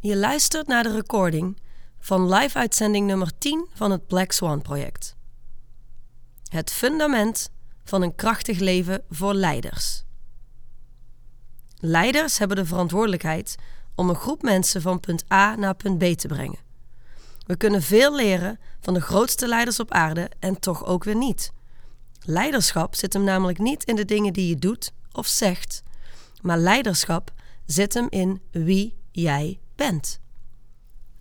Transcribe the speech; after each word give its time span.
Je 0.00 0.16
luistert 0.16 0.66
naar 0.66 0.82
de 0.82 0.92
recording 0.92 1.58
van 1.98 2.34
live-uitzending 2.34 3.06
nummer 3.06 3.38
10 3.38 3.68
van 3.74 3.90
het 3.90 4.06
Black 4.06 4.32
Swan 4.32 4.62
project. 4.62 5.16
Het 6.48 6.70
fundament 6.70 7.50
van 7.84 8.02
een 8.02 8.14
krachtig 8.14 8.58
leven 8.58 9.04
voor 9.10 9.34
leiders. 9.34 10.04
Leiders 11.76 12.38
hebben 12.38 12.56
de 12.56 12.64
verantwoordelijkheid 12.64 13.56
om 13.94 14.08
een 14.08 14.14
groep 14.14 14.42
mensen 14.42 14.82
van 14.82 15.00
punt 15.00 15.32
A 15.32 15.54
naar 15.56 15.74
punt 15.74 15.98
B 15.98 16.18
te 16.18 16.28
brengen. 16.28 16.58
We 17.46 17.56
kunnen 17.56 17.82
veel 17.82 18.14
leren 18.14 18.58
van 18.80 18.94
de 18.94 19.00
grootste 19.00 19.48
leiders 19.48 19.80
op 19.80 19.92
aarde 19.92 20.30
en 20.38 20.60
toch 20.60 20.84
ook 20.84 21.04
weer 21.04 21.16
niet. 21.16 21.52
Leiderschap 22.24 22.94
zit 22.94 23.12
hem 23.12 23.24
namelijk 23.24 23.58
niet 23.58 23.84
in 23.84 23.96
de 23.96 24.04
dingen 24.04 24.32
die 24.32 24.48
je 24.48 24.56
doet 24.56 24.92
of 25.12 25.26
zegt, 25.26 25.82
maar 26.42 26.58
leiderschap 26.58 27.32
zit 27.66 27.94
hem 27.94 28.06
in 28.10 28.42
wie 28.50 28.96
jij 29.10 29.60
bent. 29.78 30.20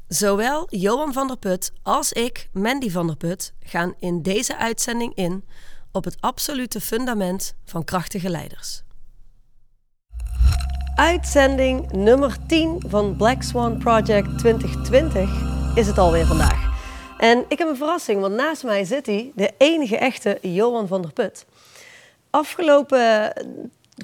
Zowel 0.07 0.67
Johan 0.69 1.13
van 1.13 1.27
der 1.27 1.37
Put 1.37 1.71
als 1.83 2.13
ik, 2.13 2.49
Mandy 2.53 2.89
van 2.89 3.07
der 3.07 3.15
Put, 3.15 3.53
gaan 3.59 3.93
in 3.99 4.21
deze 4.21 4.57
uitzending 4.57 5.15
in 5.15 5.43
op 5.91 6.03
het 6.03 6.17
absolute 6.19 6.81
fundament 6.81 7.55
van 7.65 7.83
krachtige 7.83 8.29
leiders. 8.29 8.83
Uitzending 10.95 11.91
nummer 11.91 12.37
10 12.47 12.83
van 12.87 13.15
Black 13.15 13.41
Swan 13.41 13.77
Project 13.77 14.37
2020 14.37 15.29
is 15.75 15.87
het 15.87 15.97
alweer 15.97 16.25
vandaag. 16.25 16.67
En 17.17 17.45
ik 17.47 17.57
heb 17.57 17.67
een 17.67 17.77
verrassing, 17.77 18.21
want 18.21 18.35
naast 18.35 18.63
mij 18.63 18.83
zit 18.83 19.05
hij, 19.05 19.31
de 19.35 19.53
enige 19.57 19.97
echte 19.97 20.37
Johan 20.41 20.87
van 20.87 21.01
der 21.01 21.13
Put. 21.13 21.45
Afgelopen 22.29 23.33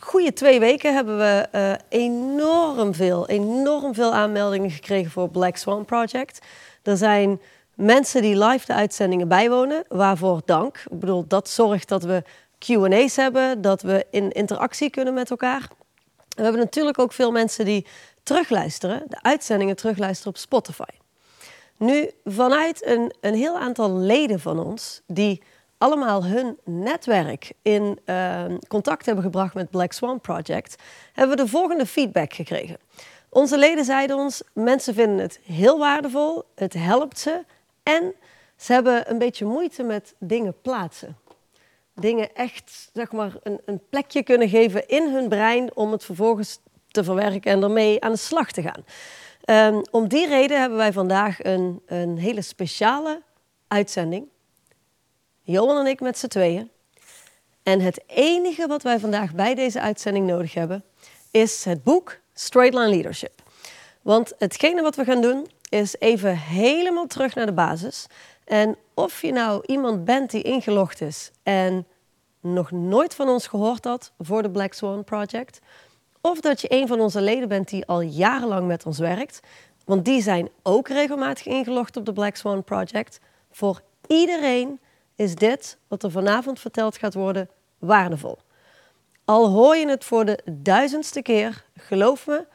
goede 0.02 0.34
twee 0.34 0.60
weken 0.60 0.94
hebben 0.94 1.18
we 1.18 1.48
uh, 1.56 1.74
enorm 1.90 2.94
veel, 2.94 3.28
enorm 3.28 3.94
veel 3.94 4.14
aanmeldingen 4.14 4.72
gekregen 4.72 5.12
voor 5.12 5.30
Black 5.30 5.58
Swan 5.58 5.86
Project. 5.86 6.40
Er 6.84 6.98
zijn 6.98 7.42
mensen 7.74 8.22
die 8.22 8.38
live 8.46 8.66
de 8.66 8.74
uitzendingen 8.74 9.28
bijwonen, 9.28 9.84
waarvoor 9.88 10.42
dank. 10.46 10.78
Ik 10.78 11.00
bedoel, 11.00 11.28
dat 11.28 11.50
zorgt 11.50 11.90
dat 11.90 12.04
we 12.04 12.24
Q&A's 12.60 13.16
hebben, 13.16 13.62
dat 13.62 13.82
we 13.82 14.06
in 14.12 14.32
interactie 14.32 14.90
kunnen 14.90 15.14
met 15.14 15.30
elkaar. 15.30 15.68
We 16.36 16.44
hebben 16.44 16.62
natuurlijk 16.62 17.00
ook 17.00 17.14
veel 17.14 17.32
mensen 17.32 17.66
die 17.66 17.86
terugluisteren, 18.24 19.04
de 19.08 19.22
uitzendingen 19.22 19.76
terugluisteren 19.76 20.34
op 20.34 20.40
Spotify. 20.40 20.98
Nu, 21.78 22.10
vanuit 22.26 22.86
een, 22.86 23.14
een 23.22 23.34
heel 23.34 23.58
aantal 23.58 23.98
leden 23.98 24.40
van 24.40 24.60
ons 24.60 25.02
die 25.08 25.42
allemaal 25.78 26.26
hun 26.26 26.58
netwerk 26.64 27.52
in 27.62 28.00
uh, 28.06 28.46
contact 28.68 29.06
hebben 29.06 29.24
gebracht 29.24 29.54
met 29.54 29.70
Black 29.70 29.92
Swan 29.92 30.22
Project, 30.22 30.76
hebben 31.14 31.38
we 31.38 31.44
de 31.44 31.50
volgende 31.50 31.86
feedback 31.86 32.34
gekregen. 32.34 32.78
Onze 33.30 33.58
leden 33.58 33.86
zeiden 33.86 34.18
ons: 34.18 34.44
mensen 34.54 34.94
vinden 34.94 35.20
het 35.20 35.40
heel 35.44 35.80
waardevol, 35.80 36.44
het 36.56 36.74
helpt 36.74 37.20
ze 37.20 37.44
en 37.84 38.14
ze 38.58 38.74
hebben 38.74 39.12
een 39.12 39.18
beetje 39.18 39.46
moeite 39.46 39.84
met 39.84 40.14
dingen 40.20 40.56
plaatsen. 40.62 41.18
Dingen 41.96 42.36
echt, 42.36 42.90
zeg 42.94 43.12
maar, 43.12 43.32
een, 43.44 43.60
een 43.66 43.82
plekje 43.90 44.24
kunnen 44.24 44.50
geven 44.50 44.88
in 44.88 45.10
hun 45.10 45.30
brein 45.30 45.76
om 45.76 45.92
het 45.92 46.06
vervolgens 46.06 46.60
te 46.88 47.04
verwerken 47.04 47.52
en 47.52 47.64
ermee 47.64 48.02
aan 48.04 48.12
de 48.12 48.18
slag 48.18 48.52
te 48.52 48.62
gaan. 48.62 48.84
Um, 49.76 49.82
om 49.92 50.08
die 50.08 50.28
reden 50.28 50.60
hebben 50.60 50.78
wij 50.78 50.94
vandaag 50.94 51.44
een, 51.44 51.82
een 51.86 52.18
hele 52.18 52.42
speciale 52.42 53.22
uitzending. 53.68 54.28
Johan 55.46 55.78
en 55.78 55.88
ik 55.88 56.00
met 56.00 56.18
z'n 56.18 56.28
tweeën. 56.28 56.70
En 57.64 57.82
het 57.82 58.04
enige 58.08 58.68
wat 58.68 58.84
wij 58.84 59.00
vandaag 59.00 59.34
bij 59.34 59.56
deze 59.56 59.82
uitzending 59.82 60.28
nodig 60.28 60.54
hebben, 60.54 60.84
is 61.32 61.66
het 61.66 61.84
boek 61.84 62.18
Straight 62.34 62.74
Line 62.74 62.90
Leadership. 62.90 63.42
Want 64.02 64.34
hetgene 64.38 64.82
wat 64.82 64.96
we 64.96 65.04
gaan 65.04 65.22
doen, 65.22 65.48
is 65.70 65.96
even 66.00 66.38
helemaal 66.38 67.08
terug 67.08 67.36
naar 67.36 67.46
de 67.46 67.54
basis. 67.54 68.08
En 68.46 68.76
of 68.94 69.22
je 69.22 69.32
nou 69.32 69.64
iemand 69.66 70.06
bent 70.06 70.32
die 70.32 70.42
ingelogd 70.42 71.02
is 71.02 71.32
en 71.44 71.88
nog 72.40 72.72
nooit 72.72 73.16
van 73.16 73.30
ons 73.30 73.48
gehoord 73.48 73.86
had 73.86 74.12
voor 74.20 74.42
de 74.42 74.52
Black 74.52 74.74
Swan 74.74 75.04
Project, 75.04 75.60
of 76.22 76.40
dat 76.40 76.62
je 76.62 76.72
een 76.72 76.88
van 76.88 77.00
onze 77.00 77.22
leden 77.22 77.48
bent 77.48 77.70
die 77.70 77.86
al 77.86 78.02
jarenlang 78.02 78.68
met 78.68 78.86
ons 78.86 79.00
werkt, 79.00 79.40
want 79.86 80.06
die 80.06 80.22
zijn 80.22 80.50
ook 80.62 80.88
regelmatig 80.88 81.46
ingelogd 81.46 81.98
op 81.98 82.06
de 82.06 82.14
Black 82.14 82.36
Swan 82.36 82.64
Project. 82.64 83.20
Voor 83.52 83.82
iedereen 84.08 84.80
is 85.16 85.36
dit 85.36 85.78
wat 85.88 86.04
er 86.04 86.12
vanavond 86.12 86.60
verteld 86.60 86.98
gaat 86.98 87.14
worden 87.14 87.50
waardevol. 87.80 88.38
Al 89.26 89.50
hoor 89.50 89.76
je 89.76 89.88
het 89.88 90.04
voor 90.04 90.26
de 90.26 90.40
duizendste 90.52 91.22
keer, 91.22 91.66
geloof 91.78 92.28
me, 92.28 92.46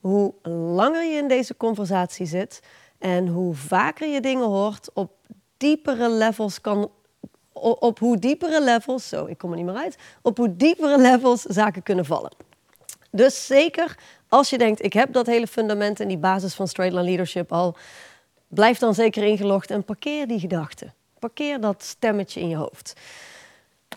hoe 0.00 0.34
langer 0.74 1.04
je 1.04 1.16
in 1.16 1.28
deze 1.28 1.56
conversatie 1.56 2.26
zit 2.26 2.62
en 2.98 3.26
hoe 3.26 3.54
vaker 3.54 4.08
je 4.08 4.20
dingen 4.20 4.46
hoort 4.46 4.90
op 4.92 5.12
diepere 5.56 6.10
levels 6.10 6.60
kan 6.60 6.90
op 7.52 7.98
hoe 7.98 8.18
diepere 8.18 8.62
levels, 8.62 9.08
zo 9.08 9.26
ik 9.26 9.38
kom 9.38 9.50
er 9.50 9.56
niet 9.56 9.66
meer 9.66 9.74
uit, 9.74 9.96
op 10.22 10.36
hoe 10.36 10.56
diepere 10.56 10.98
levels 10.98 11.42
zaken 11.42 11.82
kunnen 11.82 12.04
vallen. 12.04 12.32
Dus 13.10 13.46
zeker 13.46 13.98
als 14.28 14.50
je 14.50 14.58
denkt, 14.58 14.84
ik 14.84 14.92
heb 14.92 15.12
dat 15.12 15.26
hele 15.26 15.46
fundament 15.46 16.00
en 16.00 16.08
die 16.08 16.18
basis 16.18 16.54
van 16.54 16.68
straight 16.68 16.96
line 16.96 17.08
leadership 17.08 17.52
al, 17.52 17.76
blijf 18.48 18.78
dan 18.78 18.94
zeker 18.94 19.22
ingelogd 19.24 19.70
en 19.70 19.84
parkeer 19.84 20.26
die 20.26 20.40
gedachten. 20.40 20.94
Parkeer 21.20 21.60
dat 21.60 21.82
stemmetje 21.82 22.40
in 22.40 22.48
je 22.48 22.56
hoofd. 22.56 22.92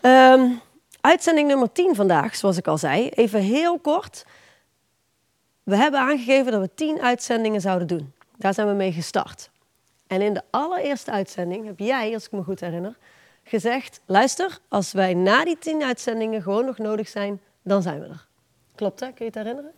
Um, 0.01 0.61
uitzending 1.01 1.47
nummer 1.47 1.71
10 1.71 1.95
vandaag, 1.95 2.35
zoals 2.35 2.57
ik 2.57 2.67
al 2.67 2.77
zei. 2.77 3.09
Even 3.09 3.39
heel 3.39 3.79
kort. 3.79 4.25
We 5.63 5.75
hebben 5.75 5.99
aangegeven 5.99 6.51
dat 6.51 6.61
we 6.61 6.69
10 6.75 7.01
uitzendingen 7.01 7.61
zouden 7.61 7.87
doen. 7.87 8.13
Daar 8.37 8.53
zijn 8.53 8.67
we 8.67 8.73
mee 8.73 8.91
gestart. 8.91 9.49
En 10.07 10.21
in 10.21 10.33
de 10.33 10.41
allereerste 10.49 11.11
uitzending 11.11 11.65
heb 11.65 11.79
jij, 11.79 12.13
als 12.13 12.25
ik 12.25 12.31
me 12.31 12.43
goed 12.43 12.59
herinner, 12.59 12.97
gezegd: 13.43 14.01
luister, 14.05 14.57
als 14.67 14.91
wij 14.91 15.13
na 15.13 15.43
die 15.43 15.57
10 15.59 15.83
uitzendingen 15.83 16.41
gewoon 16.41 16.65
nog 16.65 16.77
nodig 16.77 17.07
zijn, 17.07 17.41
dan 17.61 17.81
zijn 17.81 17.99
we 17.99 18.05
er. 18.05 18.25
Klopt 18.75 18.99
hè? 18.99 19.05
Kun 19.05 19.15
je 19.17 19.25
het 19.25 19.35
herinneren? 19.35 19.71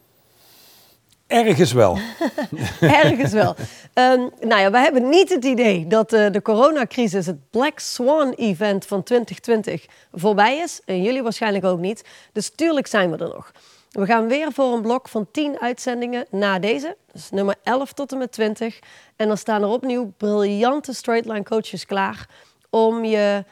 Ergens 1.28 1.72
wel. 1.72 1.98
Ergens 2.82 3.32
wel. 3.32 3.56
Um, 3.94 4.30
nou 4.42 4.62
ja, 4.62 4.72
we 4.72 4.78
hebben 4.78 5.10
niet 5.10 5.30
het 5.30 5.46
idee 5.46 5.88
dat 5.88 6.14
uh, 6.14 6.32
de 6.32 6.42
coronacrisis, 6.42 7.26
het 7.26 7.50
Black 7.50 7.80
Swan 7.80 8.32
Event 8.32 8.86
van 8.86 9.04
2020, 9.04 9.86
voorbij 10.12 10.58
is. 10.58 10.82
En 10.86 11.02
jullie 11.02 11.24
waarschijnlijk 11.24 11.66
ook 11.66 11.80
niet. 11.80 12.04
Dus 12.32 12.50
tuurlijk 12.50 12.88
zijn 12.88 13.12
we 13.12 13.18
er 13.18 13.34
nog. 13.34 13.52
We 13.92 14.06
gaan 14.06 14.28
weer 14.28 14.52
voor 14.52 14.74
een 14.74 14.82
blok 14.82 15.08
van 15.08 15.28
10 15.32 15.60
uitzendingen 15.60 16.26
na 16.30 16.60
deze. 16.60 16.96
Dus 17.12 17.30
nummer 17.30 17.56
11 17.64 17.94
tot 17.94 18.12
en 18.12 18.18
met 18.18 18.32
20. 18.32 18.80
En 19.16 19.28
dan 19.28 19.38
staan 19.38 19.62
er 19.62 19.68
opnieuw 19.68 20.14
briljante 20.18 20.94
straight 20.94 21.28
line 21.28 21.44
coaches 21.44 21.86
klaar 21.86 22.30
om 22.70 23.06
je 23.06 23.44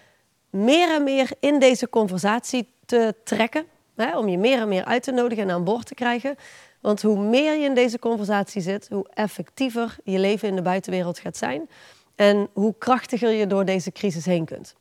meer 0.50 0.96
en 0.96 1.04
meer 1.04 1.30
in 1.40 1.60
deze 1.60 1.90
conversatie 1.90 2.74
te 2.86 3.16
trekken. 3.24 3.66
Hè, 3.96 4.18
om 4.18 4.28
je 4.28 4.38
meer 4.38 4.60
en 4.60 4.68
meer 4.68 4.86
uit 4.86 5.04
te 5.04 5.12
nodigen 5.12 5.44
en 5.44 5.52
aan 5.52 5.64
boord 5.64 5.86
te 5.86 5.96
krijgen. 5.96 6.36
Want 6.84 7.02
hoe 7.02 7.20
meer 7.20 7.54
je 7.58 7.66
in 7.66 7.74
deze 7.74 8.00
conversatie 8.00 8.62
zit, 8.62 8.88
hoe 8.90 9.10
effectiever 9.14 9.96
je 10.04 10.20
leven 10.20 10.48
in 10.48 10.56
de 10.56 10.62
buitenwereld 10.62 11.20
gaat 11.20 11.38
zijn. 11.38 11.70
En 12.16 12.50
hoe 12.54 12.76
krachtiger 12.78 13.30
je 13.30 13.48
door 13.48 13.66
deze 13.66 13.92
crisis 13.92 14.26
heen 14.26 14.46
kunt. 14.46 14.76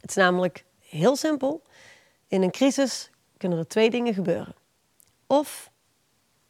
Het 0.00 0.10
is 0.10 0.16
namelijk 0.16 0.64
heel 0.78 1.16
simpel. 1.16 1.62
In 2.28 2.42
een 2.42 2.50
crisis 2.50 3.10
kunnen 3.36 3.58
er 3.58 3.66
twee 3.66 3.90
dingen 3.90 4.14
gebeuren. 4.14 4.54
Of 5.26 5.70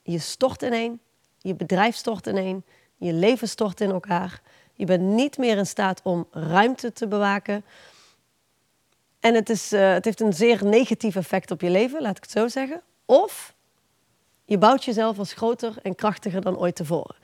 je 0.02 0.19
stort 0.19 0.62
ineen, 0.62 1.00
je 1.38 1.54
bedrijf 1.54 1.96
stort 1.96 2.26
ineen, 2.26 2.64
je 2.96 3.12
leven 3.12 3.48
stort 3.48 3.80
in 3.80 3.90
elkaar. 3.90 4.42
Je 4.74 4.84
bent 4.84 5.02
niet 5.02 5.38
meer 5.38 5.56
in 5.56 5.66
staat 5.66 6.00
om 6.02 6.26
ruimte 6.30 6.92
te 6.92 7.08
bewaken. 7.08 7.64
En 9.20 9.34
het, 9.34 9.50
is, 9.50 9.72
uh, 9.72 9.92
het 9.92 10.04
heeft 10.04 10.20
een 10.20 10.32
zeer 10.32 10.64
negatief 10.64 11.16
effect 11.16 11.50
op 11.50 11.60
je 11.60 11.70
leven, 11.70 12.02
laat 12.02 12.16
ik 12.16 12.22
het 12.22 12.32
zo 12.32 12.48
zeggen. 12.48 12.82
Of 13.04 13.54
je 14.50 14.59
bouwt 14.59 14.84
jezelf 14.84 15.19
als 15.19 15.33
groter 15.33 15.75
en 15.83 15.94
krachtiger 15.94 16.41
dan 16.41 16.59
ooit 16.59 16.77
tevoren. 16.77 17.16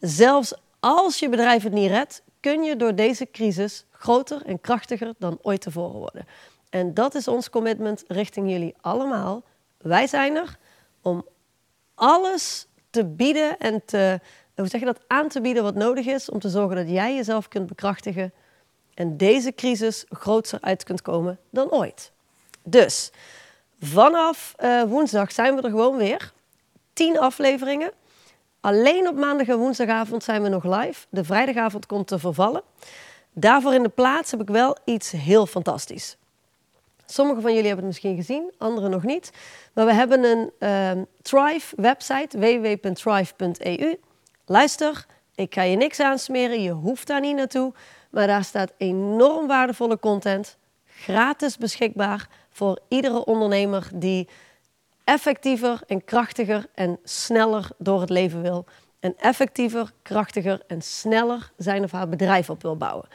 Zelfs 0.00 0.54
als 0.80 1.18
je 1.18 1.28
bedrijf 1.28 1.62
het 1.62 1.72
niet 1.72 1.90
redt, 1.90 2.22
kun 2.40 2.62
je 2.62 2.76
door 2.76 2.94
deze 2.94 3.30
crisis 3.30 3.84
groter 3.90 4.42
en 4.46 4.60
krachtiger 4.60 5.14
dan 5.18 5.38
ooit 5.42 5.60
tevoren 5.60 5.98
worden. 5.98 6.26
En 6.70 6.94
dat 6.94 7.14
is 7.14 7.28
ons 7.28 7.50
commitment 7.50 8.04
richting 8.08 8.50
jullie 8.50 8.74
allemaal. 8.80 9.42
Wij 9.78 10.06
zijn 10.06 10.36
er 10.36 10.58
om 11.02 11.26
alles 11.94 12.66
te 12.90 13.04
bieden 13.04 13.58
en 13.58 13.84
te, 13.84 14.20
hoe 14.54 14.68
zeg 14.68 14.80
je 14.80 14.86
dat, 14.86 15.00
aan 15.06 15.28
te 15.28 15.40
bieden 15.40 15.62
wat 15.62 15.74
nodig 15.74 16.06
is 16.06 16.30
om 16.30 16.38
te 16.38 16.48
zorgen 16.48 16.76
dat 16.76 16.88
jij 16.88 17.14
jezelf 17.14 17.48
kunt 17.48 17.66
bekrachtigen 17.66 18.32
en 18.94 19.16
deze 19.16 19.52
crisis 19.54 20.04
groter 20.08 20.58
uit 20.60 20.84
kunt 20.84 21.02
komen 21.02 21.38
dan 21.50 21.70
ooit. 21.70 22.12
Dus 22.62 23.10
vanaf 23.80 24.54
uh, 24.58 24.82
woensdag 24.82 25.32
zijn 25.32 25.54
we 25.54 25.62
er 25.62 25.70
gewoon 25.70 25.96
weer 25.96 26.36
tien 26.98 27.18
afleveringen. 27.18 27.92
Alleen 28.60 29.08
op 29.08 29.16
maandag 29.16 29.46
en 29.46 29.58
woensdagavond 29.58 30.24
zijn 30.24 30.42
we 30.42 30.48
nog 30.48 30.64
live. 30.64 31.06
De 31.08 31.24
vrijdagavond 31.24 31.86
komt 31.86 32.06
te 32.06 32.18
vervallen. 32.18 32.62
Daarvoor 33.32 33.74
in 33.74 33.82
de 33.82 33.88
plaats 33.88 34.30
heb 34.30 34.40
ik 34.40 34.48
wel 34.48 34.76
iets 34.84 35.10
heel 35.10 35.46
fantastisch. 35.46 36.16
Sommigen 37.06 37.42
van 37.42 37.50
jullie 37.54 37.66
hebben 37.66 37.84
het 37.84 37.94
misschien 37.94 38.16
gezien, 38.16 38.52
anderen 38.58 38.90
nog 38.90 39.02
niet. 39.02 39.32
Maar 39.72 39.86
we 39.86 39.92
hebben 39.92 40.24
een 40.24 40.50
uh, 40.58 41.02
Thrive 41.22 41.74
website, 41.76 42.38
www.thrive.eu. 42.38 43.98
luister, 44.46 45.06
ik 45.34 45.54
ga 45.54 45.62
je 45.62 45.76
niks 45.76 46.00
aansmeren, 46.00 46.62
je 46.62 46.70
hoeft 46.70 47.06
daar 47.06 47.20
niet 47.20 47.36
naartoe. 47.36 47.72
Maar 48.10 48.26
daar 48.26 48.44
staat 48.44 48.72
enorm 48.76 49.46
waardevolle 49.46 49.98
content, 49.98 50.56
gratis 50.86 51.56
beschikbaar 51.56 52.28
voor 52.50 52.78
iedere 52.88 53.24
ondernemer 53.24 53.88
die 53.94 54.28
effectiever 55.08 55.80
en 55.86 56.04
krachtiger 56.04 56.66
en 56.74 56.98
sneller 57.04 57.68
door 57.78 58.00
het 58.00 58.10
leven 58.10 58.42
wil. 58.42 58.64
En 59.00 59.14
effectiever, 59.18 59.92
krachtiger 60.02 60.62
en 60.66 60.82
sneller 60.82 61.52
zijn 61.56 61.84
of 61.84 61.90
haar 61.90 62.08
bedrijf 62.08 62.50
op 62.50 62.62
wil 62.62 62.76
bouwen. 62.76 63.08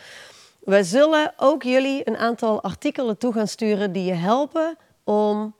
Wij 0.59 0.83
zullen 0.83 1.33
ook 1.37 1.63
jullie 1.63 2.07
een 2.07 2.17
aantal 2.17 2.63
artikelen 2.63 3.17
toe 3.17 3.33
gaan 3.33 3.47
sturen 3.47 3.91
die 3.91 4.03
je 4.03 4.13
helpen 4.13 4.77
om 5.03 5.55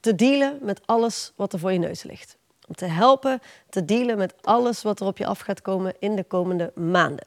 te 0.00 0.14
dealen 0.14 0.58
met 0.62 0.80
alles 0.86 1.32
wat 1.36 1.52
er 1.52 1.58
voor 1.58 1.72
je 1.72 1.78
neus 1.78 2.02
ligt. 2.02 2.36
Om 2.68 2.74
te 2.74 2.86
helpen 2.86 3.40
te 3.68 3.84
dealen 3.84 4.18
met 4.18 4.34
alles 4.42 4.82
wat 4.82 5.00
er 5.00 5.06
op 5.06 5.18
je 5.18 5.26
af 5.26 5.38
gaat 5.38 5.62
komen 5.62 5.94
in 5.98 6.16
de 6.16 6.24
komende 6.24 6.72
maanden. 6.74 7.26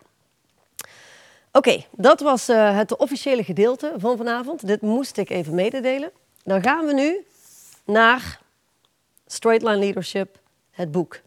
Oké, 1.51 1.85
dat 1.91 2.19
was 2.19 2.49
uh, 2.49 2.77
het 2.77 2.97
officiële 2.97 3.43
gedeelte 3.43 3.93
van 3.97 4.17
vanavond. 4.17 4.67
Dit 4.67 4.81
moest 4.81 5.17
ik 5.17 5.29
even 5.29 5.55
mededelen. 5.55 6.11
Dan 6.43 6.61
gaan 6.61 6.85
we 6.85 6.93
nu 6.93 7.25
naar 7.85 8.39
Straight 9.27 9.63
Line 9.63 9.77
Leadership, 9.77 10.39
het 10.71 10.91
boek. 10.91 11.19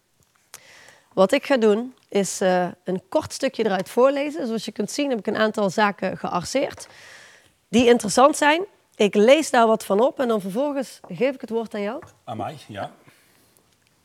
Wat 1.12 1.32
ik 1.32 1.46
ga 1.46 1.56
doen 1.56 1.94
is 2.08 2.40
uh, 2.42 2.68
een 2.84 3.02
kort 3.08 3.32
stukje 3.32 3.64
eruit 3.64 3.88
voorlezen. 3.88 4.46
Zoals 4.46 4.64
je 4.64 4.72
kunt 4.72 4.90
zien 4.90 5.10
heb 5.10 5.18
ik 5.18 5.26
een 5.26 5.36
aantal 5.36 5.70
zaken 5.70 6.18
gearseerd 6.18 6.86
die 7.68 7.86
interessant 7.86 8.36
zijn. 8.36 8.64
Ik 8.94 9.14
lees 9.14 9.50
daar 9.50 9.66
wat 9.66 9.84
van 9.84 10.00
op 10.00 10.20
en 10.20 10.28
dan 10.28 10.40
vervolgens 10.40 11.00
geef 11.08 11.34
ik 11.34 11.40
het 11.40 11.50
woord 11.50 11.74
aan 11.74 11.82
jou. 11.82 12.02
Aan 12.24 12.36
mij, 12.36 12.56
ja. 12.68 12.90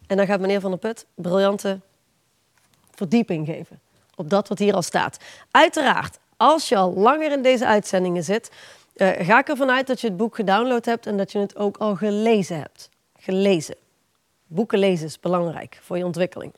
En 0.08 0.18
dan 0.18 0.26
gaat 0.26 0.40
meneer 0.40 0.60
Van 0.60 0.70
der 0.70 0.80
Put 0.80 1.06
briljante 1.16 1.80
verdieping 2.92 3.46
geven 3.48 3.80
op 4.16 4.30
dat 4.30 4.48
wat 4.48 4.60
hier 4.60 4.74
al 4.74 4.82
staat. 4.82 5.18
Uiteraard, 5.52 6.20
als 6.38 6.70
je 6.70 6.76
al 6.76 6.94
langer 6.94 7.32
in 7.32 7.42
deze 7.42 7.66
uitzendingen 7.66 8.24
zit, 8.24 8.52
uh, 9.02 9.10
ga 9.20 9.40
ik 9.40 9.50
ervan 9.50 9.70
uit 9.70 9.88
dat 9.88 10.02
je 10.02 10.08
het 10.08 10.18
boek 10.18 10.36
gedownload 10.36 10.86
hebt 10.86 11.06
en 11.06 11.18
dat 11.18 11.32
je 11.32 11.40
het 11.40 11.56
ook 11.56 11.78
al 11.78 11.96
gelezen 11.96 12.58
hebt. 12.58 12.90
Gelezen. 13.18 13.76
Boeken 14.48 14.80
lezen 14.80 15.06
is 15.06 15.20
belangrijk 15.20 15.80
voor 15.82 15.98
je 15.98 16.06
ontwikkeling. 16.06 16.54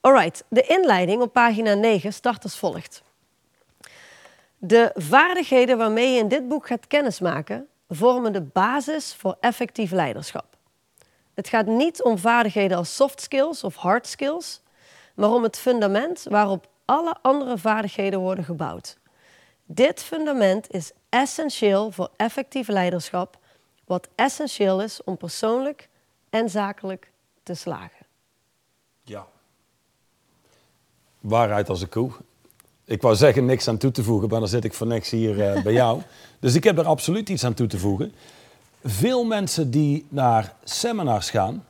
Alright, 0.00 0.44
de 0.48 0.62
inleiding 0.62 1.22
op 1.22 1.32
pagina 1.32 1.74
9 1.74 2.12
start 2.12 2.42
als 2.42 2.58
volgt. 2.58 3.02
De 4.58 4.90
vaardigheden 4.94 5.78
waarmee 5.78 6.12
je 6.12 6.18
in 6.18 6.28
dit 6.28 6.48
boek 6.48 6.66
gaat 6.66 6.86
kennismaken 6.86 7.66
vormen 7.88 8.32
de 8.32 8.42
basis 8.42 9.14
voor 9.14 9.36
effectief 9.40 9.90
leiderschap. 9.90 10.46
Het 11.34 11.48
gaat 11.48 11.66
niet 11.66 12.02
om 12.02 12.18
vaardigheden 12.18 12.76
als 12.76 12.94
soft 12.94 13.20
skills 13.20 13.64
of 13.64 13.74
hard 13.74 14.06
skills, 14.06 14.60
maar 15.14 15.30
om 15.30 15.42
het 15.42 15.58
fundament 15.58 16.26
waarop 16.28 16.68
alle 16.84 17.16
andere 17.22 17.58
vaardigheden 17.58 18.20
worden 18.20 18.44
gebouwd. 18.44 18.98
Dit 19.64 20.02
fundament 20.02 20.70
is 20.70 20.92
essentieel 21.08 21.90
voor 21.90 22.10
effectief 22.16 22.68
leiderschap, 22.68 23.38
wat 23.84 24.08
essentieel 24.14 24.82
is 24.82 25.04
om 25.04 25.16
persoonlijk 25.16 25.88
en 26.30 26.50
zakelijk 26.50 27.10
te 27.42 27.54
slagen. 27.54 28.06
Ja. 29.02 29.26
Waarheid 31.20 31.68
als 31.68 31.80
een 31.80 31.88
koe. 31.88 32.10
Ik 32.84 33.02
wou 33.02 33.14
zeggen 33.14 33.44
niks 33.44 33.68
aan 33.68 33.78
toe 33.78 33.90
te 33.90 34.02
voegen, 34.02 34.28
maar 34.28 34.40
dan 34.40 34.48
zit 34.48 34.64
ik 34.64 34.74
voor 34.74 34.86
niks 34.86 35.10
hier 35.10 35.56
uh, 35.56 35.62
bij 35.62 35.72
jou. 35.72 36.02
Dus 36.40 36.54
ik 36.54 36.64
heb 36.64 36.78
er 36.78 36.86
absoluut 36.86 37.28
iets 37.28 37.44
aan 37.44 37.54
toe 37.54 37.66
te 37.66 37.78
voegen. 37.78 38.12
Veel 38.84 39.24
mensen 39.24 39.70
die 39.70 40.06
naar 40.08 40.54
seminars 40.64 41.30
gaan, 41.30 41.64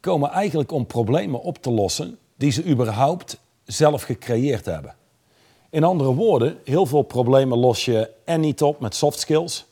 komen 0.00 0.30
eigenlijk 0.30 0.72
om 0.72 0.86
problemen 0.86 1.40
op 1.40 1.62
te 1.62 1.70
lossen 1.70 2.18
die 2.36 2.50
ze 2.50 2.64
überhaupt 2.64 3.38
zelf 3.64 4.02
gecreëerd 4.02 4.64
hebben. 4.64 4.94
In 5.74 5.84
andere 5.84 6.14
woorden, 6.14 6.58
heel 6.64 6.86
veel 6.86 7.02
problemen 7.02 7.58
los 7.58 7.84
je 7.84 8.10
en 8.24 8.40
niet 8.40 8.62
op 8.62 8.80
met 8.80 8.94
soft 8.94 9.18
skills 9.18 9.66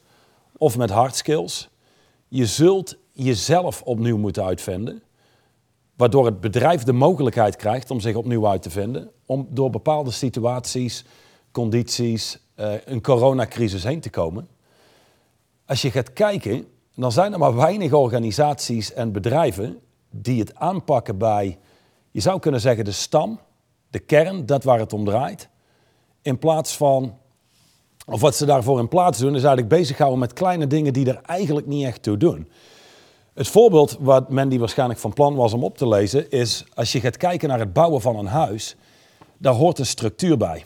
of 0.57 0.77
met 0.77 0.91
hard 0.91 1.17
skills. 1.17 1.69
Je 2.29 2.47
zult 2.47 2.97
jezelf 3.13 3.83
opnieuw 3.83 4.17
moeten 4.17 4.45
uitvinden, 4.45 5.03
waardoor 5.97 6.25
het 6.25 6.41
bedrijf 6.41 6.83
de 6.83 6.93
mogelijkheid 6.93 7.57
krijgt 7.57 7.91
om 7.91 8.01
zich 8.01 8.15
opnieuw 8.15 8.47
uit 8.47 8.63
te 8.63 8.71
vinden, 8.71 9.11
om 9.27 9.47
door 9.51 9.71
bepaalde 9.71 10.11
situaties, 10.11 11.05
condities, 11.51 12.39
uh, 12.57 12.73
een 12.85 13.03
coronacrisis 13.03 13.85
heen 13.85 14.01
te 14.01 14.11
komen. 14.11 14.49
Als 15.67 15.83
je 15.83 15.91
gaat 15.91 16.13
kijken, 16.13 16.67
dan 16.95 17.13
zijn 17.13 17.33
er 17.33 17.39
maar 17.39 17.57
weinig 17.57 17.93
organisaties 17.93 18.93
en 18.93 19.13
bedrijven 19.13 19.81
die 20.11 20.41
het 20.41 20.55
aanpakken 20.55 21.19
bij, 21.19 21.59
je 22.11 22.21
zou 22.21 22.39
kunnen 22.39 22.61
zeggen, 22.61 22.85
de 22.85 22.93
stam, 22.93 23.41
de 23.91 23.99
kern, 23.99 24.47
dat 24.47 24.65
waar 24.65 24.79
het 24.79 24.93
om 24.93 25.05
draait. 25.05 25.51
In 26.23 26.39
plaats 26.39 26.77
van, 26.77 27.17
of 28.07 28.21
wat 28.21 28.37
ze 28.37 28.47
daarvoor 28.47 28.79
in 28.79 28.89
plaats 28.89 29.19
doen, 29.19 29.35
is 29.35 29.43
eigenlijk 29.43 29.69
bezighouden 29.69 30.19
met 30.19 30.33
kleine 30.33 30.67
dingen 30.67 30.93
die 30.93 31.09
er 31.09 31.21
eigenlijk 31.23 31.67
niet 31.67 31.85
echt 31.85 32.03
toe 32.03 32.17
doen. 32.17 32.49
Het 33.35 33.49
voorbeeld 33.49 33.97
wat 34.01 34.31
Mandy 34.31 34.59
waarschijnlijk 34.59 35.01
van 35.01 35.13
plan 35.13 35.35
was 35.35 35.53
om 35.53 35.65
op 35.65 35.79
te 35.79 35.89
lezen, 35.89 36.31
is 36.31 36.65
als 36.75 36.93
je 36.93 37.01
gaat 37.01 37.17
kijken 37.17 37.49
naar 37.49 37.59
het 37.59 37.73
bouwen 37.73 38.01
van 38.01 38.17
een 38.17 38.27
huis, 38.27 38.77
daar 39.39 39.55
hoort 39.55 39.79
een 39.79 39.87
structuur 39.87 40.37
bij. 40.37 40.65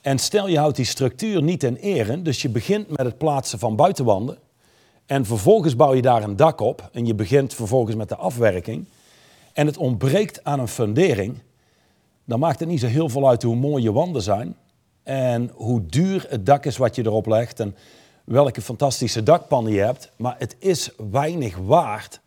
En 0.00 0.18
stel 0.18 0.48
je 0.48 0.58
houdt 0.58 0.76
die 0.76 0.84
structuur 0.84 1.42
niet 1.42 1.62
in 1.62 1.76
ere, 1.76 2.22
dus 2.22 2.42
je 2.42 2.48
begint 2.48 2.88
met 2.88 3.06
het 3.06 3.18
plaatsen 3.18 3.58
van 3.58 3.76
buitenwanden 3.76 4.38
en 5.06 5.24
vervolgens 5.24 5.76
bouw 5.76 5.94
je 5.94 6.02
daar 6.02 6.22
een 6.22 6.36
dak 6.36 6.60
op 6.60 6.88
en 6.92 7.06
je 7.06 7.14
begint 7.14 7.54
vervolgens 7.54 7.96
met 7.96 8.08
de 8.08 8.16
afwerking 8.16 8.84
en 9.52 9.66
het 9.66 9.76
ontbreekt 9.76 10.44
aan 10.44 10.60
een 10.60 10.68
fundering, 10.68 11.38
dan 12.28 12.38
maakt 12.38 12.60
het 12.60 12.68
niet 12.68 12.80
zo 12.80 12.86
heel 12.86 13.08
veel 13.08 13.28
uit 13.28 13.42
hoe 13.42 13.56
mooi 13.56 13.82
je 13.82 13.92
wanden 13.92 14.22
zijn 14.22 14.56
en 15.02 15.50
hoe 15.54 15.86
duur 15.86 16.26
het 16.28 16.46
dak 16.46 16.64
is 16.64 16.76
wat 16.76 16.94
je 16.94 17.04
erop 17.04 17.26
legt 17.26 17.60
en 17.60 17.76
welke 18.24 18.62
fantastische 18.62 19.22
dakpannen 19.22 19.72
je 19.72 19.80
hebt, 19.80 20.12
maar 20.16 20.34
het 20.38 20.56
is 20.58 20.90
weinig 21.10 21.56
waard 21.56 22.20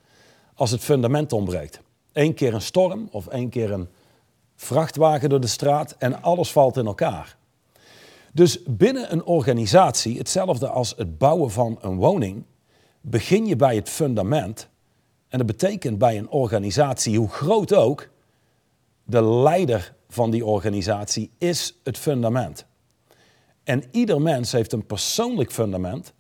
als 0.56 0.72
het 0.72 0.82
fundament 0.82 1.34
ontbreekt. 1.34 1.80
Eén 2.14 2.34
keer 2.34 2.54
een 2.54 2.62
storm 2.62 3.08
of 3.12 3.28
één 3.28 3.50
keer 3.50 3.72
een 3.72 3.88
vrachtwagen 4.56 5.30
door 5.30 5.40
de 5.40 5.48
straat 5.48 5.96
en 5.98 6.22
alles 6.22 6.52
valt 6.52 6.78
in 6.78 6.86
elkaar. 6.86 7.38
Dus 8.34 8.64
binnen 8.64 9.12
een 9.12 9.24
organisatie, 9.24 10.18
hetzelfde 10.18 10.68
als 10.68 10.94
het 10.98 11.18
bouwen 11.18 11.52
van 11.52 11.78
een 11.82 11.96
woning, 11.96 12.44
begin 13.02 13.46
je 13.46 13.56
bij 13.56 13.76
het 13.76 13.90
fundament. 13.90 14.68
En 15.28 15.38
dat 15.38 15.48
betekent 15.48 15.98
bij 15.98 16.18
een 16.18 16.30
organisatie, 16.30 17.18
hoe 17.18 17.30
groot 17.30 17.74
ook, 17.74 18.10
de 19.04 19.24
leider 19.24 19.94
van 20.14 20.32
die 20.32 20.46
organisatie 20.46 21.32
is 21.38 21.80
het 21.84 21.98
fundament. 21.98 22.66
En 23.64 23.84
ieder 23.92 24.22
mens 24.22 24.52
heeft 24.52 24.74
een 24.74 24.86
persoonlijk 24.86 25.52
fundament, 25.52 26.14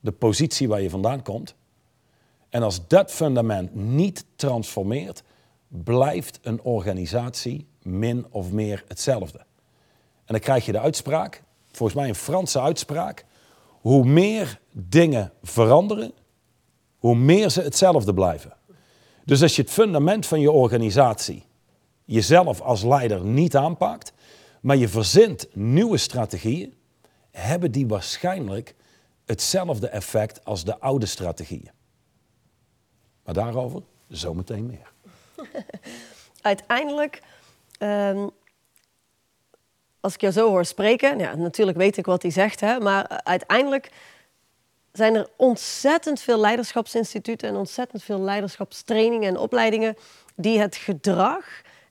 de 0.00 0.12
positie 0.12 0.68
waar 0.68 0.80
je 0.80 0.90
vandaan 0.90 1.22
komt. 1.22 1.54
En 2.48 2.62
als 2.62 2.86
dat 2.86 3.10
fundament 3.10 3.74
niet 3.74 4.24
transformeert, 4.36 5.22
blijft 5.68 6.38
een 6.42 6.62
organisatie 6.62 7.66
min 7.82 8.26
of 8.30 8.52
meer 8.52 8.84
hetzelfde. 8.88 9.38
En 10.24 10.34
dan 10.34 10.40
krijg 10.40 10.66
je 10.66 10.72
de 10.72 10.80
uitspraak, 10.80 11.42
volgens 11.72 11.98
mij 11.98 12.08
een 12.08 12.14
Franse 12.14 12.60
uitspraak. 12.60 13.24
Hoe 13.80 14.04
meer 14.04 14.60
dingen 14.72 15.32
veranderen, 15.42 16.12
hoe 16.98 17.16
meer 17.16 17.50
ze 17.50 17.62
hetzelfde 17.62 18.14
blijven. 18.14 18.56
Dus 19.24 19.42
als 19.42 19.56
je 19.56 19.62
het 19.62 19.70
fundament 19.70 20.26
van 20.26 20.40
je 20.40 20.50
organisatie 20.50 21.47
jezelf 22.08 22.60
als 22.60 22.82
leider 22.82 23.24
niet 23.24 23.56
aanpakt, 23.56 24.12
maar 24.60 24.76
je 24.76 24.88
verzint 24.88 25.48
nieuwe 25.52 25.96
strategieën, 25.96 26.74
hebben 27.30 27.72
die 27.72 27.86
waarschijnlijk 27.86 28.74
hetzelfde 29.24 29.88
effect 29.88 30.44
als 30.44 30.64
de 30.64 30.78
oude 30.78 31.06
strategieën. 31.06 31.70
Maar 33.24 33.34
daarover 33.34 33.82
zometeen 34.08 34.66
meer. 34.66 34.92
Uiteindelijk 36.40 37.22
um, 37.78 38.30
als 40.00 40.14
ik 40.14 40.20
jou 40.20 40.32
zo 40.32 40.48
hoor 40.48 40.64
spreken, 40.64 41.18
ja, 41.18 41.34
natuurlijk 41.34 41.76
weet 41.76 41.96
ik 41.96 42.06
wat 42.06 42.22
hij 42.22 42.30
zegt, 42.30 42.60
hè, 42.60 42.80
maar 42.80 43.08
uiteindelijk 43.24 43.90
zijn 44.92 45.14
er 45.14 45.28
ontzettend 45.36 46.20
veel 46.20 46.38
leiderschapsinstituten 46.38 47.48
en 47.48 47.56
ontzettend 47.56 48.02
veel 48.02 48.20
leiderschapstrainingen 48.20 49.28
en 49.28 49.36
opleidingen 49.36 49.96
die 50.34 50.60
het 50.60 50.76
gedrag 50.76 51.44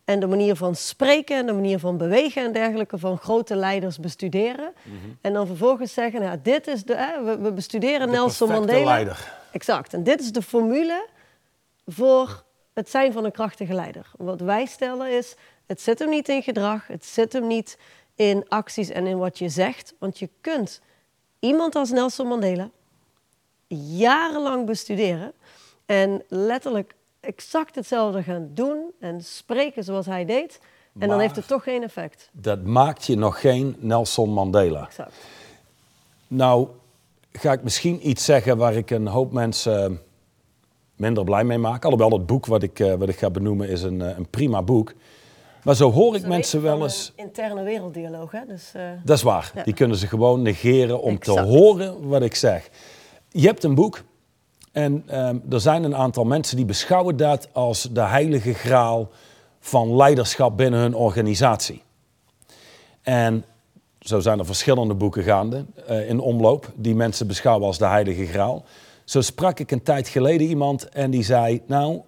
en 0.07 0.19
de 0.19 0.27
manier 0.27 0.55
van 0.55 0.75
spreken 0.75 1.37
en 1.37 1.45
de 1.45 1.53
manier 1.53 1.79
van 1.79 1.97
bewegen 1.97 2.43
en 2.43 2.53
dergelijke 2.53 2.97
van 2.97 3.17
grote 3.17 3.55
leiders 3.55 3.99
bestuderen. 3.99 4.73
Mhm. 4.83 4.95
En 5.21 5.33
dan 5.33 5.47
vervolgens 5.47 5.93
zeggen, 5.93 6.21
nou, 6.21 6.37
dit 6.43 6.67
is 6.67 6.83
de, 6.83 6.95
hè, 6.95 7.37
we, 7.37 7.51
bestuderen 7.51 8.09
Nelson 8.09 8.49
Mandela. 8.49 8.83
Leider. 8.83 9.33
Exact. 9.51 9.93
En 9.93 10.03
dit 10.03 10.19
is 10.19 10.31
de 10.31 10.41
formule 10.41 11.07
voor 11.85 12.43
het 12.73 12.89
zijn 12.89 13.13
van 13.13 13.25
een 13.25 13.31
krachtige 13.31 13.73
leider. 13.73 14.11
Wat 14.17 14.41
wij 14.41 14.65
stellen 14.65 15.11
is, 15.11 15.35
het 15.65 15.81
zit 15.81 15.99
hem 15.99 16.09
niet 16.09 16.29
in 16.29 16.43
gedrag, 16.43 16.87
het 16.87 17.05
zit 17.05 17.33
hem 17.33 17.47
niet 17.47 17.77
in 18.15 18.45
acties 18.47 18.89
en 18.89 19.07
in 19.07 19.17
wat 19.17 19.37
je 19.37 19.49
zegt. 19.49 19.93
Want 19.99 20.19
je 20.19 20.29
kunt 20.41 20.81
iemand 21.39 21.75
als 21.75 21.91
Nelson 21.91 22.27
Mandela 22.27 22.69
jarenlang 23.97 24.65
bestuderen 24.65 25.33
en 25.85 26.23
letterlijk 26.27 26.95
exact 27.27 27.75
hetzelfde 27.75 28.23
gaan 28.23 28.49
doen 28.53 28.91
en 28.99 29.21
spreken 29.21 29.83
zoals 29.83 30.05
hij 30.05 30.25
deed. 30.25 30.59
En 30.99 31.07
dan 31.07 31.19
heeft 31.19 31.35
het 31.35 31.47
toch 31.47 31.63
geen 31.63 31.83
effect. 31.83 32.29
Dat 32.31 32.63
maakt 32.63 33.05
je 33.05 33.15
nog 33.15 33.41
geen 33.41 33.75
Nelson 33.79 34.29
Mandela. 34.29 34.85
Exact. 34.85 35.13
Nou, 36.27 36.67
ga 37.31 37.51
ik 37.51 37.63
misschien 37.63 38.09
iets 38.09 38.25
zeggen 38.25 38.57
waar 38.57 38.73
ik 38.73 38.89
een 38.89 39.07
hoop 39.07 39.31
mensen 39.31 39.83
eh, 39.83 39.97
minder 40.95 41.23
blij 41.23 41.43
mee 41.43 41.57
maak. 41.57 41.83
Alhoewel 41.83 42.11
het 42.11 42.25
boek 42.25 42.45
wat 42.45 42.63
ik, 42.63 42.79
eh, 42.79 42.93
wat 42.93 43.09
ik 43.09 43.17
ga 43.17 43.29
benoemen 43.29 43.69
is 43.69 43.81
een, 43.81 44.01
eh, 44.01 44.17
een 44.17 44.29
prima 44.29 44.61
boek. 44.61 44.93
Maar 45.63 45.75
zo 45.75 45.91
hoor 45.91 46.15
ik 46.15 46.27
mensen 46.27 46.61
wel 46.61 46.83
eens... 46.83 47.13
een 47.15 47.25
interne 47.25 47.63
werelddialoog, 47.63 48.31
hè? 48.31 48.45
Dus, 48.47 48.71
Dat 49.03 49.17
is 49.17 49.23
waar. 49.23 49.51
Ja. 49.55 49.63
Die 49.63 49.73
kunnen 49.73 49.97
ze 49.97 50.07
gewoon 50.07 50.41
negeren 50.41 51.01
om 51.01 51.19
te 51.19 51.41
horen 51.41 52.07
wat 52.07 52.21
ik 52.21 52.35
zeg. 52.35 52.69
Je 53.31 53.47
hebt 53.47 53.63
een 53.63 53.75
boek 53.75 54.03
en 54.77 55.03
ehm, 55.07 55.37
er 55.49 55.61
zijn 55.61 55.83
een 55.83 55.95
aantal 55.95 56.23
mensen 56.23 56.55
die 56.55 56.65
beschouwen 56.65 57.17
dat 57.17 57.49
als 57.51 57.81
de 57.91 58.01
heilige 58.01 58.53
graal 58.53 59.09
van 59.59 59.95
leiderschap 59.95 60.57
binnen 60.57 60.79
hun 60.79 60.95
organisatie. 60.95 61.83
En 63.01 63.45
zo 63.99 64.19
zijn 64.19 64.39
er 64.39 64.45
verschillende 64.45 64.93
boeken 64.93 65.23
gaande 65.23 65.65
eh, 65.87 66.09
in 66.09 66.19
omloop 66.19 66.71
die 66.75 66.95
mensen 66.95 67.27
beschouwen 67.27 67.67
als 67.67 67.77
de 67.77 67.85
heilige 67.85 68.25
graal. 68.25 68.65
Zo 69.03 69.21
sprak 69.21 69.59
ik 69.59 69.71
een 69.71 69.83
tijd 69.83 70.07
geleden 70.07 70.47
iemand 70.47 70.89
en 70.89 71.11
die 71.11 71.23
zei, 71.23 71.61
nou, 71.67 72.01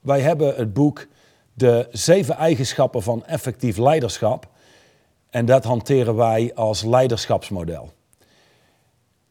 wij 0.00 0.20
hebben 0.20 0.54
het 0.56 0.72
boek 0.72 1.06
De 1.52 1.88
Zeven 1.90 2.34
Eigenschappen 2.36 3.02
van 3.02 3.26
Effectief 3.26 3.76
Leiderschap. 3.76 4.48
En 5.30 5.46
dat 5.46 5.64
hanteren 5.64 6.16
wij 6.16 6.54
als 6.54 6.84
leiderschapsmodel. 6.84 7.90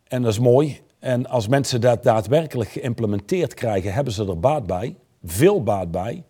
En 0.08 0.22
dat 0.22 0.32
is 0.32 0.40
mooi. 0.40 0.88
En 1.00 1.28
als 1.28 1.48
mensen 1.48 1.82
dat 1.82 2.04
daadwerkelijk 2.04 2.70
geïmplementeerd 2.70 3.54
krijgen, 3.54 3.94
hebben 3.94 4.14
ze 4.14 4.28
er 4.28 4.40
baat 4.40 4.66
bij. 4.66 4.96
Veel 5.24 5.64
baat 5.64 5.92
bij. 5.92 6.24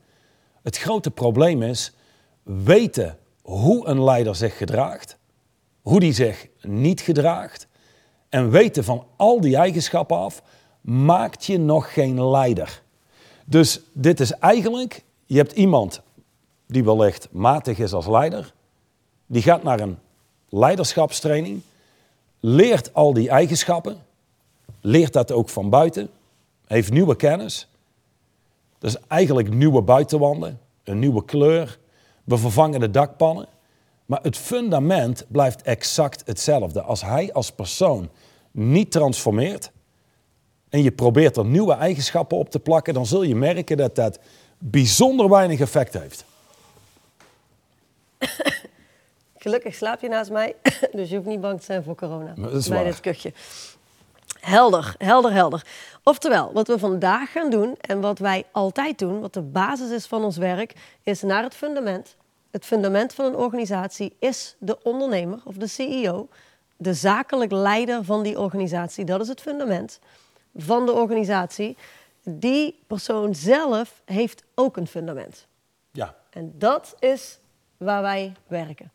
Het 0.63 0.77
grote 0.77 1.11
probleem 1.11 1.61
is 1.61 1.93
weten 2.43 3.17
hoe 3.41 3.87
een 3.87 4.03
leider 4.03 4.35
zich 4.35 4.57
gedraagt. 4.57 5.17
Hoe 5.81 5.99
die 5.99 6.13
zich 6.13 6.47
niet 6.61 7.01
gedraagt. 7.01 7.67
En 8.29 8.49
weten 8.49 8.83
van 8.83 9.05
al 9.15 9.41
die 9.41 9.55
eigenschappen 9.55 10.17
af, 10.17 10.41
maakt 10.81 11.45
je 11.45 11.59
nog 11.59 11.93
geen 11.93 12.29
leider. 12.29 12.81
Dus 13.45 13.81
dit 13.93 14.19
is 14.19 14.31
eigenlijk, 14.31 15.03
je 15.25 15.37
hebt 15.37 15.51
iemand 15.51 16.01
die 16.67 16.83
wellicht 16.83 17.27
matig 17.31 17.79
is 17.79 17.93
als 17.93 18.07
leider. 18.07 18.53
Die 19.25 19.41
gaat 19.41 19.63
naar 19.63 19.79
een 19.79 19.97
leiderschapstraining, 20.49 21.61
leert 22.39 22.93
al 22.93 23.13
die 23.13 23.29
eigenschappen, 23.29 23.97
leert 24.81 25.13
dat 25.13 25.31
ook 25.31 25.49
van 25.49 25.69
buiten, 25.69 26.09
heeft 26.65 26.91
nieuwe 26.91 27.15
kennis. 27.15 27.67
Dus 28.79 28.97
eigenlijk 29.07 29.53
nieuwe 29.53 29.81
buitenwanden, 29.81 30.59
een 30.83 30.99
nieuwe 30.99 31.25
kleur, 31.25 31.79
we 32.23 32.37
vervangen 32.37 32.79
de 32.79 32.89
dakpannen. 32.89 33.47
Maar 34.05 34.19
het 34.21 34.37
fundament 34.37 35.25
blijft 35.27 35.61
exact 35.61 36.21
hetzelfde. 36.25 36.81
Als 36.81 37.01
hij 37.01 37.33
als 37.33 37.51
persoon 37.51 38.09
niet 38.51 38.91
transformeert 38.91 39.71
en 40.69 40.83
je 40.83 40.91
probeert 40.91 41.37
er 41.37 41.45
nieuwe 41.45 41.73
eigenschappen 41.73 42.37
op 42.37 42.49
te 42.49 42.59
plakken, 42.59 42.93
dan 42.93 43.05
zul 43.05 43.23
je 43.23 43.35
merken 43.35 43.77
dat 43.77 43.95
dat 43.95 44.19
bijzonder 44.57 45.29
weinig 45.29 45.59
effect 45.59 45.93
heeft. 45.93 46.25
Gelukkig 49.37 49.75
slaap 49.75 50.01
je 50.01 50.07
naast 50.07 50.31
mij, 50.31 50.55
dus 50.91 51.09
je 51.09 51.15
hoeft 51.15 51.27
niet 51.27 51.41
bang 51.41 51.59
te 51.59 51.65
zijn 51.65 51.83
voor 51.83 51.95
corona. 51.95 52.33
Dat 52.37 52.53
is 52.53 52.67
bij 52.67 52.83
dit 52.83 52.99
kuchje. 52.99 53.33
Helder, 54.39 54.95
helder, 54.97 55.31
helder. 55.31 55.65
Oftewel, 56.03 56.53
wat 56.53 56.67
we 56.67 56.79
vandaag 56.79 57.31
gaan 57.31 57.49
doen 57.49 57.75
en 57.79 58.01
wat 58.01 58.19
wij 58.19 58.45
altijd 58.51 58.99
doen, 58.99 59.19
wat 59.19 59.33
de 59.33 59.41
basis 59.41 59.89
is 59.89 60.05
van 60.05 60.23
ons 60.23 60.37
werk, 60.37 60.73
is 61.03 61.21
naar 61.21 61.43
het 61.43 61.55
fundament. 61.55 62.15
Het 62.51 62.65
fundament 62.65 63.13
van 63.13 63.25
een 63.25 63.35
organisatie 63.35 64.15
is 64.19 64.55
de 64.59 64.83
ondernemer 64.83 65.39
of 65.43 65.55
de 65.55 65.67
CEO, 65.67 66.27
de 66.77 66.93
zakelijk 66.93 67.51
leider 67.51 68.03
van 68.03 68.23
die 68.23 68.39
organisatie. 68.39 69.05
Dat 69.05 69.21
is 69.21 69.27
het 69.27 69.41
fundament 69.41 69.99
van 70.55 70.85
de 70.85 70.91
organisatie. 70.91 71.77
Die 72.23 72.83
persoon 72.87 73.35
zelf 73.35 74.01
heeft 74.05 74.43
ook 74.55 74.77
een 74.77 74.87
fundament. 74.87 75.47
Ja, 75.91 76.15
En 76.29 76.53
dat 76.55 76.95
is 76.99 77.39
waar 77.77 78.01
wij 78.01 78.33
werken. 78.47 78.91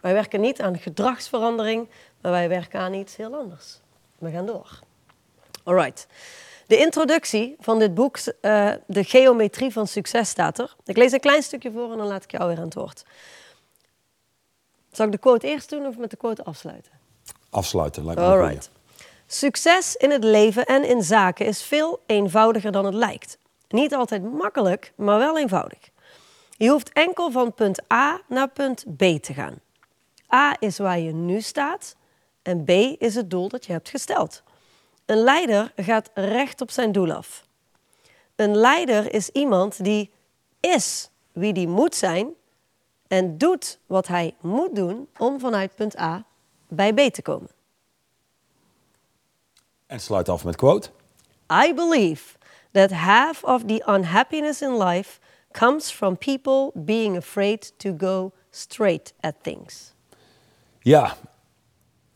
Wij 0.00 0.12
werken 0.12 0.40
niet 0.40 0.60
aan 0.60 0.78
gedragsverandering, 0.78 1.88
maar 2.20 2.32
wij 2.32 2.48
werken 2.48 2.80
aan 2.80 2.94
iets 2.94 3.16
heel 3.16 3.34
anders. 3.34 3.80
We 4.18 4.30
gaan 4.30 4.46
door. 4.46 4.78
Alright. 5.64 6.06
De 6.66 6.76
introductie 6.76 7.56
van 7.60 7.78
dit 7.78 7.94
boek, 7.94 8.18
eh, 8.40 8.70
De 8.86 9.04
Geometrie 9.04 9.72
van 9.72 9.86
Succes, 9.86 10.28
staat 10.28 10.58
er. 10.58 10.76
Ik 10.84 10.96
lees 10.96 11.12
een 11.12 11.20
klein 11.20 11.42
stukje 11.42 11.72
voor 11.72 11.92
en 11.92 11.98
dan 11.98 12.06
laat 12.06 12.24
ik 12.24 12.30
jou 12.30 12.48
weer 12.48 12.56
aan 12.56 12.64
het 12.64 12.74
woord. 12.74 13.04
Zal 14.92 15.06
ik 15.06 15.12
de 15.12 15.18
quote 15.18 15.46
eerst 15.46 15.70
doen 15.70 15.86
of 15.86 15.96
met 15.96 16.10
de 16.10 16.16
quote 16.16 16.44
afsluiten? 16.44 16.92
afsluiten 17.50 18.04
lijkt 18.04 18.20
me. 18.20 18.26
Alright. 18.26 18.70
Succes 19.26 19.96
in 19.96 20.10
het 20.10 20.24
leven 20.24 20.66
en 20.66 20.88
in 20.88 21.02
zaken 21.02 21.46
is 21.46 21.62
veel 21.62 22.02
eenvoudiger 22.06 22.72
dan 22.72 22.84
het 22.84 22.94
lijkt. 22.94 23.38
Niet 23.68 23.94
altijd 23.94 24.32
makkelijk, 24.32 24.92
maar 24.96 25.18
wel 25.18 25.38
eenvoudig. 25.38 25.78
Je 26.56 26.68
hoeft 26.68 26.92
enkel 26.92 27.30
van 27.30 27.54
punt 27.54 27.92
A 27.92 28.20
naar 28.28 28.48
punt 28.48 28.84
B 28.96 28.98
te 28.98 29.34
gaan. 29.34 29.60
A 30.34 30.56
is 30.58 30.78
waar 30.78 30.98
je 30.98 31.12
nu 31.12 31.40
staat 31.40 31.96
en 32.48 32.64
B 32.64 32.70
is 32.98 33.14
het 33.14 33.30
doel 33.30 33.48
dat 33.48 33.66
je 33.66 33.72
hebt 33.72 33.88
gesteld. 33.88 34.42
Een 35.04 35.16
leider 35.16 35.72
gaat 35.76 36.10
recht 36.14 36.60
op 36.60 36.70
zijn 36.70 36.92
doel 36.92 37.12
af. 37.12 37.46
Een 38.36 38.56
leider 38.56 39.12
is 39.12 39.28
iemand 39.28 39.84
die 39.84 40.10
is 40.60 41.10
wie 41.32 41.52
die 41.52 41.68
moet 41.68 41.94
zijn 41.94 42.28
en 43.08 43.38
doet 43.38 43.78
wat 43.86 44.06
hij 44.06 44.34
moet 44.40 44.74
doen 44.74 45.08
om 45.18 45.40
vanuit 45.40 45.74
punt 45.74 45.98
A 45.98 46.24
bij 46.68 46.92
B 46.94 46.98
te 46.98 47.22
komen. 47.22 47.50
En 49.86 50.00
sluit 50.00 50.28
af 50.28 50.44
met 50.44 50.56
quote. 50.56 50.90
I 51.66 51.74
believe 51.74 52.38
that 52.70 52.90
half 52.90 53.44
of 53.44 53.64
the 53.64 53.84
unhappiness 53.86 54.62
in 54.62 54.82
life 54.82 55.20
comes 55.50 55.90
from 55.90 56.18
people 56.18 56.70
being 56.74 57.16
afraid 57.16 57.78
to 57.78 57.94
go 57.98 58.32
straight 58.50 59.14
at 59.20 59.34
things. 59.42 59.92
Ja, 60.80 61.16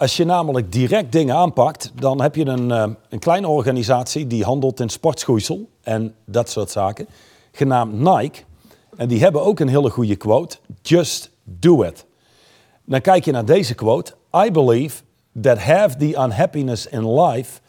als 0.02 0.16
je 0.16 0.24
namelijk 0.24 0.72
direct 0.72 1.12
dingen 1.12 1.36
aanpakt, 1.36 1.92
dan 1.94 2.20
heb 2.20 2.34
je 2.34 2.46
een, 2.46 2.70
eh, 2.70 2.88
een 3.08 3.18
kleine 3.18 3.48
organisatie 3.48 4.26
die 4.26 4.44
handelt 4.44 4.80
in 4.80 4.88
sportschoeisel 4.88 5.68
en 5.82 6.14
dat 6.24 6.50
soort 6.50 6.70
zaken, 6.70 7.06
genaamd 7.52 7.92
Nike. 7.92 8.42
En 8.96 9.08
die 9.08 9.20
hebben 9.20 9.42
ook 9.42 9.60
een 9.60 9.68
hele 9.68 9.90
goede 9.90 10.16
quote, 10.16 10.56
just 10.80 11.30
do 11.44 11.82
it. 11.82 12.04
Dan 12.84 13.00
kijk 13.00 13.24
je 13.24 13.32
naar 13.32 13.44
deze 13.44 13.74
quote, 13.74 14.14
I 14.46 14.50
believe 14.50 15.02
that 15.40 15.58
half 15.58 15.96
the 15.96 16.14
unhappiness 16.18 16.86
in 16.86 17.20
life 17.20 17.60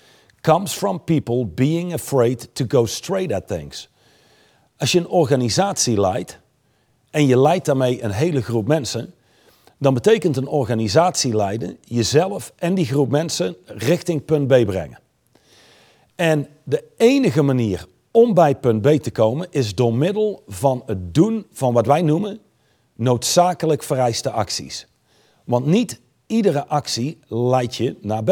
comes 0.42 0.74
from 0.74 1.04
people 1.04 1.46
being 1.46 1.94
afraid 1.94 2.50
to 2.56 2.66
go 2.68 2.86
straight 2.86 3.34
at 3.34 3.48
things. 3.48 3.90
Als 4.78 4.92
je 4.92 5.00
een 5.00 5.08
organisatie 5.08 6.00
leidt 6.00 6.40
en 7.12 7.28
je 7.28 7.40
leidt 7.40 7.66
daarmee 7.66 8.04
een 8.04 8.12
hele 8.12 8.42
groep 8.42 8.68
mensen, 8.68 9.14
dan 9.78 9.94
betekent 9.94 10.38
een 10.38 10.48
organisatie 10.48 11.36
leiden 11.36 11.78
jezelf 11.82 12.54
en 12.56 12.74
die 12.74 12.86
groep 12.86 13.10
mensen 13.10 13.56
richting 13.66 14.26
punt 14.26 14.48
B 14.48 14.66
brengen. 14.66 15.00
En 16.16 16.48
de 16.64 16.84
enige 16.98 17.42
manier 17.42 17.86
om 18.12 18.34
bij 18.34 18.56
punt 18.56 18.82
B 18.82 18.88
te 18.88 19.12
komen 19.12 19.48
is 19.50 19.76
door 19.76 19.94
middel 19.94 20.44
van 20.48 20.84
het 20.86 21.14
doen 21.14 21.46
van 21.52 21.74
wat 21.74 21.86
wij 21.86 22.02
noemen 22.02 22.40
noodzakelijk 22.96 23.84
vereiste 23.84 24.30
acties. 24.32 24.88
Want 25.44 25.66
niet 25.66 26.02
iedere 26.28 26.68
actie 26.68 27.20
leidt 27.28 27.76
je 27.76 27.96
naar 28.02 28.24
B. 28.24 28.32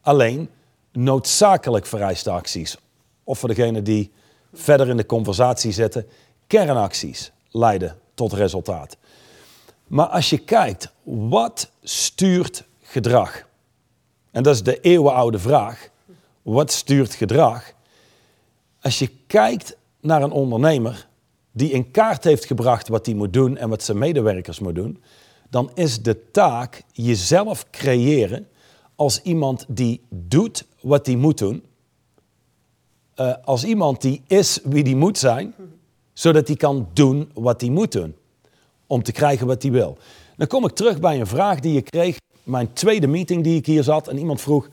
Alleen 0.00 0.48
noodzakelijk 0.92 1.86
vereiste 1.86 2.30
acties. 2.30 2.76
Of 3.24 3.38
voor 3.38 3.48
degene 3.48 3.82
die 3.82 4.12
verder 4.52 4.88
in 4.88 4.96
de 4.96 5.06
conversatie 5.06 5.72
zitten, 5.72 6.06
kernacties 6.46 7.32
leiden 7.50 7.98
tot 8.14 8.32
resultaat. 8.32 8.96
Maar 9.94 10.06
als 10.06 10.30
je 10.30 10.38
kijkt, 10.38 10.92
wat 11.02 11.70
stuurt 11.82 12.64
gedrag? 12.82 13.46
En 14.30 14.42
dat 14.42 14.54
is 14.54 14.62
de 14.62 14.80
eeuwenoude 14.80 15.38
vraag. 15.38 15.88
Wat 16.42 16.72
stuurt 16.72 17.14
gedrag? 17.14 17.72
Als 18.80 18.98
je 18.98 19.10
kijkt 19.26 19.76
naar 20.00 20.22
een 20.22 20.30
ondernemer 20.30 21.08
die 21.52 21.70
in 21.70 21.90
kaart 21.90 22.24
heeft 22.24 22.44
gebracht 22.44 22.88
wat 22.88 23.06
hij 23.06 23.14
moet 23.14 23.32
doen 23.32 23.56
en 23.56 23.68
wat 23.68 23.82
zijn 23.82 23.98
medewerkers 23.98 24.58
moet 24.58 24.74
doen, 24.74 25.02
dan 25.50 25.70
is 25.74 26.02
de 26.02 26.30
taak 26.30 26.82
jezelf 26.92 27.70
creëren 27.70 28.48
als 28.94 29.22
iemand 29.22 29.64
die 29.68 30.00
doet 30.08 30.66
wat 30.80 31.06
hij 31.06 31.16
moet 31.16 31.38
doen. 31.38 31.64
Eh, 33.14 33.34
als 33.44 33.64
iemand 33.64 34.00
die 34.00 34.22
is 34.26 34.60
wie 34.64 34.84
die 34.84 34.96
moet 34.96 35.18
zijn, 35.18 35.54
zodat 36.12 36.46
hij 36.46 36.56
kan 36.56 36.88
doen 36.92 37.30
wat 37.34 37.60
hij 37.60 37.70
moet 37.70 37.92
doen 37.92 38.14
om 38.94 39.02
te 39.02 39.12
krijgen 39.12 39.46
wat 39.46 39.62
hij 39.62 39.70
wil. 39.70 39.98
Dan 40.36 40.46
kom 40.46 40.64
ik 40.64 40.72
terug 40.72 41.00
bij 41.00 41.20
een 41.20 41.26
vraag 41.26 41.60
die 41.60 41.76
ik 41.76 41.84
kreeg, 41.84 42.16
mijn 42.42 42.72
tweede 42.72 43.06
meeting 43.06 43.44
die 43.44 43.56
ik 43.56 43.66
hier 43.66 43.82
zat. 43.82 44.08
En 44.08 44.18
iemand 44.18 44.40
vroeg, 44.40 44.68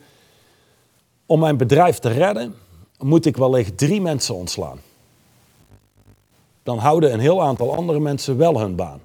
om 1.25 1.39
mijn 1.39 1.57
bedrijf 1.57 1.99
te 1.99 2.09
redden, 2.09 2.55
moet 2.99 3.25
ik 3.25 3.37
wellicht 3.37 3.77
drie 3.77 4.01
mensen 4.01 4.35
ontslaan. 4.35 4.79
dan 6.63 6.77
houden 6.77 7.13
een 7.13 7.19
heel 7.19 7.41
aantal 7.41 7.75
andere 7.75 7.99
mensen 7.99 8.37
wel 8.37 8.59
hun 8.59 8.75
baan. 8.75 9.01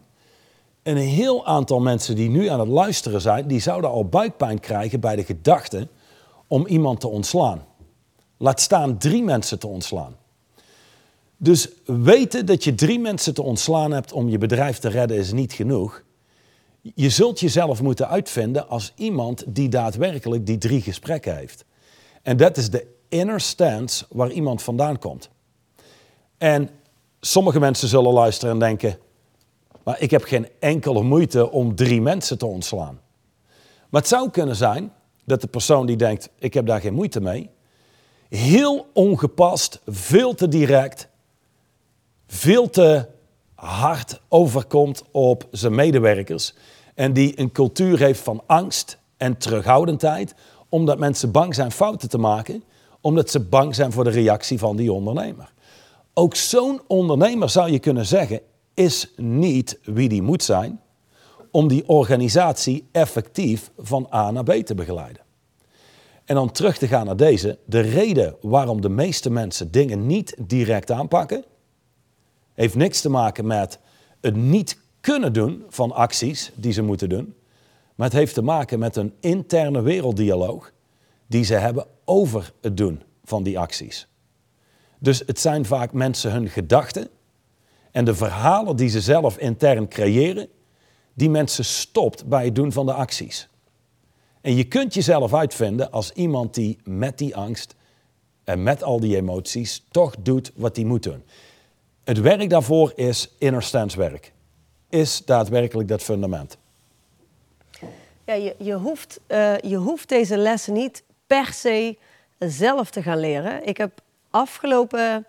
En 0.82 0.96
een 0.96 1.08
heel 1.08 1.46
aantal 1.46 1.80
mensen 1.80 2.14
die 2.16 2.28
nu 2.28 2.46
aan 2.46 2.60
het 2.60 2.68
luisteren 2.68 3.20
zijn, 3.20 3.46
die 3.46 3.60
zouden 3.60 3.90
al 3.90 4.04
buikpijn 4.04 4.60
krijgen 4.60 5.00
bij 5.00 5.16
de 5.16 5.24
gedachte 5.24 5.88
om 6.46 6.66
iemand 6.66 7.00
te 7.00 7.08
ontslaan. 7.08 7.64
Laat 8.36 8.60
staan 8.60 8.98
drie 8.98 9.22
mensen 9.22 9.58
te 9.58 9.66
ontslaan. 9.66 10.16
Dus 11.36 11.68
weten 11.84 12.46
dat 12.46 12.64
je 12.64 12.74
drie 12.74 12.98
mensen 12.98 13.34
te 13.34 13.42
ontslaan 13.42 13.92
hebt 13.92 14.12
om 14.12 14.28
je 14.28 14.38
bedrijf 14.38 14.78
te 14.78 14.88
redden 14.88 15.16
is 15.16 15.32
niet 15.32 15.52
genoeg. 15.52 16.02
Je 16.94 17.10
zult 17.10 17.40
jezelf 17.40 17.82
moeten 17.82 18.08
uitvinden 18.08 18.68
als 18.68 18.92
iemand 18.96 19.44
die 19.46 19.68
daadwerkelijk 19.68 20.46
die 20.46 20.58
drie 20.58 20.80
gesprekken 20.80 21.36
heeft. 21.36 21.64
En 22.22 22.36
dat 22.36 22.56
is 22.56 22.70
de 22.70 22.86
inner 23.08 23.40
stance 23.40 24.04
waar 24.08 24.30
iemand 24.30 24.62
vandaan 24.62 24.98
komt. 24.98 25.28
En 26.38 26.70
sommige 27.20 27.60
mensen 27.60 27.88
zullen 27.88 28.12
luisteren 28.12 28.52
en 28.54 28.60
denken, 28.60 28.98
maar 29.82 30.00
ik 30.00 30.10
heb 30.10 30.22
geen 30.22 30.48
enkele 30.58 31.02
moeite 31.02 31.50
om 31.50 31.74
drie 31.74 32.00
mensen 32.00 32.38
te 32.38 32.46
ontslaan. 32.46 33.00
Maar 33.88 34.00
het 34.00 34.10
zou 34.10 34.30
kunnen 34.30 34.56
zijn 34.56 34.92
dat 35.24 35.40
de 35.40 35.46
persoon 35.46 35.86
die 35.86 35.96
denkt, 35.96 36.30
ik 36.38 36.54
heb 36.54 36.66
daar 36.66 36.80
geen 36.80 36.94
moeite 36.94 37.20
mee, 37.20 37.50
heel 38.28 38.86
ongepast, 38.92 39.80
veel 39.86 40.34
te 40.34 40.48
direct, 40.48 41.08
veel 42.26 42.70
te 42.70 43.06
hard 43.54 44.20
overkomt 44.28 45.02
op 45.10 45.48
zijn 45.50 45.74
medewerkers. 45.74 46.54
En 46.94 47.12
die 47.12 47.40
een 47.40 47.52
cultuur 47.52 47.98
heeft 47.98 48.20
van 48.20 48.42
angst 48.46 48.98
en 49.16 49.36
terughoudendheid, 49.36 50.34
omdat 50.68 50.98
mensen 50.98 51.30
bang 51.30 51.54
zijn 51.54 51.70
fouten 51.72 52.08
te 52.08 52.18
maken, 52.18 52.64
omdat 53.00 53.30
ze 53.30 53.40
bang 53.40 53.74
zijn 53.74 53.92
voor 53.92 54.04
de 54.04 54.10
reactie 54.10 54.58
van 54.58 54.76
die 54.76 54.92
ondernemer. 54.92 55.52
Ook 56.14 56.34
zo'n 56.34 56.80
ondernemer 56.86 57.50
zou 57.50 57.70
je 57.70 57.78
kunnen 57.78 58.06
zeggen, 58.06 58.40
is 58.74 59.12
niet 59.16 59.78
wie 59.84 60.08
die 60.08 60.22
moet 60.22 60.42
zijn 60.42 60.80
om 61.50 61.68
die 61.68 61.88
organisatie 61.88 62.88
effectief 62.92 63.70
van 63.78 64.08
A 64.14 64.30
naar 64.30 64.44
B 64.44 64.52
te 64.52 64.74
begeleiden. 64.74 65.22
En 66.24 66.34
dan 66.34 66.52
terug 66.52 66.78
te 66.78 66.86
gaan 66.86 67.06
naar 67.06 67.16
deze. 67.16 67.58
De 67.64 67.80
reden 67.80 68.36
waarom 68.40 68.80
de 68.80 68.88
meeste 68.88 69.30
mensen 69.30 69.70
dingen 69.70 70.06
niet 70.06 70.36
direct 70.38 70.90
aanpakken, 70.90 71.44
heeft 72.56 72.74
niks 72.74 73.00
te 73.00 73.08
maken 73.08 73.46
met 73.46 73.78
het 74.20 74.36
niet 74.36 74.78
kunnen 75.00 75.32
doen 75.32 75.64
van 75.68 75.92
acties 75.92 76.52
die 76.54 76.72
ze 76.72 76.82
moeten 76.82 77.08
doen. 77.08 77.34
Maar 77.94 78.06
het 78.06 78.16
heeft 78.16 78.34
te 78.34 78.42
maken 78.42 78.78
met 78.78 78.96
een 78.96 79.14
interne 79.20 79.82
werelddialoog 79.82 80.72
die 81.26 81.44
ze 81.44 81.54
hebben 81.54 81.86
over 82.04 82.52
het 82.60 82.76
doen 82.76 83.02
van 83.24 83.42
die 83.42 83.58
acties. 83.58 84.08
Dus 84.98 85.22
het 85.26 85.40
zijn 85.40 85.64
vaak 85.64 85.92
mensen 85.92 86.32
hun 86.32 86.48
gedachten 86.48 87.08
en 87.90 88.04
de 88.04 88.14
verhalen 88.14 88.76
die 88.76 88.88
ze 88.88 89.00
zelf 89.00 89.38
intern 89.38 89.88
creëren, 89.88 90.48
die 91.14 91.30
mensen 91.30 91.64
stopt 91.64 92.26
bij 92.26 92.44
het 92.44 92.54
doen 92.54 92.72
van 92.72 92.86
de 92.86 92.92
acties. 92.92 93.48
En 94.40 94.54
je 94.54 94.64
kunt 94.64 94.94
jezelf 94.94 95.34
uitvinden 95.34 95.90
als 95.90 96.12
iemand 96.12 96.54
die 96.54 96.78
met 96.84 97.18
die 97.18 97.36
angst 97.36 97.74
en 98.44 98.62
met 98.62 98.82
al 98.82 99.00
die 99.00 99.16
emoties 99.16 99.84
toch 99.90 100.14
doet 100.22 100.52
wat 100.54 100.76
hij 100.76 100.84
moet 100.84 101.02
doen. 101.02 101.22
Het 102.06 102.20
werk 102.20 102.50
daarvoor 102.50 102.92
is 102.94 103.34
inner 103.38 103.62
stance 103.62 103.98
werk. 103.98 104.32
Is 104.88 105.24
daadwerkelijk 105.24 105.88
dat 105.88 106.02
fundament. 106.02 106.56
Ja, 108.24 108.34
je, 108.34 108.54
je, 108.58 108.74
hoeft, 108.74 109.20
uh, 109.28 109.58
je 109.58 109.76
hoeft 109.76 110.08
deze 110.08 110.36
lessen 110.36 110.72
niet 110.72 111.02
per 111.26 111.52
se 111.52 111.98
zelf 112.38 112.90
te 112.90 113.02
gaan 113.02 113.18
leren. 113.18 113.66
Ik 113.66 113.76
heb 113.76 114.00
afgelopen 114.30 115.26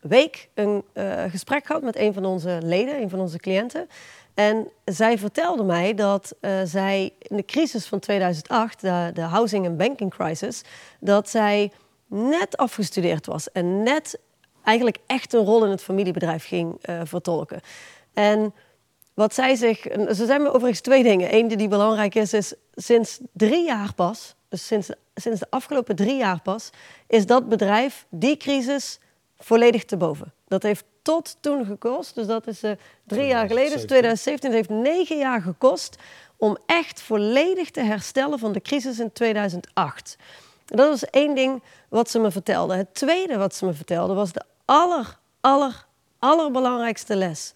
week 0.00 0.48
een 0.54 0.84
uh, 0.94 1.24
gesprek 1.28 1.66
gehad 1.66 1.82
met 1.82 1.96
een 1.96 2.12
van 2.12 2.24
onze 2.24 2.58
leden, 2.62 3.00
een 3.00 3.10
van 3.10 3.20
onze 3.20 3.38
cliënten. 3.38 3.88
En 4.34 4.68
zij 4.84 5.18
vertelde 5.18 5.62
mij 5.62 5.94
dat 5.94 6.34
uh, 6.40 6.60
zij 6.64 7.12
in 7.18 7.36
de 7.36 7.44
crisis 7.44 7.86
van 7.86 7.98
2008, 7.98 8.80
de, 8.80 9.20
housing 9.20 9.66
and 9.66 9.76
banking 9.76 10.10
crisis, 10.10 10.62
dat 11.00 11.28
zij 11.28 11.72
net 12.06 12.56
afgestudeerd 12.56 13.26
was 13.26 13.52
en 13.52 13.82
net 13.82 14.18
eigenlijk 14.68 14.98
echt 15.06 15.32
een 15.32 15.44
rol 15.44 15.64
in 15.64 15.70
het 15.70 15.82
familiebedrijf 15.82 16.46
ging 16.46 16.78
uh, 16.90 17.00
vertolken. 17.04 17.60
En 18.14 18.54
wat 19.14 19.34
zij 19.34 19.54
zich, 19.54 19.78
ze 20.08 20.26
zijn 20.26 20.42
me 20.42 20.48
overigens 20.48 20.80
twee 20.80 21.02
dingen. 21.02 21.34
Eén 21.34 21.48
die 21.48 21.68
belangrijk 21.68 22.14
is, 22.14 22.32
is 22.32 22.54
sinds 22.74 23.18
drie 23.32 23.64
jaar 23.64 23.94
pas, 23.94 24.34
dus 24.48 24.66
sinds, 24.66 24.90
sinds 25.14 25.40
de 25.40 25.46
afgelopen 25.50 25.96
drie 25.96 26.16
jaar 26.16 26.40
pas, 26.42 26.70
is 27.06 27.26
dat 27.26 27.48
bedrijf 27.48 28.06
die 28.08 28.36
crisis 28.36 28.98
volledig 29.38 29.84
te 29.84 29.96
boven. 29.96 30.32
Dat 30.48 30.62
heeft 30.62 30.84
tot 31.02 31.36
toen 31.40 31.64
gekost, 31.66 32.14
dus 32.14 32.26
dat 32.26 32.46
is 32.46 32.64
uh, 32.64 32.70
drie 33.06 33.26
jaar 33.26 33.46
geleden, 33.46 33.72
dus 33.72 33.86
2017, 33.86 34.50
het 34.50 34.58
heeft 34.58 34.82
negen 34.82 35.18
jaar 35.18 35.42
gekost 35.42 35.96
om 36.36 36.56
echt 36.66 37.00
volledig 37.00 37.70
te 37.70 37.80
herstellen 37.80 38.38
van 38.38 38.52
de 38.52 38.60
crisis 38.60 38.98
in 38.98 39.12
2008. 39.12 40.16
Dat 40.64 40.88
was 40.88 41.04
één 41.04 41.34
ding 41.34 41.62
wat 41.88 42.10
ze 42.10 42.18
me 42.18 42.30
vertelde. 42.30 42.74
Het 42.74 42.94
tweede 42.94 43.36
wat 43.36 43.54
ze 43.54 43.64
me 43.64 43.72
vertelde 43.72 44.14
was 44.14 44.32
de 44.32 44.44
aller, 44.68 45.18
aller, 45.40 45.86
allerbelangrijkste 46.18 47.16
les 47.16 47.54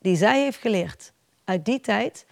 die 0.00 0.16
zij 0.16 0.42
heeft 0.42 0.58
geleerd 0.58 1.12
uit 1.44 1.64
die 1.64 1.80
tijd, 1.80 2.26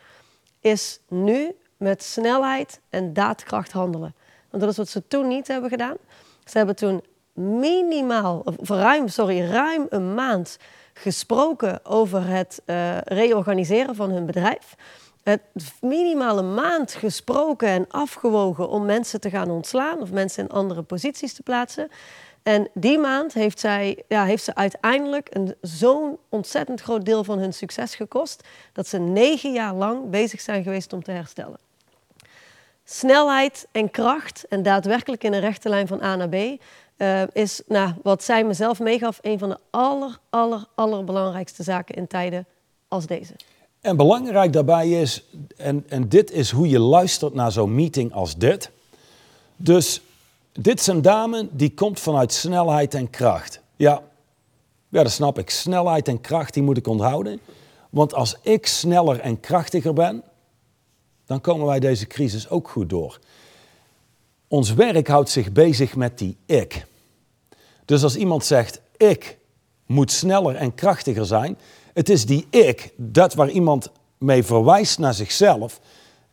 is 0.60 1.00
nu 1.08 1.56
met 1.76 2.02
snelheid 2.02 2.80
en 2.88 3.12
daadkracht 3.12 3.72
handelen. 3.72 4.14
Want 4.50 4.62
dat 4.62 4.72
is 4.72 4.76
wat 4.76 4.88
ze 4.88 5.06
toen 5.06 5.28
niet 5.28 5.48
hebben 5.48 5.70
gedaan. 5.70 5.96
Ze 6.44 6.56
hebben 6.56 6.76
toen 6.76 7.04
minimaal, 7.32 8.42
of 8.56 8.68
ruim, 8.68 9.08
sorry, 9.08 9.50
ruim 9.50 9.86
een 9.88 10.14
maand 10.14 10.58
gesproken 10.94 11.84
over 11.84 12.26
het 12.26 12.62
uh, 12.66 12.98
reorganiseren 13.00 13.94
van 13.94 14.10
hun 14.10 14.26
bedrijf. 14.26 14.76
Het 15.22 15.42
minimale 15.80 16.42
maand 16.42 16.92
gesproken 16.92 17.68
en 17.68 17.88
afgewogen 17.88 18.68
om 18.68 18.84
mensen 18.84 19.20
te 19.20 19.30
gaan 19.30 19.50
ontslaan 19.50 20.00
of 20.00 20.12
mensen 20.12 20.42
in 20.42 20.50
andere 20.50 20.82
posities 20.82 21.34
te 21.34 21.42
plaatsen. 21.42 21.88
En 22.42 22.68
die 22.74 22.98
maand 22.98 23.32
heeft, 23.32 23.60
zij, 23.60 24.02
ja, 24.08 24.24
heeft 24.24 24.44
ze 24.44 24.54
uiteindelijk 24.54 25.36
zo'n 25.60 26.18
ontzettend 26.28 26.80
groot 26.80 27.04
deel 27.04 27.24
van 27.24 27.38
hun 27.38 27.52
succes 27.52 27.94
gekost, 27.94 28.44
dat 28.72 28.86
ze 28.86 28.98
negen 28.98 29.52
jaar 29.52 29.74
lang 29.74 30.10
bezig 30.10 30.40
zijn 30.40 30.62
geweest 30.62 30.92
om 30.92 31.02
te 31.02 31.10
herstellen. 31.10 31.58
Snelheid 32.84 33.66
en 33.72 33.90
kracht 33.90 34.46
en 34.48 34.62
daadwerkelijk 34.62 35.24
in 35.24 35.32
een 35.32 35.40
rechte 35.40 35.68
lijn 35.68 35.86
van 35.86 36.02
A 36.02 36.16
naar 36.16 36.28
B 36.28 36.34
uh, 36.34 37.22
is, 37.32 37.62
nou, 37.66 37.92
wat 38.02 38.24
zij 38.24 38.44
mezelf 38.44 38.80
meegaf, 38.80 39.18
een 39.22 39.38
van 39.38 39.48
de 39.48 39.58
aller, 39.70 40.18
aller, 40.30 40.64
allerbelangrijkste 40.74 41.62
zaken 41.62 41.94
in 41.94 42.06
tijden 42.06 42.46
als 42.88 43.06
deze. 43.06 43.32
En 43.80 43.96
belangrijk 43.96 44.52
daarbij 44.52 44.90
is, 44.90 45.24
en, 45.56 45.84
en 45.88 46.08
dit 46.08 46.30
is 46.30 46.50
hoe 46.50 46.68
je 46.68 46.78
luistert 46.78 47.34
naar 47.34 47.52
zo'n 47.52 47.74
meeting 47.74 48.12
als 48.12 48.36
dit. 48.36 48.70
Dus 49.56 50.00
dit 50.52 50.80
is 50.80 50.86
een 50.86 51.02
dame 51.02 51.48
die 51.52 51.74
komt 51.74 52.00
vanuit 52.00 52.32
snelheid 52.32 52.94
en 52.94 53.10
kracht. 53.10 53.60
Ja, 53.76 54.02
ja, 54.88 55.02
dat 55.02 55.12
snap 55.12 55.38
ik. 55.38 55.50
Snelheid 55.50 56.08
en 56.08 56.20
kracht, 56.20 56.54
die 56.54 56.62
moet 56.62 56.76
ik 56.76 56.86
onthouden. 56.86 57.40
Want 57.90 58.14
als 58.14 58.36
ik 58.42 58.66
sneller 58.66 59.20
en 59.20 59.40
krachtiger 59.40 59.92
ben, 59.92 60.22
dan 61.26 61.40
komen 61.40 61.66
wij 61.66 61.80
deze 61.80 62.06
crisis 62.06 62.48
ook 62.48 62.68
goed 62.68 62.90
door. 62.90 63.18
Ons 64.48 64.74
werk 64.74 65.08
houdt 65.08 65.30
zich 65.30 65.52
bezig 65.52 65.96
met 65.96 66.18
die 66.18 66.36
ik. 66.46 66.86
Dus 67.84 68.02
als 68.02 68.16
iemand 68.16 68.44
zegt, 68.44 68.80
ik 68.96 69.38
moet 69.86 70.12
sneller 70.12 70.56
en 70.56 70.74
krachtiger 70.74 71.26
zijn, 71.26 71.58
het 71.92 72.08
is 72.08 72.26
die 72.26 72.46
ik, 72.50 72.92
dat 72.96 73.34
waar 73.34 73.50
iemand 73.50 73.90
mee 74.18 74.42
verwijst 74.42 74.98
naar 74.98 75.14
zichzelf, 75.14 75.80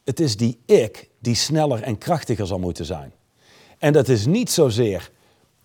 het 0.04 0.20
is 0.20 0.38
die 0.38 0.60
ik 0.66 1.10
die 1.20 1.36
sneller 1.36 1.84
en 1.84 1.98
krachtiger 1.98 2.48
zal 2.48 2.60
moeten 2.60 2.86
zijn. 2.86 3.12
En 3.78 3.94
dat 3.94 4.08
is 4.08 4.26
niet 4.26 4.52
zozeer, 4.52 5.12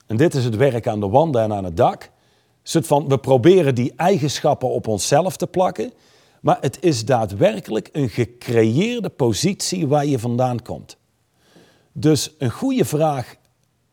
en 0.07 0.17
dit 0.17 0.35
is 0.35 0.45
het 0.45 0.57
werk 0.57 0.87
aan 0.87 1.01
de 1.01 1.09
wanden 1.09 1.43
en 1.43 1.53
aan 1.53 1.65
het 1.65 1.77
dak, 1.77 2.11
soort 2.63 2.87
van 2.87 3.09
we 3.09 3.19
proberen 3.19 3.75
die 3.75 3.93
eigenschappen 3.97 4.69
op 4.69 4.87
onszelf 4.87 5.37
te 5.37 5.47
plakken, 5.47 5.93
maar 6.41 6.59
het 6.61 6.79
is 6.81 7.05
daadwerkelijk 7.05 7.89
een 7.93 8.09
gecreëerde 8.09 9.09
positie 9.09 9.89
waar 9.89 10.07
je 10.07 10.19
vandaan 10.19 10.63
komt. 10.63 10.97
Dus 11.93 12.35
een 12.39 12.51
goede 12.51 12.85
vraag 12.85 13.35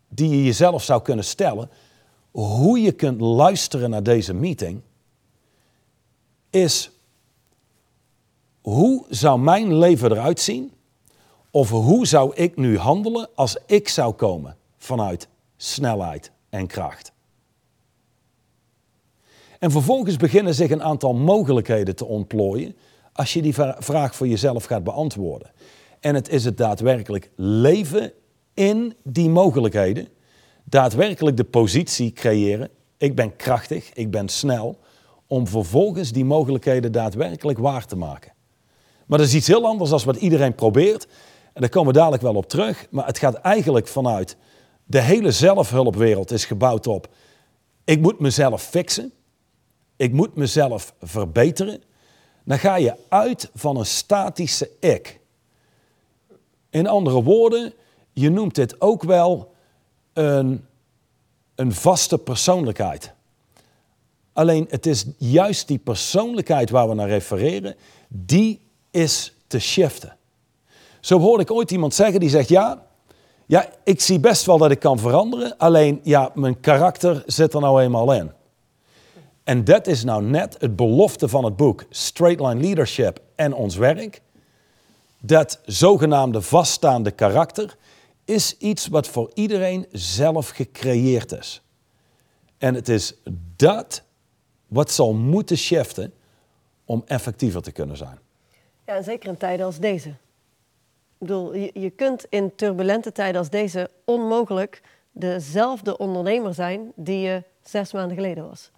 die 0.10 0.29
je 0.29 0.43
jezelf 0.43 0.84
zou 0.84 1.01
kunnen 1.01 1.25
stellen, 1.25 1.69
hoe 2.32 2.79
je 2.79 2.91
kunt 2.91 3.21
luisteren 3.21 3.89
naar 3.89 4.03
deze 4.03 4.34
meeting, 4.34 4.82
is 6.49 6.91
hoe 8.62 9.05
zou 9.10 9.39
mijn 9.39 9.77
leven 9.77 10.12
eruit 10.12 10.39
zien 10.39 10.71
of 11.51 11.69
hoe 11.69 12.07
zou 12.07 12.35
ik 12.35 12.55
nu 12.55 12.77
handelen 12.77 13.29
als 13.35 13.57
ik 13.65 13.88
zou 13.88 14.13
komen 14.13 14.57
vanuit 14.77 15.27
snelheid 15.57 16.31
en 16.49 16.67
kracht? 16.67 17.12
En 19.59 19.71
vervolgens 19.71 20.17
beginnen 20.17 20.55
zich 20.55 20.71
een 20.71 20.83
aantal 20.83 21.13
mogelijkheden 21.13 21.95
te 21.95 22.05
ontplooien 22.05 22.75
als 23.13 23.33
je 23.33 23.41
die 23.41 23.53
vraag 23.77 24.15
voor 24.15 24.27
jezelf 24.27 24.63
gaat 24.63 24.83
beantwoorden. 24.83 25.51
En 25.99 26.15
het 26.15 26.29
is 26.29 26.45
het 26.45 26.57
daadwerkelijk 26.57 27.29
leven 27.35 28.12
in 28.53 28.95
die 29.03 29.29
mogelijkheden, 29.29 30.07
daadwerkelijk 30.63 31.38
de 31.38 31.43
positie 31.43 32.13
creëren. 32.13 32.69
Ik 32.97 33.15
ben 33.15 33.35
krachtig, 33.35 33.93
ik 33.93 34.12
ben 34.12 34.29
snel 34.29 34.77
om 35.27 35.47
vervolgens 35.47 36.12
die 36.12 36.25
mogelijkheden 36.25 36.91
daadwerkelijk 36.91 37.57
waar 37.57 37.85
te 37.85 37.95
maken. 37.95 38.31
Maar 39.05 39.17
dat 39.17 39.27
is 39.27 39.35
iets 39.35 39.47
heel 39.47 39.65
anders 39.65 39.89
dan 39.89 40.01
wat 40.05 40.15
iedereen 40.15 40.55
probeert. 40.55 41.07
En 41.53 41.62
daar 41.62 41.69
komen 41.69 41.93
we 41.93 41.99
dadelijk 41.99 42.23
wel 42.23 42.35
op 42.35 42.49
terug. 42.49 42.88
Maar 42.89 43.05
het 43.05 43.17
gaat 43.17 43.35
eigenlijk 43.35 43.88
vanuit 43.88 44.38
de 44.83 45.01
hele 45.01 45.31
zelfhulpwereld 45.31 46.31
is 46.31 46.45
gebouwd 46.45 46.88
op. 46.88 47.07
Ik 47.83 48.01
moet 48.01 48.19
mezelf 48.19 48.63
fixen. 48.63 49.12
Ik 49.95 50.13
moet 50.13 50.35
mezelf 50.35 50.93
verbeteren. 51.01 51.81
Dan 52.43 52.59
ga 52.59 52.75
je 52.75 52.95
uit 53.09 53.49
van 53.53 53.77
een 53.77 53.85
statische 53.85 54.69
ik. 54.79 55.19
In 56.69 56.88
andere 56.88 57.23
woorden, 57.23 57.73
je 58.13 58.29
noemt 58.29 58.55
dit 58.55 58.81
ook 58.81 59.03
wel 59.03 59.53
een, 60.13 60.65
een 61.55 61.73
vaste 61.73 62.17
persoonlijkheid. 62.17 63.13
Alleen 64.33 64.65
het 64.69 64.85
is 64.85 65.05
juist 65.17 65.67
die 65.67 65.77
persoonlijkheid 65.77 66.69
waar 66.69 66.89
we 66.89 66.93
naar 66.93 67.07
refereren, 67.07 67.75
die 68.07 68.62
is 68.91 69.33
te 69.47 69.59
shiften. 69.59 70.17
Zo 70.99 71.19
hoorde 71.19 71.43
ik 71.43 71.51
ooit 71.51 71.71
iemand 71.71 71.93
zeggen 71.93 72.19
die 72.19 72.29
zegt: 72.29 72.49
Ja, 72.49 72.85
ja, 73.45 73.69
ik 73.83 74.01
zie 74.01 74.19
best 74.19 74.45
wel 74.45 74.57
dat 74.57 74.71
ik 74.71 74.79
kan 74.79 74.99
veranderen, 74.99 75.57
alleen 75.57 75.99
ja, 76.03 76.31
mijn 76.33 76.59
karakter 76.59 77.23
zit 77.25 77.53
er 77.53 77.62
nou 77.62 77.81
eenmaal 77.81 78.13
in. 78.13 78.31
En 79.43 79.63
dat 79.63 79.88
is 79.88 80.03
nou 80.03 80.23
net 80.23 80.55
het 80.59 80.75
belofte 80.75 81.27
van 81.27 81.43
het 81.45 81.55
boek 81.55 81.85
Straight 81.89 82.39
Line 82.39 82.62
Leadership 82.62 83.19
en 83.35 83.53
ons 83.53 83.75
werk. 83.75 84.21
Dat 85.21 85.59
zogenaamde 85.65 86.41
vaststaande 86.41 87.12
karakter 87.12 87.77
is 88.25 88.57
iets 88.57 88.88
wat 88.88 89.07
voor 89.07 89.31
iedereen 89.33 89.85
zelf 89.91 90.49
gecreëerd 90.49 91.31
is. 91.31 91.62
En 92.57 92.75
het 92.75 92.89
is 92.89 93.13
dat 93.55 94.03
wat 94.67 94.91
zal 94.91 95.13
moeten 95.13 95.57
shiften 95.57 96.13
om 96.85 97.03
effectiever 97.05 97.62
te 97.62 97.71
kunnen 97.71 97.97
zijn. 97.97 98.19
Ja, 98.85 99.01
zeker 99.01 99.29
in 99.29 99.38
tijden 99.38 99.65
als 99.65 99.79
deze. 99.79 100.13
Ik 101.19 101.27
bedoel, 101.27 101.55
je, 101.55 101.71
je 101.73 101.89
kunt 101.89 102.25
in 102.29 102.55
turbulente 102.55 103.12
tijden 103.12 103.39
als 103.39 103.49
deze 103.49 103.89
onmogelijk 104.05 104.82
dezelfde 105.12 105.97
ondernemer 105.97 106.53
zijn 106.53 106.91
die 106.95 107.19
je 107.19 107.43
zes 107.63 107.93
maanden 107.93 108.15
geleden 108.15 108.47
was. 108.49 108.71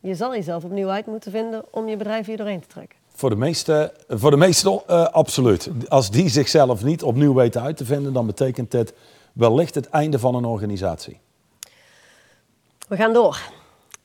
Je 0.00 0.14
zal 0.14 0.34
jezelf 0.34 0.64
opnieuw 0.64 0.88
uit 0.88 1.06
moeten 1.06 1.30
vinden 1.30 1.64
om 1.70 1.88
je 1.88 1.96
bedrijf 1.96 2.26
hier 2.26 2.36
doorheen 2.36 2.60
te 2.60 2.66
trekken. 2.66 2.98
Voor 3.14 3.30
de 3.30 3.36
meeste, 3.36 3.94
voor 4.08 4.30
de 4.30 4.36
meeste 4.36 4.82
uh, 4.90 5.04
absoluut. 5.06 5.70
Als 5.88 6.10
die 6.10 6.28
zichzelf 6.28 6.84
niet 6.84 7.02
opnieuw 7.02 7.34
weten 7.34 7.62
uit 7.62 7.76
te 7.76 7.84
vinden, 7.84 8.12
dan 8.12 8.26
betekent 8.26 8.70
dit 8.70 8.92
wellicht 9.32 9.74
het 9.74 9.88
einde 9.88 10.18
van 10.18 10.34
een 10.34 10.44
organisatie. 10.44 11.20
We 12.88 12.96
gaan 12.96 13.12
door. 13.12 13.40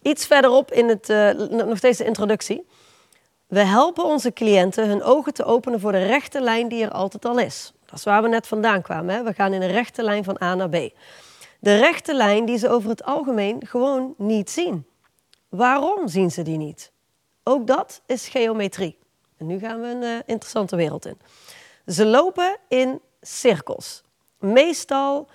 Iets 0.02 0.26
verderop 0.26 0.72
in 0.72 0.90
het, 0.90 1.10
uh, 1.10 1.32
nog 1.50 1.80
deze 1.80 2.06
introductie. 2.06 2.66
We 3.48 3.60
helpen 3.60 4.06
onze 4.06 4.34
cliënten 4.34 4.88
hun 4.88 5.04
ogen 5.04 5.34
te 5.34 5.44
openen 5.44 5.80
voor 5.80 5.92
de 5.92 6.06
rechte 6.06 6.42
lijn 6.42 6.68
die 6.68 6.84
er 6.84 6.92
altijd 6.92 7.26
al 7.26 7.40
is. 7.40 7.74
Dat 7.94 8.04
waar 8.04 8.22
we 8.22 8.28
net 8.28 8.48
vandaan 8.48 8.82
kwamen. 8.82 9.16
Hè? 9.16 9.24
We 9.24 9.34
gaan 9.34 9.54
in 9.54 9.62
een 9.62 9.72
rechte 9.72 10.04
lijn 10.04 10.24
van 10.24 10.42
A 10.42 10.56
naar 10.56 10.70
B. 10.70 10.90
De 11.60 11.78
rechte 11.78 12.14
lijn 12.14 12.46
die 12.46 12.58
ze 12.58 12.70
over 12.70 12.90
het 12.90 13.04
algemeen 13.04 13.68
gewoon 13.68 14.14
niet 14.18 14.50
zien. 14.50 14.88
Waarom 15.50 16.08
zien 16.08 16.32
ze 16.32 16.42
die 16.42 16.58
niet? 16.58 16.92
Ook 17.44 17.68
dat 17.68 18.02
is 18.06 18.28
geometrie. 18.28 18.98
En 19.38 19.46
nu 19.46 19.60
gaan 19.60 19.82
we 19.82 19.88
een 19.88 20.02
uh, 20.02 20.18
interessante 20.26 20.76
wereld 20.76 21.06
in. 21.06 21.18
Ze 21.86 22.06
lopen 22.06 22.58
in 22.68 23.02
cirkels. 23.22 24.04
Meestal 24.40 25.30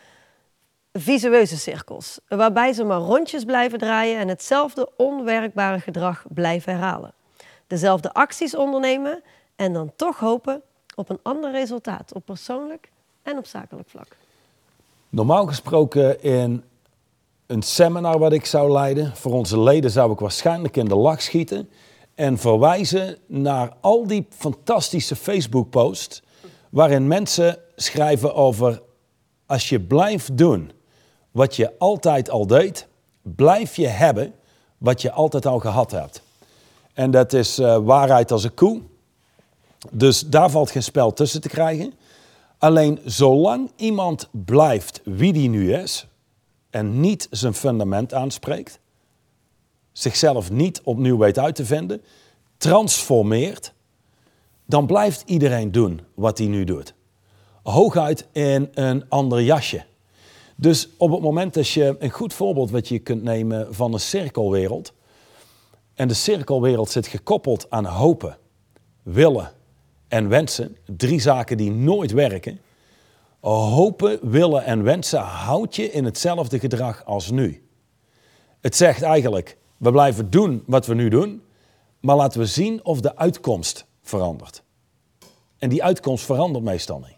visueuze 0.93 1.57
cirkels, 1.57 2.21
waarbij 2.29 2.73
ze 2.73 2.85
maar 2.85 3.01
rondjes 3.01 3.45
blijven 3.45 3.79
draaien 3.79 4.19
en 4.19 4.29
hetzelfde 4.29 4.91
onwerkbare 4.97 5.81
gedrag 5.81 6.25
blijven 6.29 6.73
herhalen. 6.73 7.15
Dezelfde 7.67 8.13
acties 8.13 8.55
ondernemen 8.57 9.23
en 9.57 9.73
dan 9.73 9.93
toch 9.97 10.19
hopen 10.19 10.63
op 10.99 11.09
een 11.09 11.19
ander 11.23 11.51
resultaat, 11.51 12.13
op 12.13 12.25
persoonlijk 12.25 12.91
en 13.23 13.39
op 13.39 13.47
zakelijk 13.47 13.89
vlak. 13.89 14.17
Normaal 15.09 15.47
gesproken 15.47 16.23
in 16.23 16.65
een 17.47 17.63
seminar 17.63 18.19
wat 18.19 18.33
ik 18.33 18.47
zou 18.47 18.73
leiden, 18.73 19.17
voor 19.17 19.33
onze 19.33 19.61
leden 19.61 19.91
zou 19.91 20.13
ik 20.13 20.19
waarschijnlijk 20.19 20.77
in 20.77 20.85
de 20.85 20.97
lach 20.97 21.23
schieten 21.23 21.71
en 22.15 22.39
verwijzen 22.39 23.19
naar 23.27 23.73
al 23.81 24.07
die 24.07 24.27
fantastische 24.31 25.17
Facebook-posts 25.17 26.23
waarin 26.71 27.07
mensen 27.07 27.59
schrijven 27.77 28.35
over 28.35 28.83
als 29.47 29.69
je 29.69 29.81
blijft 29.81 30.37
doen 30.37 30.73
wat 31.31 31.57
je 31.57 31.79
altijd 31.79 32.31
al 32.31 32.47
deed, 32.47 32.89
blijf 33.23 33.77
je 33.77 33.87
hebben 33.87 34.35
wat 34.79 35.03
je 35.03 35.13
altijd 35.13 35.47
al 35.47 35.59
gehad 35.59 35.91
hebt. 35.91 36.23
En 36.93 37.11
dat 37.11 37.33
is 37.33 37.59
uh, 37.59 37.77
waarheid 37.77 38.31
als 38.31 38.45
een 38.45 38.55
koe. 38.55 38.83
Dus 39.93 40.21
daar 40.21 40.51
valt 40.51 40.71
geen 40.71 40.83
spel 40.83 41.13
tussen 41.13 41.41
te 41.41 41.49
krijgen. 41.49 41.95
Alleen 42.59 42.99
zolang 43.05 43.71
iemand 43.77 44.29
blijft 44.33 45.01
wie 45.05 45.33
die 45.33 45.49
nu 45.49 45.75
is 45.75 46.07
en 46.71 47.01
niet 47.01 47.27
zijn 47.31 47.55
fundament 47.55 48.15
aanspreekt, 48.15 48.81
zichzelf 49.93 50.51
niet 50.51 50.81
opnieuw 50.83 51.19
weet 51.19 51.39
uit 51.39 51.55
te 51.55 51.65
vinden, 51.65 52.03
transformeert, 52.57 53.73
dan 54.65 54.87
blijft 54.87 55.23
iedereen 55.27 55.73
doen 55.73 56.01
wat 56.15 56.39
hij 56.39 56.47
nu 56.47 56.65
doet. 56.65 56.95
Hooguit 57.63 58.27
in 58.33 58.69
een 58.75 59.09
ander 59.09 59.43
jasje. 59.43 59.85
Dus 60.57 60.89
op 60.97 61.11
het 61.11 61.21
moment 61.21 61.55
dat 61.55 61.69
je 61.69 61.97
een 61.99 62.11
goed 62.11 62.35
voorbeeld 62.35 62.71
wat 62.71 62.89
je 62.89 62.99
kunt 62.99 63.23
nemen 63.23 63.75
van 63.75 63.93
een 63.93 64.01
cirkelwereld. 64.01 64.93
En 65.95 66.09
de 66.09 66.15
cirkelwereld 66.15 66.91
zit 66.91 67.07
gekoppeld 67.07 67.71
aan 67.71 67.85
hopen, 67.85 68.39
willen 69.03 69.53
en 70.09 70.29
wensen. 70.29 70.77
Drie 70.97 71.21
zaken 71.21 71.57
die 71.57 71.71
nooit 71.71 72.13
werken. 72.13 72.61
Hopen, 73.41 74.31
willen 74.31 74.65
en 74.65 74.83
wensen 74.83 75.21
houdt 75.21 75.77
je 75.77 75.91
in 75.93 76.05
hetzelfde 76.05 76.59
gedrag 76.59 77.05
als 77.05 77.31
nu. 77.31 77.69
Het 78.61 78.77
zegt 78.77 79.03
eigenlijk, 79.03 79.57
we 79.77 79.91
blijven 79.91 80.31
doen 80.31 80.63
wat 80.67 80.87
we 80.87 80.95
nu 80.95 81.09
doen, 81.09 81.43
maar 82.01 82.17
laten 82.17 82.41
we 82.41 82.47
zien 82.47 82.85
of 82.85 83.01
de 83.01 83.17
uitkomst 83.17 83.87
verandert. 84.03 84.63
En 85.59 85.69
die 85.69 85.85
uitkomst 85.85 86.25
verandert 86.25 86.65
meestal 86.65 86.99
niet. 86.99 87.17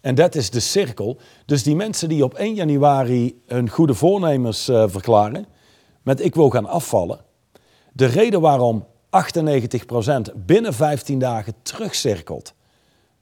En 0.00 0.14
dat 0.14 0.34
is 0.34 0.50
de 0.50 0.60
cirkel. 0.60 1.18
Dus 1.46 1.62
die 1.62 1.76
mensen 1.76 2.08
die 2.08 2.24
op 2.24 2.34
1 2.34 2.54
januari 2.54 3.42
hun 3.46 3.68
goede 3.68 3.94
voornemens 3.94 4.68
uh, 4.68 4.84
verklaren, 4.88 5.46
met 6.02 6.24
ik 6.24 6.34
wil 6.34 6.50
gaan 6.50 6.66
afvallen. 6.66 7.20
De 7.92 8.06
reden 8.06 8.40
waarom 8.40 8.86
98% 9.12 10.34
binnen 10.36 10.74
15 10.74 11.18
dagen 11.18 11.54
terugcirkelt 11.62 12.54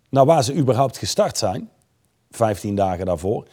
naar 0.09 0.25
waar 0.25 0.45
ze 0.45 0.55
überhaupt 0.55 0.99
gestart 0.99 1.39
zijn, 1.39 1.71
15 2.31 2.75
dagen 2.75 3.07
daarvoor, 3.07 3.47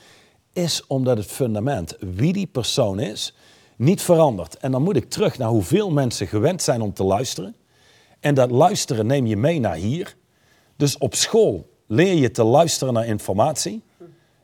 is 0.53 0.87
omdat 0.87 1.17
het 1.17 1.25
fundament, 1.25 1.95
wie 1.99 2.33
die 2.33 2.47
persoon 2.47 2.99
is, 2.99 3.35
niet 3.75 4.01
verandert. 4.01 4.57
En 4.57 4.71
dan 4.71 4.83
moet 4.83 4.95
ik 4.95 5.09
terug 5.09 5.37
naar 5.37 5.49
hoeveel 5.49 5.91
mensen 5.91 6.27
gewend 6.27 6.61
zijn 6.61 6.81
om 6.81 6.93
te 6.93 7.03
luisteren. 7.03 7.55
En 8.19 8.35
dat 8.35 8.51
luisteren 8.51 9.05
neem 9.05 9.25
je 9.25 9.37
mee 9.37 9.59
naar 9.59 9.75
hier. 9.75 10.15
Dus 10.75 10.97
op 10.97 11.15
school 11.15 11.69
leer 11.87 12.13
je 12.13 12.31
te 12.31 12.43
luisteren 12.43 12.93
naar 12.93 13.05
informatie. 13.05 13.83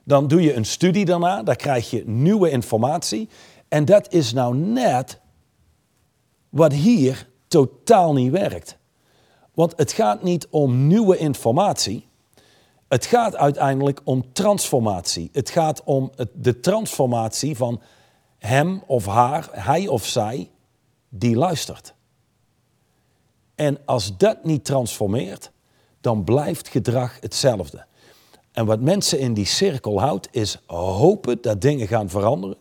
Dan 0.04 0.28
doe 0.28 0.42
je 0.42 0.54
een 0.54 0.66
studie 0.66 1.06
daarna, 1.06 1.44
daar 1.44 1.56
krijg 1.56 1.90
je 1.90 2.04
nieuwe 2.06 2.50
informatie. 2.50 3.30
En 3.68 3.86
dat 3.86 4.14
is 4.14 4.34
nou 4.34 4.56
net 4.56 5.20
wat 6.50 6.74
hier 6.74 7.30
totaal 7.54 8.14
niet 8.14 8.32
werkt. 8.32 8.78
Want 9.54 9.74
het 9.76 9.92
gaat 9.92 10.24
niet 10.24 10.48
om 10.50 10.88
nieuwe 10.88 11.18
informatie. 11.18 12.08
Het 12.88 13.06
gaat 13.06 13.36
uiteindelijk 13.36 14.02
om 14.04 14.34
transformatie. 14.34 15.30
Het 15.32 15.50
gaat 15.50 15.84
om 15.84 16.12
de 16.34 16.60
transformatie 16.60 17.56
van 17.56 17.82
hem 18.38 18.84
of 18.88 19.06
haar, 19.06 19.50
hij 19.52 19.88
of 19.88 20.06
zij, 20.06 20.50
die 21.10 21.36
luistert. 21.36 21.94
En 23.56 23.78
als 23.86 24.18
dat 24.18 24.44
niet 24.44 24.66
transformeert, 24.66 25.52
dan 26.02 26.24
blijft 26.24 26.68
gedrag 26.68 27.18
hetzelfde. 27.20 27.86
En 28.52 28.66
wat 28.66 28.80
mensen 28.80 29.20
in 29.20 29.34
die 29.34 29.46
cirkel 29.46 30.00
houdt, 30.00 30.28
is 30.32 30.62
hopen 30.68 31.42
dat 31.42 31.62
dingen 31.62 31.88
gaan 31.88 32.10
veranderen. 32.10 32.58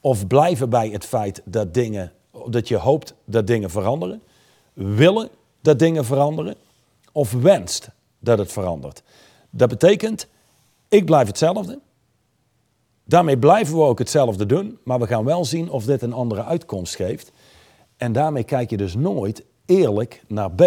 Of 0.00 0.26
blijven 0.26 0.70
bij 0.70 0.88
het 0.88 1.04
feit 1.04 1.42
dat, 1.44 1.74
dingen, 1.74 2.12
dat 2.50 2.68
je 2.68 2.76
hoopt 2.76 3.14
dat 3.24 3.46
dingen 3.46 3.70
veranderen. 3.70 4.22
Willen 4.72 5.28
dat 5.60 5.78
dingen 5.78 6.04
veranderen. 6.04 6.54
Of 7.12 7.32
wenst 7.32 7.88
dat 8.18 8.38
het 8.38 8.52
verandert. 8.52 9.02
Dat 9.50 9.68
betekent, 9.68 10.26
ik 10.88 11.04
blijf 11.04 11.26
hetzelfde. 11.26 11.80
Daarmee 13.04 13.38
blijven 13.38 13.76
we 13.76 13.82
ook 13.82 13.98
hetzelfde 13.98 14.46
doen. 14.46 14.78
Maar 14.84 14.98
we 14.98 15.06
gaan 15.06 15.24
wel 15.24 15.44
zien 15.44 15.70
of 15.70 15.84
dit 15.84 16.02
een 16.02 16.12
andere 16.12 16.44
uitkomst 16.44 16.96
geeft. 16.96 17.32
En 17.96 18.12
daarmee 18.12 18.44
kijk 18.44 18.70
je 18.70 18.76
dus 18.76 18.94
nooit 18.94 19.44
eerlijk 19.66 20.22
naar 20.28 20.52
B 20.52 20.62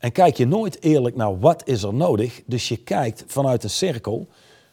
en 0.00 0.12
kijk 0.12 0.36
je 0.36 0.46
nooit 0.46 0.82
eerlijk 0.82 1.16
naar 1.16 1.38
wat 1.38 1.62
is 1.68 1.82
er 1.82 1.94
nodig. 1.94 2.42
Dus 2.46 2.68
je 2.68 2.76
kijkt 2.76 3.24
vanuit 3.26 3.64
een 3.64 3.70
cirkel. 3.70 4.28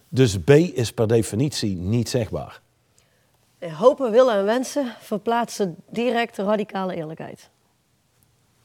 Dus 0.10 0.40
B 0.40 0.50
is 0.50 0.94
per 0.94 1.08
definitie 1.08 1.76
niet 1.76 2.10
zegbaar. 2.10 2.62
Hopen, 3.60 4.12
willen 4.12 4.36
en 4.36 4.46
wensen 4.46 4.94
verplaatsen 5.00 5.76
direct 5.90 6.38
radicale 6.38 6.96
eerlijkheid. 6.96 7.50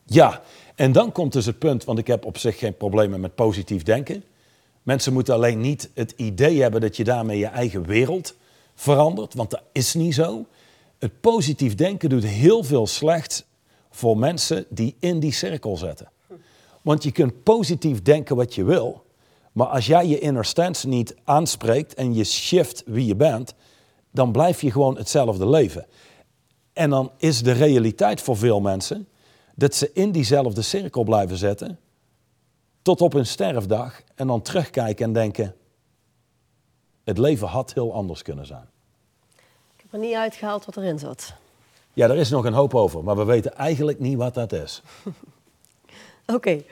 Ja, 0.04 0.42
en 0.74 0.92
dan 0.92 1.12
komt 1.12 1.32
dus 1.32 1.46
het 1.46 1.58
punt, 1.58 1.84
want 1.84 1.98
ik 1.98 2.06
heb 2.06 2.24
op 2.24 2.38
zich 2.38 2.58
geen 2.58 2.76
problemen 2.76 3.20
met 3.20 3.34
positief 3.34 3.82
denken. 3.82 4.24
Mensen 4.82 5.12
moeten 5.12 5.34
alleen 5.34 5.60
niet 5.60 5.90
het 5.94 6.14
idee 6.16 6.62
hebben 6.62 6.80
dat 6.80 6.96
je 6.96 7.04
daarmee 7.04 7.38
je 7.38 7.46
eigen 7.46 7.86
wereld 7.86 8.34
verandert, 8.74 9.34
want 9.34 9.50
dat 9.50 9.62
is 9.72 9.94
niet 9.94 10.14
zo. 10.14 10.46
Het 10.98 11.20
positief 11.20 11.74
denken 11.74 12.08
doet 12.08 12.24
heel 12.24 12.64
veel 12.64 12.86
slecht 12.86 13.46
voor 13.90 14.18
mensen 14.18 14.66
die 14.68 14.96
in 14.98 15.20
die 15.20 15.32
cirkel 15.32 15.76
zetten. 15.76 16.10
Want 16.82 17.02
je 17.02 17.12
kunt 17.12 17.42
positief 17.42 18.02
denken 18.02 18.36
wat 18.36 18.54
je 18.54 18.64
wil, 18.64 19.04
maar 19.52 19.66
als 19.66 19.86
jij 19.86 20.06
je 20.06 20.18
inner 20.18 20.44
stance 20.44 20.88
niet 20.88 21.14
aanspreekt 21.24 21.94
en 21.94 22.14
je 22.14 22.24
shift 22.24 22.82
wie 22.86 23.06
je 23.06 23.16
bent, 23.16 23.54
dan 24.12 24.32
blijf 24.32 24.60
je 24.60 24.70
gewoon 24.70 24.96
hetzelfde 24.96 25.48
leven. 25.48 25.86
En 26.72 26.90
dan 26.90 27.12
is 27.16 27.42
de 27.42 27.52
realiteit 27.52 28.20
voor 28.20 28.36
veel 28.36 28.60
mensen 28.60 29.08
dat 29.54 29.74
ze 29.74 29.90
in 29.92 30.12
diezelfde 30.12 30.62
cirkel 30.62 31.04
blijven 31.04 31.36
zetten 31.36 31.78
tot 32.82 33.00
op 33.00 33.12
hun 33.12 33.26
sterfdag 33.26 34.02
en 34.14 34.26
dan 34.26 34.42
terugkijken 34.42 35.04
en 35.04 35.12
denken, 35.12 35.54
het 37.04 37.18
leven 37.18 37.48
had 37.48 37.74
heel 37.74 37.94
anders 37.94 38.22
kunnen 38.22 38.46
zijn. 38.46 38.68
Ik 39.76 39.80
heb 39.82 39.92
er 39.92 39.98
niet 39.98 40.14
uitgehaald 40.14 40.64
wat 40.64 40.76
erin 40.76 40.98
zat. 40.98 41.34
Ja, 41.92 42.08
er 42.08 42.16
is 42.16 42.30
nog 42.30 42.44
een 42.44 42.52
hoop 42.52 42.74
over, 42.74 43.04
maar 43.04 43.16
we 43.16 43.24
weten 43.24 43.54
eigenlijk 43.54 43.98
niet 43.98 44.16
wat 44.16 44.34
dat 44.34 44.52
is. 44.52 44.82
Oké. 46.36 46.62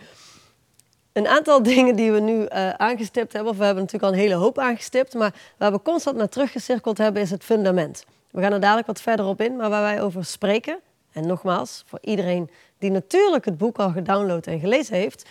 Een 1.20 1.28
aantal 1.28 1.62
dingen 1.72 1.96
die 1.96 2.12
we 2.12 2.20
nu 2.20 2.34
uh, 2.34 2.70
aangestipt 2.70 3.32
hebben, 3.32 3.52
of 3.52 3.58
we 3.58 3.64
hebben 3.64 3.82
natuurlijk 3.82 4.12
al 4.12 4.18
een 4.18 4.24
hele 4.24 4.40
hoop 4.40 4.58
aangestipt, 4.58 5.14
maar 5.14 5.34
waar 5.56 5.72
we 5.72 5.82
constant 5.82 6.16
naar 6.16 6.28
teruggecirkeld 6.28 6.98
hebben, 6.98 7.22
is 7.22 7.30
het 7.30 7.44
fundament. 7.44 8.04
We 8.30 8.40
gaan 8.40 8.52
er 8.52 8.60
dadelijk 8.60 8.86
wat 8.86 9.00
verder 9.00 9.26
op 9.26 9.40
in, 9.40 9.56
maar 9.56 9.70
waar 9.70 9.82
wij 9.82 10.02
over 10.02 10.24
spreken, 10.24 10.78
en 11.12 11.26
nogmaals, 11.26 11.84
voor 11.86 11.98
iedereen 12.02 12.50
die 12.78 12.90
natuurlijk 12.90 13.44
het 13.44 13.58
boek 13.58 13.78
al 13.78 13.90
gedownload 13.90 14.46
en 14.46 14.60
gelezen 14.60 14.94
heeft, 14.94 15.28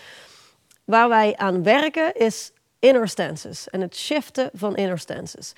waar 0.84 1.10
wij 1.10 1.38
aan 1.38 1.64
werken 1.64 2.16
is 2.16 2.52
inner 2.80 3.08
stances 3.08 3.70
en 3.70 3.82
het 3.82 3.96
shiften 3.96 4.50
van 4.54 4.76
inner 4.76 5.00
stances. 5.00 5.54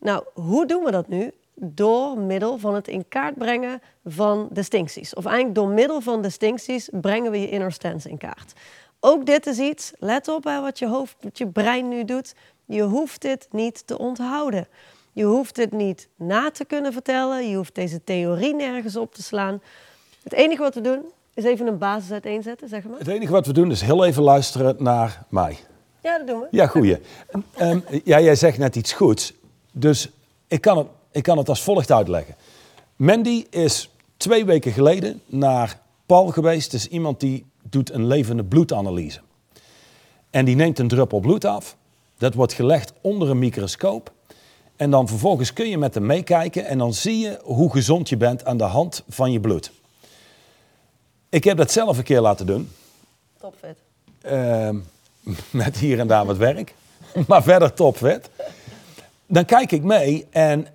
Nou, 0.00 0.24
hoe 0.32 0.66
doen 0.66 0.84
we 0.84 0.90
dat 0.90 1.08
nu? 1.08 1.32
Door 1.54 2.18
middel 2.18 2.58
van 2.58 2.74
het 2.74 2.88
in 2.88 3.08
kaart 3.08 3.38
brengen 3.38 3.82
van 4.04 4.48
distincties. 4.50 5.14
Of 5.14 5.24
eigenlijk 5.24 5.54
door 5.54 5.68
middel 5.68 6.00
van 6.00 6.22
distincties 6.22 6.88
brengen 6.92 7.30
we 7.30 7.40
je 7.40 7.48
inner 7.48 7.72
stance 7.72 8.08
in 8.08 8.18
kaart. 8.18 8.52
Ook 9.08 9.26
dit 9.26 9.46
is 9.46 9.58
iets, 9.58 9.92
let 9.98 10.28
op 10.28 10.44
hè, 10.44 10.60
wat 10.60 10.78
je 10.78 10.88
hoofd, 10.88 11.16
wat 11.20 11.38
je 11.38 11.46
brein 11.46 11.88
nu 11.88 12.04
doet. 12.04 12.34
Je 12.64 12.82
hoeft 12.82 13.20
dit 13.20 13.48
niet 13.50 13.86
te 13.86 13.98
onthouden. 13.98 14.68
Je 15.12 15.24
hoeft 15.24 15.54
dit 15.54 15.72
niet 15.72 16.08
na 16.16 16.50
te 16.50 16.64
kunnen 16.64 16.92
vertellen. 16.92 17.48
Je 17.48 17.56
hoeft 17.56 17.74
deze 17.74 18.04
theorie 18.04 18.54
nergens 18.54 18.96
op 18.96 19.14
te 19.14 19.22
slaan. 19.22 19.60
Het 20.22 20.32
enige 20.32 20.62
wat 20.62 20.74
we 20.74 20.80
doen 20.80 21.04
is 21.34 21.44
even 21.44 21.66
een 21.66 21.78
basis 21.78 22.10
uiteenzetten, 22.10 22.68
zeg 22.68 22.84
maar. 22.84 22.98
Het 22.98 23.08
enige 23.08 23.32
wat 23.32 23.46
we 23.46 23.52
doen 23.52 23.70
is 23.70 23.80
heel 23.80 24.04
even 24.04 24.22
luisteren 24.22 24.76
naar 24.78 25.24
mij. 25.28 25.58
Ja, 26.02 26.18
dat 26.18 26.26
doen 26.26 26.40
we. 26.40 26.46
Ja, 26.50 26.66
goeie. 26.66 26.98
Um, 27.60 27.84
ja, 28.04 28.20
jij 28.20 28.34
zegt 28.34 28.58
net 28.58 28.76
iets 28.76 28.92
goeds. 28.92 29.32
Dus 29.72 30.10
ik 30.46 30.60
kan, 30.60 30.78
het, 30.78 30.86
ik 31.10 31.22
kan 31.22 31.38
het 31.38 31.48
als 31.48 31.62
volgt 31.62 31.90
uitleggen. 31.90 32.34
Mandy 32.96 33.46
is 33.50 33.90
twee 34.16 34.44
weken 34.44 34.72
geleden 34.72 35.20
naar 35.26 35.80
Paul 36.06 36.26
geweest. 36.26 36.72
Het 36.72 36.80
is 36.80 36.88
iemand 36.88 37.20
die 37.20 37.46
doet 37.70 37.92
een 37.92 38.06
levende 38.06 38.44
bloedanalyse. 38.44 39.20
En 40.30 40.44
die 40.44 40.56
neemt 40.56 40.78
een 40.78 40.88
druppel 40.88 41.20
bloed 41.20 41.44
af. 41.44 41.76
Dat 42.18 42.34
wordt 42.34 42.52
gelegd 42.52 42.92
onder 43.00 43.30
een 43.30 43.38
microscoop. 43.38 44.12
En 44.76 44.90
dan 44.90 45.08
vervolgens 45.08 45.52
kun 45.52 45.68
je 45.68 45.78
met 45.78 45.94
hem 45.94 46.06
meekijken 46.06 46.66
en 46.66 46.78
dan 46.78 46.94
zie 46.94 47.18
je 47.18 47.40
hoe 47.42 47.72
gezond 47.72 48.08
je 48.08 48.16
bent 48.16 48.44
aan 48.44 48.56
de 48.56 48.64
hand 48.64 49.04
van 49.08 49.32
je 49.32 49.40
bloed. 49.40 49.72
Ik 51.28 51.44
heb 51.44 51.56
dat 51.56 51.72
zelf 51.72 51.98
een 51.98 52.04
keer 52.04 52.20
laten 52.20 52.46
doen. 52.46 52.70
Topfit. 53.40 53.76
Uh, 54.26 54.70
met 55.50 55.76
hier 55.76 55.98
en 55.98 56.06
daar 56.06 56.26
wat 56.26 56.36
werk. 56.36 56.74
maar 57.28 57.42
verder 57.42 57.72
topfit. 57.72 58.30
Dan 59.26 59.44
kijk 59.44 59.72
ik 59.72 59.82
mee 59.82 60.26
en 60.30 60.66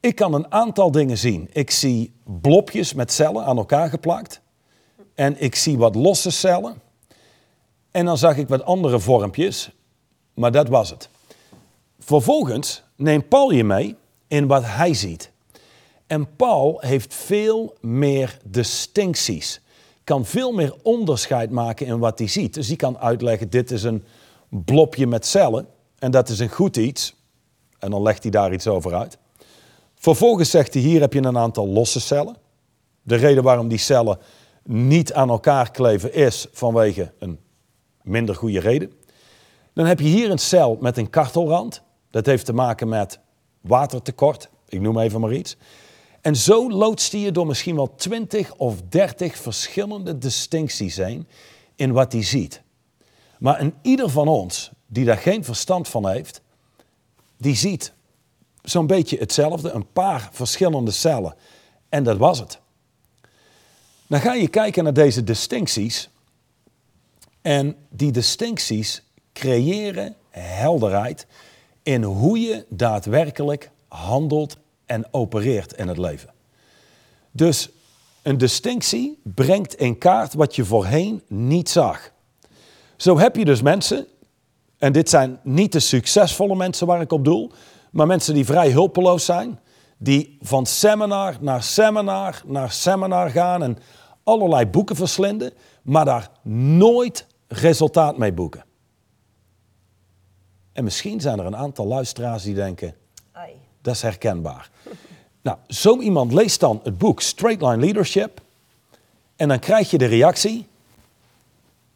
ik 0.00 0.14
kan 0.14 0.34
een 0.34 0.52
aantal 0.52 0.90
dingen 0.90 1.18
zien. 1.18 1.48
Ik 1.52 1.70
zie 1.70 2.12
blopjes 2.24 2.94
met 2.94 3.12
cellen 3.12 3.44
aan 3.44 3.56
elkaar 3.56 3.88
geplakt. 3.88 4.40
En 5.14 5.40
ik 5.42 5.54
zie 5.54 5.78
wat 5.78 5.94
losse 5.94 6.30
cellen. 6.30 6.82
En 7.90 8.04
dan 8.04 8.18
zag 8.18 8.36
ik 8.36 8.48
wat 8.48 8.64
andere 8.64 9.00
vormpjes. 9.00 9.70
Maar 10.34 10.52
dat 10.52 10.68
was 10.68 10.90
het. 10.90 11.08
Vervolgens 11.98 12.82
neemt 12.96 13.28
Paul 13.28 13.50
je 13.50 13.64
mee 13.64 13.96
in 14.26 14.46
wat 14.46 14.62
hij 14.64 14.94
ziet. 14.94 15.30
En 16.06 16.36
Paul 16.36 16.76
heeft 16.80 17.14
veel 17.14 17.76
meer 17.80 18.38
distincties. 18.44 19.60
Kan 20.04 20.24
veel 20.24 20.52
meer 20.52 20.74
onderscheid 20.82 21.50
maken 21.50 21.86
in 21.86 21.98
wat 21.98 22.18
hij 22.18 22.28
ziet. 22.28 22.54
Dus 22.54 22.66
hij 22.66 22.76
kan 22.76 22.98
uitleggen, 22.98 23.50
dit 23.50 23.70
is 23.70 23.82
een 23.82 24.04
blopje 24.48 25.06
met 25.06 25.26
cellen. 25.26 25.66
En 25.98 26.10
dat 26.10 26.28
is 26.28 26.38
een 26.38 26.48
goed 26.48 26.76
iets. 26.76 27.14
En 27.78 27.90
dan 27.90 28.02
legt 28.02 28.22
hij 28.22 28.30
daar 28.30 28.52
iets 28.52 28.66
over 28.66 28.94
uit. 28.94 29.18
Vervolgens 29.94 30.50
zegt 30.50 30.74
hij, 30.74 30.82
hier 30.82 31.00
heb 31.00 31.12
je 31.12 31.22
een 31.22 31.38
aantal 31.38 31.68
losse 31.68 32.00
cellen. 32.00 32.36
De 33.02 33.16
reden 33.16 33.42
waarom 33.42 33.68
die 33.68 33.78
cellen 33.78 34.18
niet 34.64 35.12
aan 35.12 35.28
elkaar 35.28 35.70
kleven 35.70 36.14
is 36.14 36.46
vanwege 36.52 37.12
een 37.18 37.38
minder 38.02 38.34
goede 38.34 38.60
reden. 38.60 38.92
Dan 39.72 39.86
heb 39.86 40.00
je 40.00 40.06
hier 40.06 40.30
een 40.30 40.38
cel 40.38 40.76
met 40.80 40.96
een 40.96 41.10
kartelrand. 41.10 41.82
Dat 42.10 42.26
heeft 42.26 42.44
te 42.44 42.52
maken 42.52 42.88
met 42.88 43.18
watertekort. 43.60 44.48
Ik 44.68 44.80
noem 44.80 44.98
even 44.98 45.20
maar 45.20 45.32
iets. 45.32 45.56
En 46.20 46.36
zo 46.36 46.70
loodst 46.70 47.12
je 47.12 47.32
door 47.32 47.46
misschien 47.46 47.76
wel 47.76 47.94
20 47.94 48.54
of 48.54 48.82
30 48.88 49.36
verschillende 49.36 50.18
distincties 50.18 50.96
heen 50.96 51.28
in 51.74 51.92
wat 51.92 52.12
hij 52.12 52.22
ziet. 52.22 52.62
Maar 53.38 53.60
in 53.60 53.74
ieder 53.82 54.10
van 54.10 54.28
ons 54.28 54.70
die 54.86 55.04
daar 55.04 55.16
geen 55.16 55.44
verstand 55.44 55.88
van 55.88 56.08
heeft, 56.08 56.40
die 57.36 57.56
ziet 57.56 57.92
zo'n 58.62 58.86
beetje 58.86 59.18
hetzelfde, 59.18 59.70
een 59.70 59.92
paar 59.92 60.28
verschillende 60.32 60.90
cellen. 60.90 61.34
En 61.88 62.04
dat 62.04 62.16
was 62.16 62.38
het. 62.38 62.60
Dan 64.06 64.20
ga 64.20 64.34
je 64.34 64.48
kijken 64.48 64.84
naar 64.84 64.92
deze 64.92 65.24
distincties. 65.24 66.08
En 67.42 67.76
die 67.88 68.12
distincties 68.12 69.02
creëren 69.32 70.14
helderheid 70.30 71.26
in 71.82 72.02
hoe 72.02 72.40
je 72.40 72.66
daadwerkelijk 72.68 73.70
handelt 73.88 74.56
en 74.86 75.06
opereert 75.10 75.72
in 75.72 75.88
het 75.88 75.98
leven. 75.98 76.32
Dus 77.30 77.68
een 78.22 78.38
distinctie 78.38 79.20
brengt 79.22 79.74
in 79.74 79.98
kaart 79.98 80.34
wat 80.34 80.56
je 80.56 80.64
voorheen 80.64 81.22
niet 81.26 81.68
zag. 81.68 82.10
Zo 82.96 83.18
heb 83.18 83.36
je 83.36 83.44
dus 83.44 83.62
mensen, 83.62 84.06
en 84.78 84.92
dit 84.92 85.08
zijn 85.08 85.40
niet 85.42 85.72
de 85.72 85.80
succesvolle 85.80 86.56
mensen 86.56 86.86
waar 86.86 87.00
ik 87.00 87.12
op 87.12 87.24
doel, 87.24 87.52
maar 87.90 88.06
mensen 88.06 88.34
die 88.34 88.44
vrij 88.44 88.70
hulpeloos 88.70 89.24
zijn, 89.24 89.60
die 89.96 90.36
van 90.40 90.66
seminar 90.66 91.36
naar 91.40 91.62
seminar 91.62 92.42
naar 92.44 92.72
seminar 92.72 93.30
gaan 93.30 93.62
en 93.62 93.78
allerlei 94.22 94.66
boeken 94.66 94.96
verslinden, 94.96 95.52
maar 95.82 96.04
daar 96.04 96.30
nooit 96.78 97.26
resultaat 97.48 98.18
mee 98.18 98.32
boeken. 98.32 98.64
En 100.72 100.84
misschien 100.84 101.20
zijn 101.20 101.38
er 101.38 101.46
een 101.46 101.56
aantal 101.56 101.86
luisteraars 101.86 102.42
die 102.42 102.54
denken, 102.54 102.94
Ai. 103.32 103.50
dat 103.82 103.94
is 103.94 104.02
herkenbaar. 104.02 104.70
nou, 105.42 105.58
zo 105.68 106.00
iemand 106.00 106.32
leest 106.32 106.60
dan 106.60 106.80
het 106.82 106.98
boek 106.98 107.20
Straight 107.20 107.62
Line 107.62 107.76
Leadership 107.76 108.40
en 109.36 109.48
dan 109.48 109.58
krijg 109.58 109.90
je 109.90 109.98
de 109.98 110.06
reactie, 110.06 110.66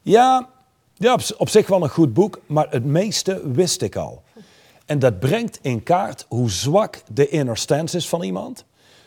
ja, 0.03 0.49
ja 0.95 1.13
op, 1.13 1.21
op 1.37 1.49
zich 1.49 1.67
wel 1.67 1.83
een 1.83 1.89
goed 1.89 2.15
boek, 2.15 2.41
maar 2.47 2.71
het 2.71 2.85
meeste 2.85 3.51
wist 3.53 3.83
ik 3.83 3.97
al. 3.97 4.23
En 4.89 4.99
dat 4.99 5.19
brengt 5.19 5.59
in 5.63 5.83
kaart 5.83 6.27
hoe 6.29 6.51
zwak 6.51 7.03
de 7.13 7.29
inner 7.29 7.57
stance 7.57 7.97
is 7.97 8.09
van 8.09 8.23
iemand. 8.23 8.65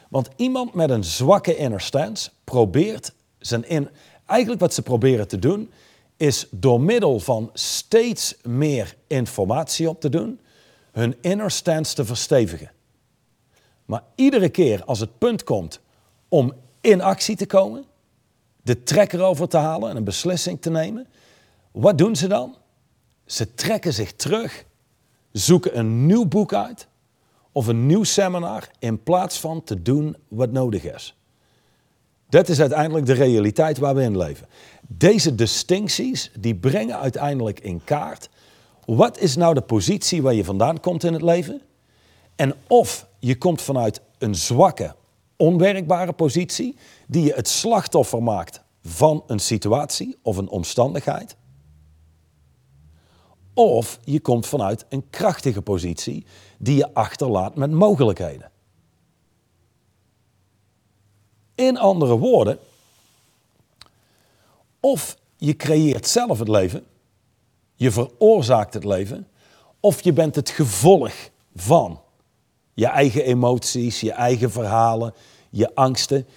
Want 0.10 0.30
iemand 0.36 0.74
met 0.74 0.89
een 0.89 1.04
zwakke 1.04 1.56
inner 1.56 1.82
stance 1.82 2.30
probeert 2.44 3.13
zijn. 3.39 3.89
Eigenlijk 4.26 4.62
wat 4.62 4.74
ze 4.74 4.82
proberen 4.82 5.28
te 5.28 5.39
doen, 5.39 5.72
is 6.17 6.48
door 6.52 6.82
middel 6.82 7.20
van 7.20 7.50
steeds 7.54 8.36
meer 8.44 8.96
informatie 9.08 9.89
op 9.89 10.02
te 10.02 10.10
doen, 10.10 10.39
hun 10.91 11.15
inner 11.22 11.52
stance 11.52 11.96
te 11.96 12.06
verstevigen. 12.06 12.72
Maar 13.86 14.04
iedere 14.15 14.50
keer 14.50 14.84
als 14.84 15.00
het 15.00 15.17
punt 15.17 15.44
komt 15.44 15.80
om 16.30 16.54
in 16.82 17.02
actie 17.02 17.36
te 17.36 17.46
komen, 17.46 17.86
de 18.62 18.84
trekker 18.84 19.22
over 19.22 19.48
te 19.48 19.58
halen 19.58 19.89
en 19.89 19.96
een 19.96 20.04
beslissing 20.04 20.62
te 20.62 20.70
nemen, 20.70 21.08
wat 21.72 21.98
doen 21.98 22.15
ze 22.15 22.28
dan? 22.28 22.56
Ze 23.26 23.54
trekken 23.54 23.94
zich 23.94 24.13
terug, 24.13 24.65
zoeken 25.32 25.78
een 25.78 26.06
nieuw 26.06 26.26
boek 26.26 26.54
uit 26.54 26.88
of 27.52 27.67
een 27.67 27.86
nieuw 27.86 28.04
seminar 28.04 28.70
in 28.80 29.04
plaats 29.04 29.39
van 29.39 29.63
te 29.63 29.82
doen 29.82 30.15
wat 30.28 30.52
nodig 30.52 30.84
is. 30.84 31.15
Dat 32.30 32.50
is 32.50 32.60
uiteindelijk 32.60 33.06
de 33.06 33.13
realiteit 33.13 33.78
waar 33.78 33.96
we 33.96 34.02
in 34.02 34.17
leven. 34.17 34.48
Deze 34.88 35.36
distincties 35.36 36.32
die 36.39 36.56
brengen 36.56 37.00
uiteindelijk 37.00 37.60
in 37.60 37.84
kaart 37.84 38.30
wat 38.86 39.20
is 39.20 39.36
nou 39.36 39.54
de 39.54 39.62
positie 39.62 40.22
waar 40.22 40.34
je 40.34 40.44
vandaan 40.44 40.80
komt 40.80 41.04
in 41.04 41.13
het 41.13 41.22
leven 41.22 41.62
en 42.36 42.54
of 42.67 43.08
je 43.20 43.38
komt 43.38 43.62
vanuit 43.62 44.02
een 44.17 44.36
zwakke, 44.36 44.96
onwerkbare 45.36 46.13
positie 46.13 46.76
die 47.08 47.24
je 47.24 47.34
het 47.34 47.48
slachtoffer 47.48 48.24
maakt 48.24 48.62
van 48.84 49.24
een 49.28 49.39
situatie 49.39 50.17
of 50.22 50.38
een 50.38 50.50
omstandigheid. 50.50 51.36
Of 53.54 54.00
je 54.04 54.20
komt 54.20 54.48
vanuit 54.48 54.86
een 54.90 55.10
krachtige 55.10 55.62
positie 55.62 56.26
die 56.58 56.76
je 56.76 56.94
achterlaat 56.94 57.56
met 57.56 57.72
mogelijkheden. 57.72 58.52
In 61.56 61.78
andere 61.78 62.18
woorden, 62.18 62.60
of 64.80 65.18
je 65.38 65.56
creëert 65.56 66.08
zelf 66.08 66.40
het 66.40 66.48
leven, 66.48 66.86
je 67.76 67.92
veroorzaakt 67.92 68.74
het 68.74 68.84
leven, 68.84 69.28
of 69.80 70.02
je 70.02 70.14
bent 70.14 70.36
het 70.36 70.50
gevolg 70.50 71.14
van 71.56 72.02
je 72.74 72.88
eigen 72.88 73.24
emoties, 73.24 74.00
je 74.00 74.12
eigen 74.12 74.52
verhalen, 74.52 75.14
je 75.50 75.76
angsten. 75.76 76.28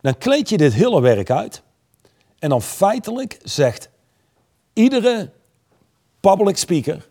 Dan 0.00 0.18
kleed 0.18 0.48
je 0.48 0.56
dit 0.56 0.72
hele 0.72 1.00
werk 1.00 1.30
uit 1.30 1.62
en 2.38 2.48
dan 2.48 2.62
feitelijk 2.62 3.38
zegt 3.42 3.88
iedere 4.72 5.32
public 6.20 6.56
speaker, 6.56 7.08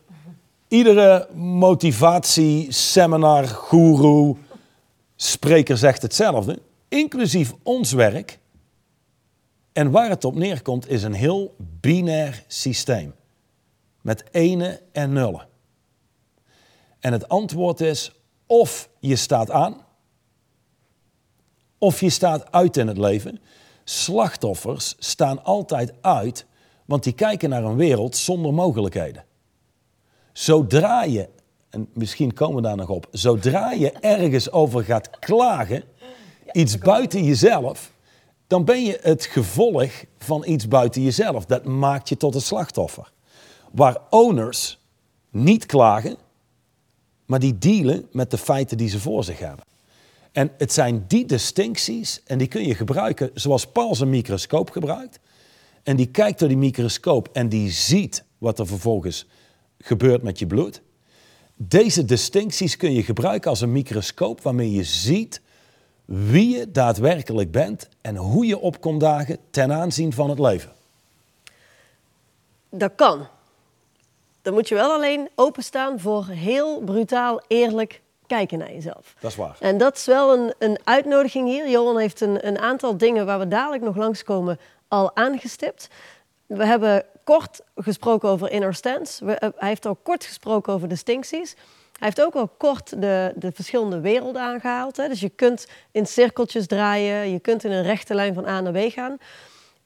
iedere 0.68 1.28
motivatie, 1.34 2.72
seminar, 2.72 3.48
guru, 3.48 4.36
spreker 5.16 5.78
zegt 5.78 6.02
hetzelfde, 6.02 6.60
inclusief 6.88 7.54
ons 7.64 7.92
werk. 7.92 8.40
En 9.74 9.92
waar 9.92 10.10
het 10.10 10.26
op 10.26 10.36
neerkomt 10.36 10.90
is 10.90 11.04
een 11.04 11.14
heel 11.14 11.56
binair 11.58 12.44
systeem. 12.48 13.14
Met 14.02 14.24
ene 14.32 14.82
en 14.92 15.14
nullen. 15.14 15.48
En 17.00 17.12
het 17.12 17.30
antwoord 17.30 17.82
is 17.82 18.12
of 18.46 18.90
je 19.00 19.16
staat 19.16 19.52
aan, 19.52 19.86
of 21.78 22.00
je 22.00 22.10
staat 22.10 22.52
uit 22.52 22.78
in 22.78 22.88
het 22.88 22.98
leven. 22.98 23.42
Slachtoffers 23.84 24.96
staan 25.00 25.44
altijd 25.44 25.94
uit, 26.02 26.46
want 26.90 27.04
die 27.04 27.14
kijken 27.14 27.50
naar 27.50 27.64
een 27.64 27.76
wereld 27.76 28.16
zonder 28.16 28.54
mogelijkheden. 28.54 29.26
Zodra 30.34 31.04
je, 31.04 31.30
en 31.70 31.90
misschien 31.94 32.34
komen 32.34 32.56
we 32.56 32.62
daar 32.62 32.76
nog 32.76 32.90
op, 32.90 33.08
zodra 33.12 33.72
je 33.72 33.92
ergens 33.92 34.52
over 34.52 34.84
gaat 34.84 35.10
klagen, 35.20 35.84
iets 36.52 36.78
buiten 36.78 37.24
jezelf, 37.24 37.92
dan 38.48 38.66
ben 38.66 38.84
je 38.84 39.00
het 39.02 39.26
gevolg 39.26 39.92
van 40.18 40.44
iets 40.46 40.68
buiten 40.68 41.02
jezelf. 41.02 41.46
Dat 41.46 41.64
maakt 41.64 42.10
je 42.10 42.18
tot 42.18 42.36
een 42.36 42.42
slachtoffer. 42.42 43.12
Waar 43.72 43.98
owners 44.10 44.80
niet 45.30 45.66
klagen, 45.66 46.18
maar 47.26 47.40
die 47.40 47.58
dealen 47.58 48.08
met 48.12 48.32
de 48.32 48.38
feiten 48.38 48.78
die 48.78 48.90
ze 48.90 49.00
voor 49.00 49.24
zich 49.24 49.40
hebben. 49.40 49.66
En 50.32 50.52
het 50.58 50.74
zijn 50.74 51.06
die 51.08 51.26
distincties, 51.26 52.22
en 52.26 52.38
die 52.38 52.48
kun 52.48 52.68
je 52.68 52.76
gebruiken 52.76 53.32
zoals 53.34 53.68
Paul 53.68 53.96
zijn 53.96 54.10
microscoop 54.10 54.70
gebruikt. 54.70 55.20
En 55.84 55.96
die 55.96 56.08
kijkt 56.08 56.40
door 56.40 56.48
die 56.48 56.58
microscoop 56.58 57.30
en 57.34 57.50
die 57.50 57.72
ziet 57.72 58.24
wat 58.38 58.60
er 58.60 58.68
vervolgens 58.68 59.28
gebeurt 59.78 60.22
met 60.22 60.40
je 60.40 60.48
bloed. 60.48 60.82
Deze 61.56 62.06
distincties 62.06 62.78
kun 62.78 62.94
je 62.94 63.04
gebruiken 63.04 63.50
als 63.50 63.62
een 63.62 63.72
microscoop 63.72 64.42
waarmee 64.42 64.72
je 64.72 64.84
ziet 64.84 65.42
wie 66.06 66.58
je 66.58 66.72
daadwerkelijk 66.72 67.52
bent 67.52 67.90
en 68.02 68.16
hoe 68.16 68.46
je 68.46 68.60
op 68.60 68.82
komt 68.82 69.00
dagen 69.00 69.38
ten 69.52 69.72
aanzien 69.74 70.14
van 70.14 70.30
het 70.30 70.40
leven. 70.40 70.72
Dat 72.70 72.92
kan. 72.96 73.28
Dan 74.42 74.54
moet 74.54 74.68
je 74.68 74.76
wel 74.76 74.92
alleen 74.92 75.30
openstaan 75.36 76.00
voor 76.00 76.26
heel 76.26 76.82
brutaal 76.82 77.42
eerlijk 77.48 78.02
kijken 78.28 78.58
naar 78.58 78.74
jezelf. 78.74 79.16
Dat 79.20 79.32
is 79.32 79.38
waar. 79.38 79.58
En 79.60 79.78
dat 79.78 79.96
is 79.96 80.06
wel 80.06 80.38
een, 80.38 80.54
een 80.60 80.80
uitnodiging 80.84 81.48
hier. 81.48 81.70
Johan 81.70 81.98
heeft 81.98 82.22
een, 82.22 82.48
een 82.48 82.60
aantal 82.60 82.98
dingen 82.98 83.26
waar 83.26 83.40
we 83.40 83.48
dadelijk 83.48 83.84
nog 83.84 83.96
langskomen 83.96 84.60
al 84.90 85.16
aangestipt. 85.16 85.88
We 86.46 86.66
hebben 86.66 87.06
kort 87.24 87.62
gesproken 87.76 88.30
over 88.30 88.52
inner 88.52 88.74
stance. 88.74 89.26
We, 89.26 89.34
eh, 89.34 89.50
hij 89.56 89.68
heeft 89.68 89.86
al 89.86 89.96
kort 89.96 90.26
gesproken 90.26 90.74
over 90.74 90.88
distincties. 90.88 91.56
Hij 92.00 92.08
heeft 92.08 92.22
ook 92.22 92.36
al 92.36 92.48
kort 92.48 93.02
de, 93.02 93.34
de 93.36 93.52
verschillende 93.52 94.00
werelden 94.00 94.42
aangehaald. 94.42 94.98
Hè. 94.98 95.08
Dus 95.08 95.20
je 95.20 95.30
kunt 95.30 95.68
in 95.92 96.06
cirkeltjes 96.06 96.68
draaien, 96.68 97.32
je 97.32 97.40
kunt 97.40 97.64
in 97.64 97.72
een 97.72 97.84
rechte 97.84 98.14
lijn 98.14 98.34
van 98.34 98.48
A 98.48 98.62
naar 98.62 98.88
B 98.88 98.92
gaan. 98.92 99.18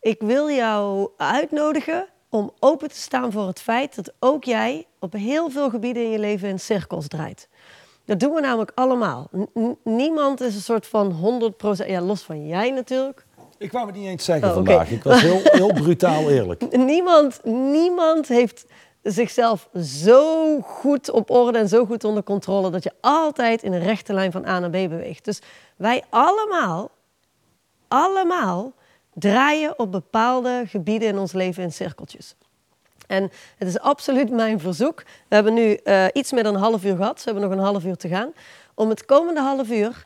Ik 0.02 0.22
wil 0.22 0.50
jou 0.50 1.10
uitnodigen 1.18 2.08
om 2.30 2.52
open 2.60 2.90
te 2.90 2.96
staan 2.96 3.32
voor 3.32 3.48
het 3.48 3.62
feit 3.62 3.96
dat 3.96 4.14
ook 4.20 4.44
jij 4.44 4.88
op 5.00 5.14
heel 5.14 5.50
veel 5.50 5.70
gebieden 5.70 6.04
in 6.04 6.10
je 6.10 6.20
leven 6.20 6.50
in 6.50 6.60
cirkels 6.60 7.08
draait. 7.08 7.48
Dat 8.06 8.20
doen 8.20 8.34
we 8.34 8.42
namelijk 8.42 8.72
allemaal. 8.76 9.30
Niemand 9.84 10.42
is 10.42 10.56
een 10.56 10.62
soort 10.62 10.88
van 10.88 11.12
100%, 11.84 11.88
ja, 11.88 12.02
los 12.02 12.22
van 12.22 12.48
jij 12.48 12.72
natuurlijk. 12.72 13.23
Ik 13.58 13.72
wou 13.72 13.86
het 13.86 13.96
niet 13.96 14.08
eens 14.08 14.26
zeggen 14.26 14.48
Oh, 14.48 14.54
vandaag. 14.54 14.90
Ik 14.92 15.04
was 15.04 15.22
heel, 15.22 15.40
heel 15.60 15.74
brutaal 15.74 16.30
eerlijk. 16.30 16.78
Niemand, 16.78 17.40
niemand 17.44 18.28
heeft 18.28 18.66
zichzelf 19.02 19.70
zo 19.84 20.60
goed 20.62 21.10
op 21.12 21.30
orde 21.30 21.58
en 21.58 21.68
zo 21.68 21.86
goed 21.86 22.04
onder 22.04 22.24
controle 22.24 22.70
dat 22.70 22.84
je 22.84 22.92
altijd 23.02 23.64
in 23.64 23.74
een 23.74 23.84
rechte 23.84 24.14
lijn 24.14 24.32
van 24.32 24.46
A 24.46 24.60
naar 24.60 24.70
B 24.70 24.72
beweegt. 24.72 25.26
Dus 25.26 25.42
wij 25.76 26.04
allemaal, 26.10 26.92
allemaal 27.88 28.74
draaien 29.14 29.80
op 29.80 29.92
bepaalde 29.92 30.64
gebieden 30.68 31.08
in 31.08 31.18
ons 31.18 31.32
leven 31.32 31.64
in 31.64 31.72
cirkeltjes. 31.72 32.36
En 33.08 33.32
het 33.58 33.68
is 33.68 33.80
absoluut 33.80 34.30
mijn 34.30 34.60
verzoek. 34.60 35.04
We 35.28 35.36
hebben 35.36 35.54
nu 35.54 35.74
eh, 35.74 36.06
iets 36.14 36.32
meer 36.32 36.44
dan 36.44 36.54
een 36.56 36.62
half 36.62 36.84
uur 36.84 36.96
gehad. 36.96 37.24
We 37.24 37.32
hebben 37.32 37.50
nog 37.50 37.52
een 37.52 37.66
half 37.66 37.86
uur 37.86 37.96
te 37.96 38.08
gaan. 38.08 38.34
Om 38.74 38.90
het 38.90 39.06
komende 39.06 39.42
half 39.42 39.70
uur 39.70 40.06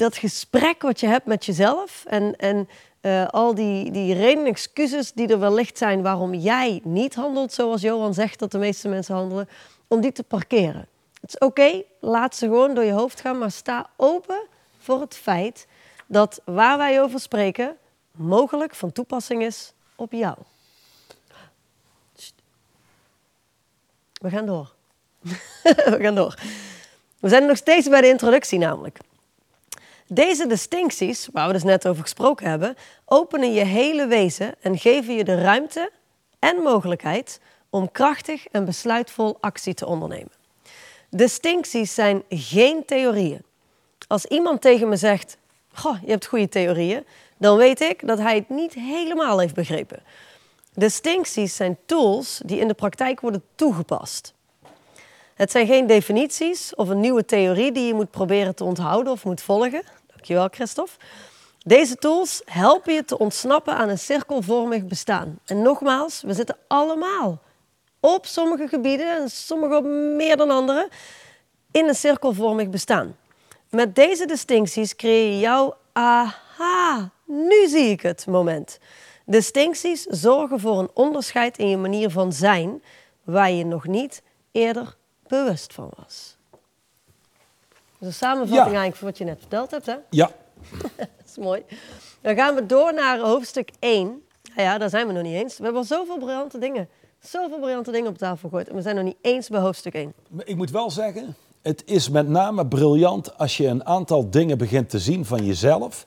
dat 0.00 0.16
gesprek 0.16 0.82
wat 0.82 1.00
je 1.00 1.06
hebt 1.06 1.26
met 1.26 1.44
jezelf 1.44 2.04
en, 2.06 2.36
en 2.36 2.68
eh, 3.00 3.26
al 3.26 3.54
die, 3.54 3.90
die 3.90 4.14
redenen 4.14 4.44
en 4.44 4.50
excuses 4.50 5.12
die 5.12 5.28
er 5.28 5.38
wellicht 5.38 5.78
zijn 5.78 6.02
waarom 6.02 6.34
jij 6.34 6.80
niet 6.84 7.14
handelt 7.14 7.52
zoals 7.52 7.80
Johan 7.80 8.14
zegt 8.14 8.38
dat 8.38 8.50
de 8.50 8.58
meeste 8.58 8.88
mensen 8.88 9.14
handelen, 9.14 9.48
om 9.88 10.00
die 10.00 10.12
te 10.12 10.22
parkeren. 10.22 10.86
Het 11.20 11.30
is 11.30 11.38
oké, 11.38 11.82
laat 12.00 12.36
ze 12.36 12.46
gewoon 12.46 12.74
door 12.74 12.84
je 12.84 12.92
hoofd 12.92 13.20
gaan, 13.20 13.38
maar 13.38 13.50
sta 13.50 13.90
open 13.96 14.46
voor 14.78 15.00
het 15.00 15.16
feit 15.16 15.66
dat 16.06 16.40
waar 16.44 16.78
wij 16.78 17.02
over 17.02 17.20
spreken 17.20 17.76
mogelijk 18.10 18.74
van 18.74 18.92
toepassing 18.92 19.42
is 19.42 19.72
op 19.96 20.12
jou. 20.12 20.36
We 24.12 24.30
gaan 24.30 24.46
door. 24.46 24.72
We 25.92 25.98
gaan 26.00 26.14
door. 26.14 26.38
We 27.18 27.28
zijn 27.28 27.46
nog 27.46 27.56
steeds 27.56 27.88
bij 27.88 28.00
de 28.00 28.08
introductie 28.08 28.58
namelijk. 28.58 28.98
Deze 30.12 30.46
distincties, 30.46 31.28
waar 31.32 31.46
we 31.46 31.52
dus 31.52 31.62
net 31.62 31.88
over 31.88 32.02
gesproken 32.02 32.48
hebben, 32.48 32.76
openen 33.04 33.52
je 33.52 33.64
hele 33.64 34.06
wezen 34.06 34.54
en 34.60 34.78
geven 34.78 35.14
je 35.14 35.24
de 35.24 35.34
ruimte 35.34 35.90
en 36.38 36.56
mogelijkheid 36.56 37.40
om 37.68 37.90
krachtig 37.90 38.46
en 38.46 38.64
besluitvol 38.64 39.36
actie 39.40 39.74
te 39.74 39.86
ondernemen. 39.86 40.32
Distincties 41.10 41.94
zijn 41.94 42.22
geen 42.28 42.84
theorieën. 42.84 43.42
Als 44.08 44.24
iemand 44.24 44.60
tegen 44.60 44.88
me 44.88 44.96
zegt: 44.96 45.36
Goh, 45.72 45.96
je 46.04 46.10
hebt 46.10 46.26
goede 46.26 46.48
theorieën, 46.48 47.06
dan 47.36 47.56
weet 47.56 47.80
ik 47.80 48.06
dat 48.06 48.18
hij 48.18 48.34
het 48.34 48.48
niet 48.48 48.74
helemaal 48.74 49.38
heeft 49.38 49.54
begrepen. 49.54 50.02
Distincties 50.74 51.56
zijn 51.56 51.78
tools 51.86 52.40
die 52.44 52.58
in 52.58 52.68
de 52.68 52.74
praktijk 52.74 53.20
worden 53.20 53.42
toegepast. 53.54 54.34
Het 55.34 55.50
zijn 55.50 55.66
geen 55.66 55.86
definities 55.86 56.74
of 56.74 56.88
een 56.88 57.00
nieuwe 57.00 57.24
theorie 57.24 57.72
die 57.72 57.86
je 57.86 57.94
moet 57.94 58.10
proberen 58.10 58.54
te 58.54 58.64
onthouden 58.64 59.12
of 59.12 59.24
moet 59.24 59.42
volgen. 59.42 59.82
Dankjewel, 60.20 60.48
Christophe. 60.50 60.96
Deze 61.58 61.96
tools 61.96 62.42
helpen 62.44 62.94
je 62.94 63.04
te 63.04 63.18
ontsnappen 63.18 63.74
aan 63.74 63.88
een 63.88 63.98
cirkelvormig 63.98 64.84
bestaan. 64.84 65.38
En 65.44 65.62
nogmaals, 65.62 66.22
we 66.22 66.34
zitten 66.34 66.56
allemaal 66.66 67.42
op 68.00 68.26
sommige 68.26 68.68
gebieden, 68.68 69.16
en 69.16 69.30
sommige 69.30 69.76
op 69.76 69.84
meer 70.16 70.36
dan 70.36 70.50
andere, 70.50 70.88
in 71.70 71.88
een 71.88 71.94
cirkelvormig 71.94 72.68
bestaan. 72.68 73.16
Met 73.70 73.94
deze 73.94 74.26
distincties 74.26 74.96
creëer 74.96 75.32
je 75.32 75.38
jouw 75.38 75.74
aha, 75.92 77.10
nu 77.24 77.68
zie 77.68 77.90
ik 77.90 78.00
het 78.00 78.26
moment. 78.26 78.78
Distincties 79.26 80.02
zorgen 80.02 80.60
voor 80.60 80.78
een 80.78 80.90
onderscheid 80.94 81.58
in 81.58 81.68
je 81.68 81.76
manier 81.76 82.10
van 82.10 82.32
zijn, 82.32 82.82
waar 83.24 83.50
je 83.50 83.64
nog 83.64 83.86
niet 83.86 84.22
eerder 84.52 84.96
bewust 85.26 85.72
van 85.72 85.90
was. 85.96 86.38
Dus 88.00 88.08
een 88.08 88.14
samenvatting 88.14 88.76
eigenlijk 88.76 88.96
van 88.96 89.06
wat 89.08 89.18
je 89.18 89.24
net 89.24 89.38
verteld 89.38 89.70
hebt, 89.70 89.86
hè? 89.86 89.94
Ja, 90.10 90.30
Dat 90.96 91.08
is 91.26 91.38
mooi. 91.38 91.62
Dan 92.20 92.34
gaan 92.34 92.54
we 92.54 92.66
door 92.66 92.94
naar 92.94 93.18
hoofdstuk 93.18 93.70
1. 93.78 94.06
Nou 94.54 94.68
ja, 94.68 94.78
daar 94.78 94.90
zijn 94.90 95.06
we 95.06 95.12
nog 95.12 95.22
niet 95.22 95.34
eens. 95.34 95.56
We 95.56 95.62
hebben 95.62 95.80
al 95.80 95.86
zoveel 95.86 96.18
briljante 96.18 96.58
dingen. 96.58 96.88
Zoveel 97.20 97.58
briljante 97.58 97.90
dingen 97.90 98.10
op 98.10 98.18
tafel 98.18 98.48
gegooid. 98.48 98.68
En 98.68 98.74
we 98.74 98.82
zijn 98.82 98.94
nog 98.94 99.04
niet 99.04 99.16
eens 99.20 99.48
bij 99.48 99.60
hoofdstuk 99.60 99.94
1. 99.94 100.14
ik 100.44 100.56
moet 100.56 100.70
wel 100.70 100.90
zeggen, 100.90 101.34
het 101.62 101.82
is 101.86 102.08
met 102.08 102.28
name 102.28 102.66
briljant 102.66 103.38
als 103.38 103.56
je 103.56 103.66
een 103.66 103.86
aantal 103.86 104.30
dingen 104.30 104.58
begint 104.58 104.90
te 104.90 104.98
zien 104.98 105.24
van 105.24 105.44
jezelf 105.44 106.06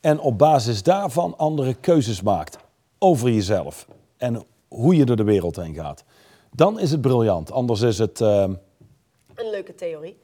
en 0.00 0.20
op 0.20 0.38
basis 0.38 0.82
daarvan 0.82 1.36
andere 1.36 1.74
keuzes 1.74 2.22
maakt 2.22 2.58
over 2.98 3.30
jezelf 3.30 3.86
en 4.16 4.44
hoe 4.68 4.96
je 4.96 5.04
door 5.04 5.16
de 5.16 5.24
wereld 5.24 5.56
heen 5.56 5.74
gaat. 5.74 6.04
Dan 6.52 6.80
is 6.80 6.90
het 6.90 7.00
briljant. 7.00 7.52
Anders 7.52 7.80
is 7.80 7.98
het, 7.98 8.20
ehm, 8.20 8.54
Een 9.34 9.50
leuke 9.50 9.74
theorie. 9.74 10.18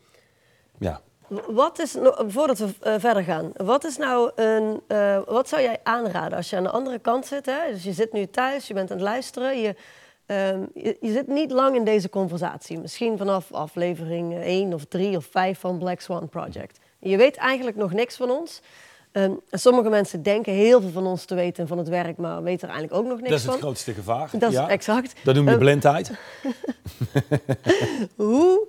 Ja. 0.79 1.01
Wat 1.47 1.79
is, 1.79 1.97
voordat 2.27 2.59
we 2.59 2.69
eh, 2.81 2.95
verder 2.99 3.23
gaan, 3.23 3.53
wat 3.57 3.85
is 3.85 3.97
nou 3.97 4.31
een, 4.35 4.81
eh, 4.87 5.19
wat 5.27 5.49
zou 5.49 5.63
jij 5.63 5.79
aanraden 5.83 6.37
als 6.37 6.51
je 6.51 6.57
aan 6.57 6.63
de 6.63 6.71
andere 6.71 6.99
kant 6.99 7.27
zit? 7.27 7.47
Hè? 7.47 7.73
Dus 7.73 7.83
je 7.83 7.93
zit 7.93 8.13
nu 8.13 8.27
thuis, 8.27 8.67
je 8.67 8.75
bent 8.75 8.91
aan 8.91 8.97
het 8.97 9.07
luisteren, 9.07 9.61
je, 9.61 9.75
ehm, 10.27 10.61
je, 10.75 10.97
je 11.01 11.13
zit 11.13 11.27
niet 11.27 11.51
lang 11.51 11.77
in 11.77 11.85
deze 11.85 12.09
conversatie. 12.09 12.79
Misschien 12.79 13.19
vanaf 13.19 13.53
aflevering 13.53 14.35
1 14.43 14.73
of 14.75 14.85
3 14.85 15.17
of 15.17 15.25
5 15.31 15.59
van 15.59 15.79
Black 15.79 16.01
Swan 16.01 16.29
Project. 16.29 16.79
Je 16.99 17.17
weet 17.17 17.37
eigenlijk 17.37 17.77
nog 17.77 17.93
niks 17.93 18.17
van 18.17 18.31
ons. 18.31 18.61
Ehm, 19.13 19.33
sommige 19.51 19.89
mensen 19.89 20.23
denken 20.23 20.53
heel 20.53 20.81
veel 20.81 20.91
van 20.91 21.07
ons 21.07 21.25
te 21.25 21.35
weten 21.35 21.67
van 21.69 21.79
het 21.79 21.89
werk, 21.89 22.17
maar 22.17 22.43
weten 22.43 22.69
er 22.69 22.75
eigenlijk 22.75 23.05
ook 23.05 23.09
nog 23.11 23.19
niks 23.19 23.31
Dat 23.31 23.39
is 23.39 23.45
van. 23.45 23.53
het 23.55 23.63
grootste 23.63 23.93
gevaar. 23.93 24.31
Dat 24.33 24.53
is 24.53 24.59
exact. 24.59 25.15
Dat 25.25 25.35
noem 25.35 25.45
je 25.45 25.51
Ehm, 25.51 25.59
blindheid. 25.59 26.11
Hoe, 28.17 28.67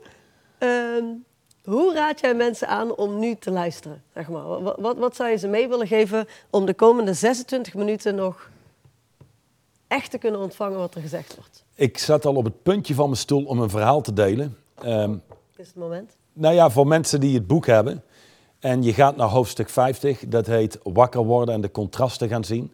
hoe 1.65 1.93
raad 1.93 2.19
jij 2.19 2.35
mensen 2.35 2.67
aan 2.67 2.95
om 2.95 3.19
nu 3.19 3.35
te 3.35 3.51
luisteren? 3.51 4.03
Zeg 4.13 4.29
maar? 4.29 4.47
wat, 4.47 4.75
wat, 4.79 4.97
wat 4.97 5.15
zou 5.15 5.29
je 5.29 5.37
ze 5.37 5.47
mee 5.47 5.67
willen 5.67 5.87
geven 5.87 6.27
om 6.49 6.65
de 6.65 6.73
komende 6.73 7.13
26 7.13 7.73
minuten 7.73 8.15
nog 8.15 8.49
echt 9.87 10.11
te 10.11 10.17
kunnen 10.17 10.39
ontvangen 10.39 10.77
wat 10.77 10.95
er 10.95 11.01
gezegd 11.01 11.35
wordt? 11.35 11.63
Ik 11.75 11.97
zat 11.97 12.25
al 12.25 12.35
op 12.35 12.43
het 12.43 12.63
puntje 12.63 12.93
van 12.93 13.05
mijn 13.05 13.19
stoel 13.19 13.43
om 13.43 13.59
een 13.59 13.69
verhaal 13.69 14.01
te 14.01 14.13
delen. 14.13 14.57
Dit 14.75 15.19
is 15.55 15.67
het 15.67 15.75
moment. 15.75 16.17
nou 16.33 16.55
ja, 16.55 16.69
voor 16.69 16.87
mensen 16.87 17.19
die 17.19 17.35
het 17.35 17.47
boek 17.47 17.65
hebben. 17.65 18.03
En 18.59 18.83
je 18.83 18.93
gaat 18.93 19.15
naar 19.15 19.27
hoofdstuk 19.27 19.69
50, 19.69 20.23
dat 20.27 20.45
heet 20.45 20.79
Wakker 20.83 21.23
worden 21.23 21.55
en 21.55 21.61
de 21.61 21.71
contrasten 21.71 22.29
gaan 22.29 22.43
zien. 22.43 22.73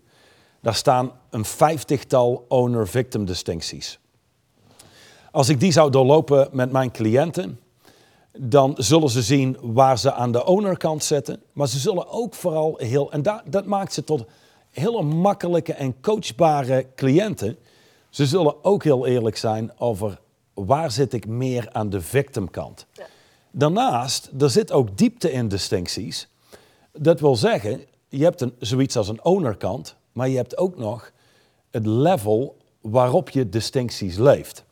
Daar 0.62 0.76
staan 0.76 1.12
een 1.30 1.46
vijftigtal 1.46 2.46
owner-victim 2.48 3.26
distincties. 3.26 4.00
Als 5.32 5.50
ik 5.50 5.60
die 5.60 5.72
zou 5.72 5.92
doorlopen 5.92 6.50
met 6.52 6.72
mijn 6.72 6.92
cliënten, 6.92 7.60
dan 8.38 8.74
zullen 8.78 9.10
ze 9.10 9.22
zien 9.22 9.58
waar 9.62 10.00
ze 10.00 10.14
aan 10.14 10.32
de 10.32 10.46
ownerkant 10.46 11.04
zitten. 11.04 11.42
Maar 11.54 11.68
ze 11.68 11.80
zullen 11.80 12.10
ook 12.10 12.34
vooral 12.34 12.76
heel, 12.78 13.12
en 13.12 13.22
da- 13.22 13.44
dat 13.46 13.66
maakt 13.66 13.94
ze 13.94 14.04
tot 14.04 14.26
hele 14.70 15.02
makkelijke 15.02 15.74
en 15.74 16.02
coachbare 16.02 16.88
cliënten. 16.96 17.58
Ze 18.10 18.26
zullen 18.26 18.64
ook 18.64 18.84
heel 18.84 19.06
eerlijk 19.08 19.38
zijn 19.38 19.72
over 19.80 20.20
waar 20.54 20.92
zit 20.92 21.14
ik 21.14 21.28
meer 21.28 21.70
aan 21.72 21.90
de 21.90 22.02
victimkant. 22.02 22.86
Daarnaast, 23.52 24.30
er 24.40 24.50
zit 24.50 24.72
ook 24.72 24.98
diepte 24.98 25.32
in 25.32 25.48
distincties. 25.48 26.28
Dat 26.94 27.20
wil 27.20 27.36
zeggen, 27.36 27.82
je 28.10 28.24
hebt 28.24 28.42
een, 28.42 28.54
zoiets 28.60 28.98
als 28.98 29.08
een 29.08 29.24
ownerkant, 29.24 29.96
maar 30.12 30.30
je 30.30 30.36
hebt 30.36 30.58
ook 30.58 30.78
nog 30.78 31.12
het 31.70 31.86
level 31.86 32.58
waarop 32.82 33.30
je 33.30 33.50
distincties 33.50 34.18
leeft. 34.18 34.64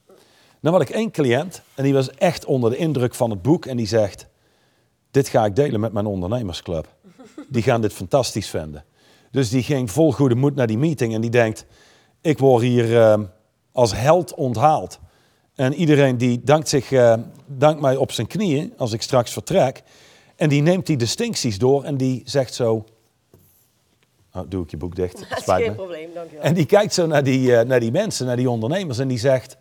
Dan 0.61 0.73
had 0.73 0.81
ik 0.81 0.89
één 0.89 1.11
cliënt 1.11 1.61
en 1.75 1.83
die 1.83 1.93
was 1.93 2.11
echt 2.11 2.45
onder 2.45 2.69
de 2.69 2.77
indruk 2.77 3.15
van 3.15 3.29
het 3.29 3.41
boek 3.41 3.65
en 3.65 3.77
die 3.77 3.87
zegt, 3.87 4.27
dit 5.11 5.27
ga 5.27 5.45
ik 5.45 5.55
delen 5.55 5.79
met 5.79 5.93
mijn 5.93 6.05
ondernemersclub. 6.05 6.87
Die 7.47 7.63
gaan 7.63 7.81
dit 7.81 7.93
fantastisch 7.93 8.49
vinden. 8.49 8.83
Dus 9.31 9.49
die 9.49 9.63
ging 9.63 9.91
vol 9.91 10.11
goede 10.11 10.35
moed 10.35 10.55
naar 10.55 10.67
die 10.67 10.77
meeting 10.77 11.13
en 11.13 11.21
die 11.21 11.29
denkt, 11.29 11.65
ik 12.21 12.37
word 12.37 12.63
hier 12.63 13.01
eh, 13.01 13.19
als 13.71 13.95
held 13.95 14.33
onthaald. 14.33 14.99
En 15.55 15.73
iedereen 15.73 16.17
die 16.17 16.41
dankt, 16.43 16.69
zich, 16.69 16.91
eh, 16.91 17.13
dankt 17.45 17.81
mij 17.81 17.95
op 17.95 18.11
zijn 18.11 18.27
knieën 18.27 18.73
als 18.77 18.93
ik 18.93 19.01
straks 19.01 19.33
vertrek. 19.33 19.83
En 20.35 20.49
die 20.49 20.61
neemt 20.61 20.85
die 20.85 20.97
distincties 20.97 21.57
door 21.57 21.83
en 21.83 21.97
die 21.97 22.21
zegt 22.25 22.53
zo... 22.53 22.85
Oh, 24.33 24.41
doe 24.47 24.63
ik 24.63 24.71
je 24.71 24.77
boek 24.77 24.95
dicht, 24.95 25.19
Dat 25.29 25.37
is 25.37 25.43
geen 25.45 25.75
probleem, 25.75 26.09
dankjewel. 26.13 26.43
En 26.43 26.53
die 26.53 26.65
kijkt 26.65 26.93
zo 26.93 27.07
naar 27.07 27.23
die, 27.23 27.55
eh, 27.55 27.67
naar 27.67 27.79
die 27.79 27.91
mensen, 27.91 28.25
naar 28.25 28.35
die 28.35 28.49
ondernemers 28.49 28.97
en 28.97 29.07
die 29.07 29.19
zegt... 29.19 29.57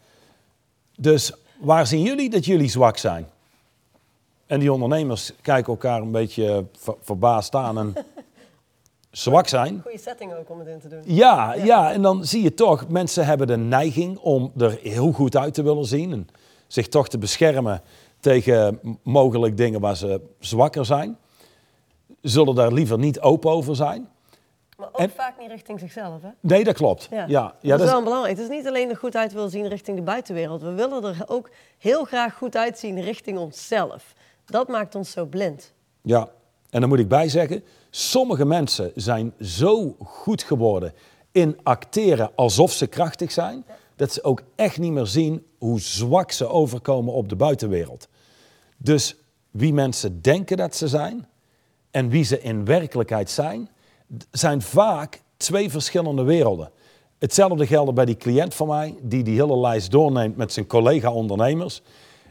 Dus 1.00 1.32
waar 1.60 1.86
zien 1.86 2.02
jullie 2.02 2.30
dat 2.30 2.44
jullie 2.44 2.68
zwak 2.68 2.96
zijn? 2.96 3.26
En 4.46 4.60
die 4.60 4.72
ondernemers 4.72 5.32
kijken 5.42 5.72
elkaar 5.72 6.00
een 6.00 6.10
beetje 6.10 6.64
ver- 6.78 6.96
verbaasd 7.02 7.54
aan 7.54 7.78
en 7.78 7.94
zwak 9.10 9.48
zijn. 9.48 9.80
Goede 9.82 9.98
setting 9.98 10.34
ook 10.34 10.50
om 10.50 10.58
het 10.58 10.68
in 10.68 10.80
te 10.80 10.88
doen. 10.88 11.02
Ja, 11.04 11.54
ja, 11.54 11.92
en 11.92 12.02
dan 12.02 12.24
zie 12.24 12.42
je 12.42 12.54
toch, 12.54 12.88
mensen 12.88 13.26
hebben 13.26 13.46
de 13.46 13.56
neiging 13.56 14.18
om 14.18 14.52
er 14.56 14.78
heel 14.82 15.12
goed 15.12 15.36
uit 15.36 15.54
te 15.54 15.62
willen 15.62 15.84
zien. 15.84 16.12
En 16.12 16.28
zich 16.66 16.88
toch 16.88 17.08
te 17.08 17.18
beschermen 17.18 17.82
tegen 18.20 18.80
mogelijk 19.02 19.56
dingen 19.56 19.80
waar 19.80 19.96
ze 19.96 20.20
zwakker 20.38 20.84
zijn. 20.86 21.16
Zullen 22.22 22.54
daar 22.54 22.72
liever 22.72 22.98
niet 22.98 23.20
open 23.20 23.50
over 23.50 23.76
zijn. 23.76 24.08
Maar 24.78 24.88
ook 24.88 24.98
En- 24.98 25.10
vaak 25.10 25.38
niet 25.38 25.50
richting 25.50 25.80
zichzelf, 25.80 26.22
hè? 26.22 26.28
Nee, 26.40 26.64
dat 26.64 26.74
klopt. 26.74 27.08
Ja, 27.10 27.26
ja, 27.28 27.54
dat, 27.60 27.62
is 27.62 27.78
dat 27.78 27.90
wel 27.90 28.02
belangrijk. 28.02 28.36
Het 28.36 28.50
is 28.50 28.56
niet 28.56 28.66
alleen 28.66 28.90
er 28.90 28.96
goed 28.96 29.16
uit 29.16 29.32
willen 29.32 29.50
zien 29.50 29.68
richting 29.68 29.96
de 29.96 30.02
buitenwereld. 30.02 30.62
We 30.62 30.72
willen 30.72 31.04
er 31.04 31.22
ook 31.26 31.50
heel 31.78 32.04
graag 32.04 32.34
goed 32.34 32.56
uitzien 32.56 33.00
richting 33.00 33.38
onszelf. 33.38 34.12
Dat 34.44 34.68
maakt 34.68 34.94
ons 34.94 35.10
zo 35.10 35.24
blind. 35.26 35.72
Ja, 36.02 36.28
en 36.70 36.80
dan 36.80 36.88
moet 36.88 36.98
ik 36.98 37.08
bij 37.08 37.28
zeggen, 37.28 37.64
sommige 37.90 38.44
mensen 38.44 38.92
zijn 38.94 39.34
zo 39.40 39.96
goed 40.04 40.42
geworden 40.42 40.92
in 41.32 41.58
acteren 41.62 42.30
alsof 42.34 42.72
ze 42.72 42.86
krachtig 42.86 43.32
zijn, 43.32 43.64
dat 43.96 44.12
ze 44.12 44.22
ook 44.22 44.42
echt 44.56 44.78
niet 44.78 44.92
meer 44.92 45.06
zien 45.06 45.46
hoe 45.58 45.80
zwak 45.80 46.30
ze 46.32 46.48
overkomen 46.48 47.12
op 47.14 47.28
de 47.28 47.36
buitenwereld. 47.36 48.08
Dus 48.76 49.16
wie 49.50 49.72
mensen 49.72 50.22
denken 50.22 50.56
dat 50.56 50.76
ze 50.76 50.88
zijn 50.88 51.28
en 51.90 52.08
wie 52.08 52.24
ze 52.24 52.40
in 52.40 52.64
werkelijkheid 52.64 53.30
zijn, 53.30 53.68
zijn 54.30 54.62
vaak 54.62 55.22
twee 55.36 55.70
verschillende 55.70 56.22
werelden. 56.22 56.70
Hetzelfde 57.18 57.66
geldt 57.66 57.94
bij 57.94 58.04
die 58.04 58.16
cliënt 58.16 58.54
van 58.54 58.68
mij, 58.68 58.94
die 59.02 59.22
die 59.22 59.40
hele 59.40 59.58
lijst 59.58 59.90
doorneemt 59.90 60.36
met 60.36 60.52
zijn 60.52 60.66
collega-ondernemers. 60.66 61.82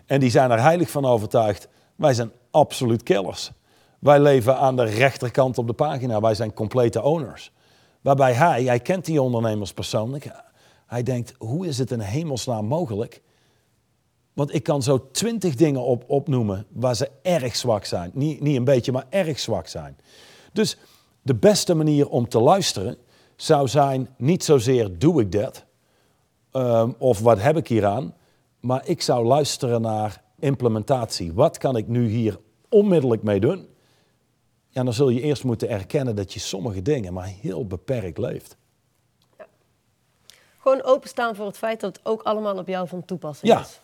En 0.05 0.19
die 0.19 0.29
zijn 0.29 0.51
er 0.51 0.61
heilig 0.61 0.89
van 0.89 1.05
overtuigd, 1.05 1.67
wij 1.95 2.13
zijn 2.13 2.31
absoluut 2.51 3.03
killers. 3.03 3.51
Wij 3.99 4.19
leven 4.19 4.57
aan 4.57 4.75
de 4.75 4.83
rechterkant 4.83 5.57
op 5.57 5.67
de 5.67 5.73
pagina, 5.73 6.21
wij 6.21 6.35
zijn 6.35 6.53
complete 6.53 7.01
owners. 7.01 7.51
Waarbij 8.01 8.33
hij, 8.33 8.63
hij 8.63 8.79
kent 8.79 9.05
die 9.05 9.21
ondernemers 9.21 9.73
persoonlijk, 9.73 10.31
hij 10.85 11.03
denkt, 11.03 11.33
hoe 11.37 11.67
is 11.67 11.77
het 11.77 11.91
in 11.91 11.99
hemelsnaam 11.99 12.65
mogelijk 12.65 13.21
want 14.37 14.53
ik 14.53 14.63
kan 14.63 14.83
zo 14.83 15.11
twintig 15.11 15.55
dingen 15.55 15.81
op, 15.81 16.03
opnoemen 16.07 16.65
waar 16.69 16.95
ze 16.95 17.09
erg 17.21 17.55
zwak 17.55 17.85
zijn. 17.85 18.11
Niet, 18.13 18.41
niet 18.41 18.55
een 18.55 18.63
beetje, 18.63 18.91
maar 18.91 19.05
erg 19.09 19.39
zwak 19.39 19.67
zijn. 19.67 19.97
Dus 20.53 20.77
de 21.27 21.35
beste 21.35 21.73
manier 21.73 22.09
om 22.09 22.27
te 22.29 22.39
luisteren 22.39 22.97
zou 23.35 23.67
zijn 23.67 24.09
niet 24.17 24.43
zozeer 24.43 24.97
doe 24.97 25.21
ik 25.21 25.31
dat 25.31 25.65
ehm, 26.51 26.91
of 26.97 27.19
wat 27.19 27.39
heb 27.41 27.57
ik 27.57 27.67
hieraan, 27.67 28.15
maar 28.59 28.81
ik 28.87 29.01
zou 29.01 29.25
luisteren 29.25 29.81
naar 29.81 30.23
implementatie. 30.39 31.33
Wat 31.33 31.57
kan 31.57 31.75
ik 31.77 31.87
nu 31.87 32.07
hier 32.07 32.39
onmiddellijk 32.69 33.23
mee 33.23 33.39
doen? 33.39 33.67
Ja, 34.69 34.83
dan 34.83 34.93
zul 34.93 35.09
je 35.09 35.21
eerst 35.21 35.43
moeten 35.43 35.69
erkennen 35.69 36.15
dat 36.15 36.33
je 36.33 36.39
sommige 36.39 36.81
dingen 36.81 37.13
maar 37.13 37.25
heel 37.41 37.65
beperkt 37.65 38.17
leeft. 38.17 38.57
Gewoon 40.59 40.83
openstaan 40.83 41.35
voor 41.35 41.45
het 41.45 41.57
feit 41.57 41.79
dat 41.79 41.95
het 41.95 42.05
ook 42.05 42.21
allemaal 42.23 42.57
op 42.57 42.67
jou 42.67 42.87
van 42.87 43.05
toepassing 43.05 43.51
Ja. 43.51 43.59
is. 43.59 43.79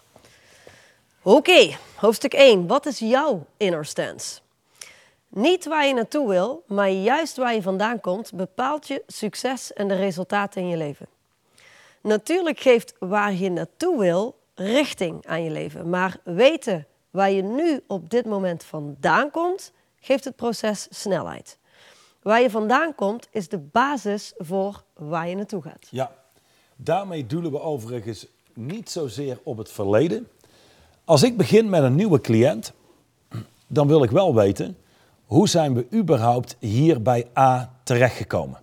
Oké, 1.22 1.70
hoofdstuk 1.96 2.34
1. 2.34 2.68
Wat 2.68 2.86
is 2.86 3.00
jouw 3.00 3.46
inner 3.58 3.86
stance? 3.86 4.40
Niet 5.36 5.66
waar 5.66 5.86
je 5.86 5.94
naartoe 5.94 6.28
wil, 6.28 6.64
maar 6.68 6.90
juist 6.90 7.38
waar 7.38 7.54
je 7.54 7.62
vandaan 7.62 8.00
komt, 8.00 8.34
bepaalt 8.34 8.88
je 8.88 9.04
succes 9.08 9.74
en 9.74 9.88
de 9.88 9.96
resultaten 9.96 10.62
in 10.62 10.68
je 10.68 10.78
leven. 10.78 11.08
Natuurlijk 12.02 12.60
geeft 12.60 12.96
waar 13.00 13.34
je 13.34 13.50
naartoe 13.50 14.00
wil 14.00 14.36
richting 14.56 15.26
aan 15.26 15.44
je 15.44 15.50
leven, 15.50 15.90
maar 15.90 16.18
weten 16.24 16.88
waar 17.10 17.32
je 17.32 17.42
nu 17.42 17.84
op 17.88 18.10
dit 18.10 18.26
moment 18.26 18.64
vandaan 18.64 19.32
komt, 19.32 19.72
geeft 20.00 20.24
het 20.24 20.36
proces 20.36 20.88
snelheid. 20.90 21.58
Waar 22.22 22.42
je 22.42 22.50
vandaan 22.50 22.96
komt 22.96 23.28
is 23.32 23.50
de 23.50 23.60
basis 23.60 24.34
voor 24.38 24.84
waar 24.94 25.30
je 25.30 25.36
naartoe 25.36 25.62
gaat. 25.62 25.88
Ja, 25.90 26.12
daarmee 26.76 27.26
doelen 27.26 27.52
we 27.52 27.62
overigens 27.62 28.28
niet 28.54 28.90
zozeer 28.90 29.40
op 29.44 29.58
het 29.58 29.72
verleden. 29.72 30.28
Als 31.06 31.24
ik 31.24 31.38
begin 31.38 31.70
met 31.70 31.84
een 31.84 31.96
nieuwe 31.96 32.22
cliënt, 32.22 32.74
dan 33.68 33.88
wil 33.88 34.04
ik 34.04 34.12
wel 34.12 34.36
weten 34.36 34.78
hoe 35.34 35.50
zijn 35.50 35.74
we 35.74 35.88
überhaupt 35.94 36.56
hier 36.60 37.02
bij 37.02 37.28
A 37.38 37.80
terechtgekomen. 37.84 38.60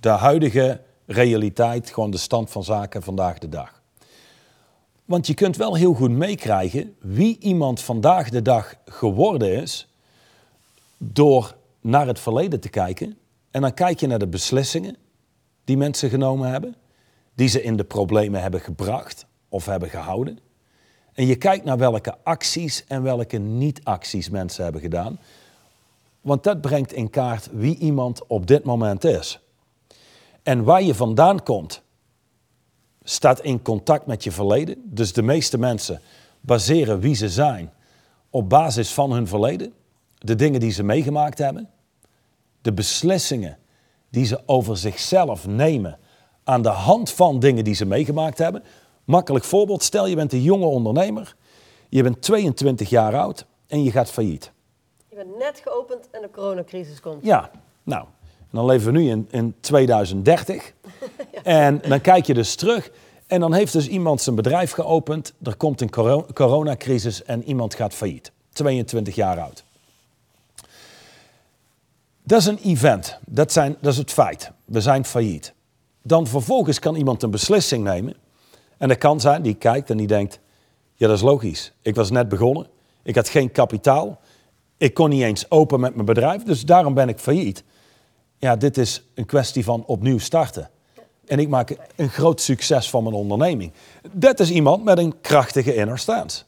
De 0.00 0.08
huidige 0.08 0.80
realiteit, 1.06 1.90
gewoon 1.90 2.10
de 2.10 2.16
stand 2.16 2.50
van 2.50 2.64
zaken 2.64 3.02
vandaag 3.02 3.38
de 3.38 3.48
dag. 3.48 3.82
Want 5.04 5.26
je 5.26 5.34
kunt 5.34 5.56
wel 5.56 5.74
heel 5.74 5.94
goed 5.94 6.10
meekrijgen 6.10 6.94
wie 6.98 7.38
iemand 7.38 7.80
vandaag 7.80 8.28
de 8.28 8.42
dag 8.42 8.74
geworden 8.84 9.62
is 9.62 9.94
door 10.98 11.56
naar 11.80 12.06
het 12.06 12.20
verleden 12.20 12.60
te 12.60 12.68
kijken. 12.68 13.18
En 13.50 13.60
dan 13.60 13.74
kijk 13.74 14.00
je 14.00 14.06
naar 14.06 14.18
de 14.18 14.28
beslissingen 14.28 14.96
die 15.64 15.76
mensen 15.76 16.10
genomen 16.10 16.50
hebben, 16.50 16.76
die 17.34 17.48
ze 17.48 17.62
in 17.62 17.76
de 17.76 17.84
problemen 17.84 18.42
hebben 18.42 18.60
gebracht 18.60 19.26
of 19.48 19.66
hebben 19.66 19.88
gehouden. 19.88 20.38
En 21.12 21.26
je 21.26 21.36
kijkt 21.36 21.64
naar 21.64 21.78
welke 21.78 22.16
acties 22.22 22.84
en 22.86 23.02
welke 23.02 23.38
niet-acties 23.38 24.30
mensen 24.30 24.62
hebben 24.62 24.80
gedaan. 24.80 25.18
Want 26.20 26.44
dat 26.44 26.60
brengt 26.60 26.92
in 26.92 27.10
kaart 27.10 27.48
wie 27.52 27.78
iemand 27.78 28.26
op 28.26 28.46
dit 28.46 28.64
moment 28.64 29.04
is. 29.04 29.40
En 30.42 30.64
waar 30.64 30.82
je 30.82 30.94
vandaan 30.94 31.42
komt, 31.42 31.82
staat 33.02 33.40
in 33.40 33.62
contact 33.62 34.06
met 34.06 34.24
je 34.24 34.32
verleden. 34.32 34.82
Dus 34.84 35.12
de 35.12 35.22
meeste 35.22 35.58
mensen 35.58 36.00
baseren 36.40 37.00
wie 37.00 37.14
ze 37.14 37.28
zijn 37.28 37.72
op 38.30 38.48
basis 38.48 38.92
van 38.92 39.12
hun 39.12 39.26
verleden. 39.26 39.72
de 40.18 40.34
dingen 40.34 40.60
die 40.60 40.72
ze 40.72 40.82
meegemaakt 40.82 41.38
hebben, 41.38 41.68
de 42.62 42.72
beslissingen 42.72 43.58
die 44.10 44.24
ze 44.24 44.42
over 44.46 44.76
zichzelf 44.76 45.46
nemen 45.46 45.98
aan 46.44 46.62
de 46.62 46.68
hand 46.68 47.10
van 47.10 47.38
dingen 47.38 47.64
die 47.64 47.74
ze 47.74 47.84
meegemaakt 47.84 48.38
hebben. 48.38 48.62
Makkelijk 49.04 49.44
voorbeeld, 49.44 49.82
stel 49.82 50.06
je 50.06 50.16
bent 50.16 50.32
een 50.32 50.42
jonge 50.42 50.64
ondernemer, 50.64 51.36
je 51.88 52.02
bent 52.02 52.22
22 52.22 52.90
jaar 52.90 53.16
oud 53.16 53.46
en 53.66 53.82
je 53.82 53.90
gaat 53.90 54.10
failliet. 54.10 54.52
Net 55.38 55.60
geopend 55.64 56.10
en 56.10 56.22
de 56.22 56.30
coronacrisis 56.30 57.00
komt. 57.00 57.24
Ja, 57.24 57.50
nou, 57.82 58.06
dan 58.50 58.64
leven 58.64 58.92
we 58.92 58.98
nu 58.98 59.10
in, 59.10 59.28
in 59.30 59.54
2030 59.60 60.72
en 61.42 61.80
dan 61.88 62.00
kijk 62.00 62.26
je 62.26 62.34
dus 62.34 62.54
terug 62.54 62.90
en 63.26 63.40
dan 63.40 63.52
heeft 63.52 63.72
dus 63.72 63.88
iemand 63.88 64.20
zijn 64.20 64.36
bedrijf 64.36 64.70
geopend, 64.70 65.32
er 65.42 65.56
komt 65.56 65.80
een 65.80 65.90
coro- 65.90 66.26
coronacrisis 66.34 67.24
en 67.24 67.44
iemand 67.44 67.74
gaat 67.74 67.94
failliet. 67.94 68.32
22 68.52 69.14
jaar 69.14 69.40
oud. 69.40 69.64
Dat 72.22 72.40
is 72.40 72.46
een 72.46 72.58
event, 72.58 73.18
dat, 73.26 73.52
zijn, 73.52 73.76
dat 73.80 73.92
is 73.92 73.98
het 73.98 74.12
feit. 74.12 74.50
We 74.64 74.80
zijn 74.80 75.04
failliet. 75.04 75.52
Dan 76.02 76.26
vervolgens 76.26 76.78
kan 76.78 76.94
iemand 76.94 77.22
een 77.22 77.30
beslissing 77.30 77.84
nemen. 77.84 78.14
En 78.76 78.88
dat 78.88 78.98
kan 78.98 79.20
zijn, 79.20 79.42
die 79.42 79.54
kijkt 79.54 79.90
en 79.90 79.96
die 79.96 80.06
denkt, 80.06 80.38
ja 80.94 81.06
dat 81.06 81.16
is 81.16 81.22
logisch. 81.22 81.72
Ik 81.82 81.94
was 81.94 82.10
net 82.10 82.28
begonnen, 82.28 82.66
ik 83.02 83.14
had 83.14 83.28
geen 83.28 83.52
kapitaal, 83.52 84.20
ik 84.80 84.94
kon 84.94 85.08
niet 85.08 85.22
eens 85.22 85.50
open 85.50 85.80
met 85.80 85.94
mijn 85.94 86.06
bedrijf, 86.06 86.42
dus 86.42 86.62
daarom 86.64 86.94
ben 86.94 87.08
ik 87.08 87.18
failliet. 87.18 87.64
Ja, 88.38 88.56
dit 88.56 88.78
is 88.78 89.02
een 89.14 89.26
kwestie 89.26 89.64
van 89.64 89.84
opnieuw 89.86 90.18
starten. 90.18 90.70
En 91.26 91.38
ik 91.38 91.48
maak 91.48 91.76
een 91.96 92.08
groot 92.08 92.40
succes 92.40 92.90
van 92.90 93.02
mijn 93.02 93.14
onderneming. 93.14 93.72
Dat 94.12 94.40
is 94.40 94.50
iemand 94.50 94.84
met 94.84 94.98
een 94.98 95.20
krachtige 95.20 95.74
inner 95.74 95.98
stance. 95.98 96.44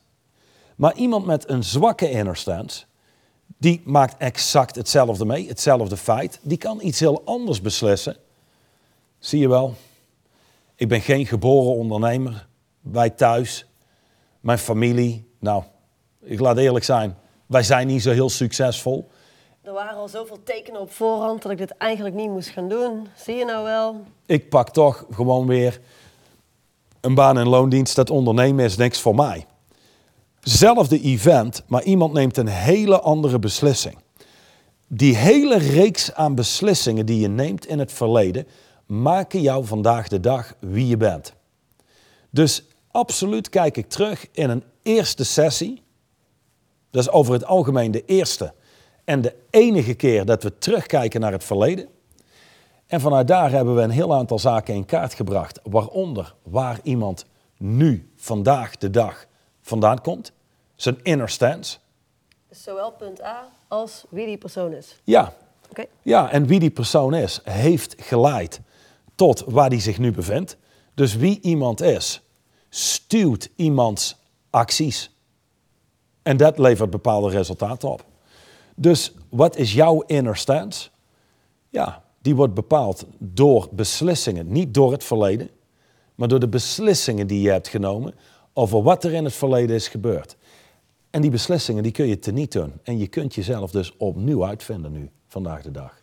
Maar 0.76 0.94
iemand 0.94 1.26
met 1.26 1.48
een 1.48 1.64
zwakke 1.64 2.10
inner 2.10 2.36
stance, 2.36 2.84
die 3.58 3.82
maakt 3.84 4.16
exact 4.16 4.76
hetzelfde 4.76 5.24
mee, 5.24 5.48
hetzelfde 5.48 5.96
feit. 5.96 6.38
Die 6.42 6.58
kan 6.58 6.78
iets 6.82 7.00
heel 7.00 7.22
anders 7.24 7.60
beslissen. 7.60 8.16
Zie 9.18 9.40
je 9.40 9.48
wel, 9.48 9.74
ik 10.76 10.88
ben 10.88 11.00
geen 11.00 11.26
geboren 11.26 11.74
ondernemer. 11.74 12.46
Wij 12.80 13.10
thuis, 13.10 13.66
mijn 14.40 14.58
familie, 14.58 15.30
nou, 15.38 15.62
ik 16.20 16.40
laat 16.40 16.58
eerlijk 16.58 16.84
zijn, 16.84 17.16
wij 17.46 17.62
zijn 17.62 17.86
niet 17.86 18.02
zo 18.02 18.10
heel 18.10 18.30
succesvol. 18.30 19.08
Er 19.62 19.72
waren 19.72 19.96
al 19.96 20.08
zoveel 20.08 20.42
tekenen 20.44 20.80
op 20.80 20.92
voorhand 20.92 21.42
dat 21.42 21.52
ik 21.52 21.58
dit 21.58 21.76
eigenlijk 21.76 22.14
niet 22.14 22.30
moest 22.30 22.48
gaan 22.48 22.68
doen. 22.68 23.06
Zie 23.16 23.34
je 23.34 23.44
nou 23.44 23.64
wel? 23.64 24.04
Ik 24.26 24.48
pak 24.48 24.70
toch 24.70 25.06
gewoon 25.10 25.46
weer 25.46 25.80
een 27.00 27.14
baan 27.14 27.38
en 27.38 27.48
loondienst. 27.48 27.96
Dat 27.96 28.10
ondernemen 28.10 28.64
is 28.64 28.76
niks 28.76 29.00
voor 29.00 29.14
mij. 29.14 29.46
Zelfde 30.40 31.00
event, 31.00 31.62
maar 31.66 31.82
iemand 31.82 32.12
neemt 32.12 32.36
een 32.36 32.48
hele 32.48 33.00
andere 33.00 33.38
beslissing. 33.38 33.98
Die 34.86 35.16
hele 35.16 35.58
reeks 35.58 36.14
aan 36.14 36.34
beslissingen 36.34 37.06
die 37.06 37.20
je 37.20 37.28
neemt 37.28 37.66
in 37.66 37.78
het 37.78 37.92
verleden, 37.92 38.46
maken 38.86 39.40
jou 39.40 39.64
vandaag 39.64 40.08
de 40.08 40.20
dag 40.20 40.54
wie 40.60 40.86
je 40.86 40.96
bent. 40.96 41.34
Dus 42.30 42.64
absoluut 42.90 43.48
kijk 43.48 43.76
ik 43.76 43.88
terug 43.88 44.26
in 44.32 44.50
een 44.50 44.64
eerste 44.82 45.24
sessie. 45.24 45.81
Dat 46.92 47.02
is 47.02 47.10
over 47.10 47.32
het 47.32 47.44
algemeen 47.44 47.90
de 47.90 48.04
eerste 48.04 48.52
en 49.04 49.20
de 49.20 49.34
enige 49.50 49.94
keer 49.94 50.24
dat 50.24 50.42
we 50.42 50.58
terugkijken 50.58 51.20
naar 51.20 51.32
het 51.32 51.44
verleden. 51.44 51.88
En 52.86 53.00
vanuit 53.00 53.28
daar 53.28 53.50
hebben 53.50 53.74
we 53.74 53.82
een 53.82 53.90
heel 53.90 54.14
aantal 54.14 54.38
zaken 54.38 54.74
in 54.74 54.84
kaart 54.84 55.14
gebracht, 55.14 55.60
waaronder 55.62 56.34
waar 56.42 56.78
iemand 56.82 57.24
nu, 57.56 58.10
vandaag 58.16 58.76
de 58.76 58.90
dag, 58.90 59.26
vandaan 59.60 60.00
komt. 60.00 60.32
Zijn 60.74 60.98
inner 61.02 61.28
stance. 61.28 61.78
Zowel 62.50 62.92
punt 62.92 63.22
A 63.22 63.48
als 63.68 64.04
wie 64.08 64.26
die 64.26 64.38
persoon 64.38 64.72
is. 64.72 65.00
Ja, 65.04 65.34
Oké. 65.70 65.84
ja, 66.02 66.30
en 66.30 66.46
wie 66.46 66.60
die 66.60 66.70
persoon 66.70 67.14
is, 67.14 67.40
heeft 67.44 67.94
geleid 67.98 68.60
tot 69.14 69.44
waar 69.46 69.68
hij 69.68 69.80
zich 69.80 69.98
nu 69.98 70.12
bevindt. 70.12 70.56
Dus 70.94 71.16
wie 71.16 71.40
iemand 71.40 71.80
is, 71.80 72.22
stuwt 72.68 73.48
iemands 73.56 74.16
acties. 74.50 75.11
En 76.22 76.36
dat 76.36 76.58
levert 76.58 76.90
bepaalde 76.90 77.30
resultaten 77.30 77.90
op. 77.90 78.04
Dus 78.74 79.14
wat 79.28 79.56
is 79.56 79.72
jouw 79.72 80.00
inner 80.00 80.36
stance? 80.36 80.88
Ja, 81.68 82.04
die 82.18 82.36
wordt 82.36 82.54
bepaald 82.54 83.06
door 83.18 83.68
beslissingen, 83.70 84.52
niet 84.52 84.74
door 84.74 84.92
het 84.92 85.04
verleden, 85.04 85.50
maar 86.14 86.28
door 86.28 86.40
de 86.40 86.48
beslissingen 86.48 87.26
die 87.26 87.40
je 87.40 87.50
hebt 87.50 87.68
genomen 87.68 88.14
over 88.52 88.82
wat 88.82 89.04
er 89.04 89.12
in 89.12 89.24
het 89.24 89.34
verleden 89.34 89.76
is 89.76 89.88
gebeurd. 89.88 90.36
En 91.10 91.20
die 91.20 91.30
beslissingen 91.30 91.82
die 91.82 91.92
kun 91.92 92.06
je 92.06 92.18
teniet 92.18 92.52
doen. 92.52 92.72
En 92.82 92.98
je 92.98 93.06
kunt 93.06 93.34
jezelf 93.34 93.70
dus 93.70 93.96
opnieuw 93.96 94.46
uitvinden 94.46 94.92
nu, 94.92 95.10
vandaag 95.28 95.62
de 95.62 95.70
dag. 95.70 96.00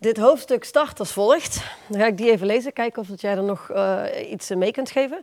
Dit 0.00 0.16
hoofdstuk 0.16 0.64
start 0.64 0.98
als 0.98 1.12
volgt. 1.12 1.62
Dan 1.88 2.00
ga 2.00 2.06
ik 2.06 2.16
die 2.16 2.30
even 2.30 2.46
lezen, 2.46 2.72
kijken 2.72 3.02
of 3.02 3.20
jij 3.20 3.36
er 3.36 3.42
nog 3.42 3.70
eh, 3.70 4.02
iets 4.30 4.54
mee 4.54 4.70
kunt 4.70 4.90
geven. 4.90 5.22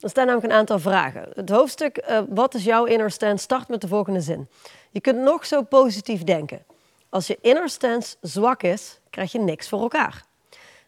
Er 0.00 0.08
staan 0.08 0.26
namelijk 0.26 0.52
een 0.52 0.58
aantal 0.58 0.78
vragen. 0.78 1.28
Het 1.34 1.50
hoofdstuk 1.50 1.96
eh, 1.96 2.20
Wat 2.28 2.54
is 2.54 2.64
jouw 2.64 2.84
inner 2.84 3.10
stance 3.10 3.42
start 3.42 3.68
met 3.68 3.80
de 3.80 3.88
volgende 3.88 4.20
zin. 4.20 4.48
Je 4.90 5.00
kunt 5.00 5.18
nog 5.18 5.46
zo 5.46 5.62
positief 5.62 6.24
denken. 6.24 6.64
Als 7.08 7.26
je 7.26 7.38
inner 7.40 7.68
stance 7.68 8.16
zwak 8.20 8.62
is, 8.62 9.00
krijg 9.10 9.32
je 9.32 9.38
niks 9.38 9.68
voor 9.68 9.80
elkaar. 9.80 10.24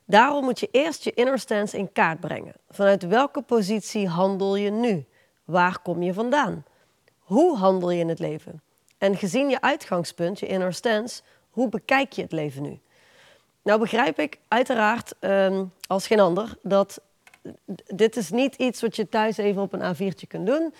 Daarom 0.05 0.45
moet 0.45 0.61
je 0.61 0.69
eerst 0.71 1.05
je 1.05 1.13
inner 1.13 1.39
stance 1.39 1.77
in 1.79 1.93
kaart 1.93 2.21
brengen. 2.21 2.53
Vanuit 2.71 3.07
welke 3.07 3.43
positie 3.43 4.09
handel 4.09 4.57
je 4.57 4.71
nu? 4.71 5.07
Waar 5.45 5.79
kom 5.83 6.03
je 6.03 6.15
vandaan? 6.15 6.65
Hoe 7.19 7.57
handel 7.57 7.91
je 7.91 8.01
in 8.01 8.09
het 8.09 8.19
leven? 8.19 8.63
En 8.99 9.17
gezien 9.17 9.49
je 9.49 9.61
uitgangspunt, 9.61 10.39
je 10.39 10.47
inner 10.47 10.73
stance, 10.75 11.23
hoe 11.51 11.69
bekijk 11.69 12.13
je 12.13 12.23
het 12.23 12.33
leven 12.33 12.63
nu? 12.63 12.81
Nou 13.63 13.81
begrijp 13.81 14.19
ik 14.19 14.39
uiteraard 14.49 15.15
ehm, 15.19 15.65
als 15.87 16.07
geen 16.07 16.21
ander 16.21 16.57
dat 16.63 17.01
dit 17.87 18.17
is 18.17 18.31
niet 18.31 18.55
iets 18.55 18.81
wat 18.81 18.97
je 18.97 19.09
thuis 19.09 19.37
even 19.37 19.63
op 19.63 19.73
een 19.73 19.95
A4'tje 19.97 20.27
kunt 20.29 20.47
doen. 20.47 20.75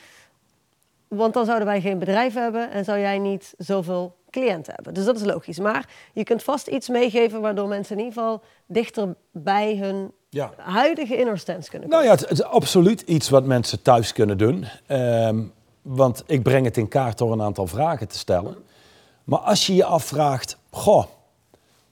Want 1.09 1.35
dan 1.35 1.45
zouden 1.45 1.67
wij 1.67 1.81
geen 1.81 1.99
bedrijf 1.99 2.35
hebben 2.35 2.71
en 2.71 2.85
zou 2.85 2.99
jij 2.99 3.19
niet 3.19 3.55
zoveel 3.59 4.17
cliënten 4.31 4.73
hebben. 4.75 4.95
Dus 4.95 5.05
dat 5.05 5.17
is 5.17 5.25
logisch. 5.25 5.59
Maar 5.59 5.89
je 6.13 6.25
kunt 6.25 6.43
vast 6.43 6.67
iets 6.67 6.89
meegeven 6.89 7.41
waardoor 7.41 7.69
mensen 7.69 7.99
in 7.99 8.05
ieder 8.05 8.19
geval 8.23 8.43
dichter 8.67 9.15
bij 9.33 9.77
hun 9.77 10.13
Ja. 10.29 10.53
huidige 10.57 11.17
inner 11.17 11.39
stance 11.39 11.71
kunnen 11.71 11.89
komen. 11.89 12.05
Nou 12.07 12.17
ja, 12.19 12.21
het, 12.23 12.29
het 12.31 12.39
is 12.39 12.45
absoluut 12.45 13.01
iets 13.01 13.29
wat 13.29 13.45
mensen 13.45 13.83
thuis 13.83 14.13
kunnen 14.13 14.39
doen. 14.39 14.65
Ehm, 14.87 15.43
want 15.83 16.23
ik 16.27 16.43
breng 16.43 16.65
het 16.65 16.77
in 16.77 16.89
kaart 16.89 17.19
door 17.19 17.33
een 17.33 17.43
aantal 17.43 17.67
vragen 17.67 18.09
te 18.09 18.19
stellen. 18.19 18.57
Maar 19.25 19.39
als 19.39 19.67
je 19.67 19.75
je 19.75 19.85
afvraagt, 19.85 20.57
goh, 20.71 21.05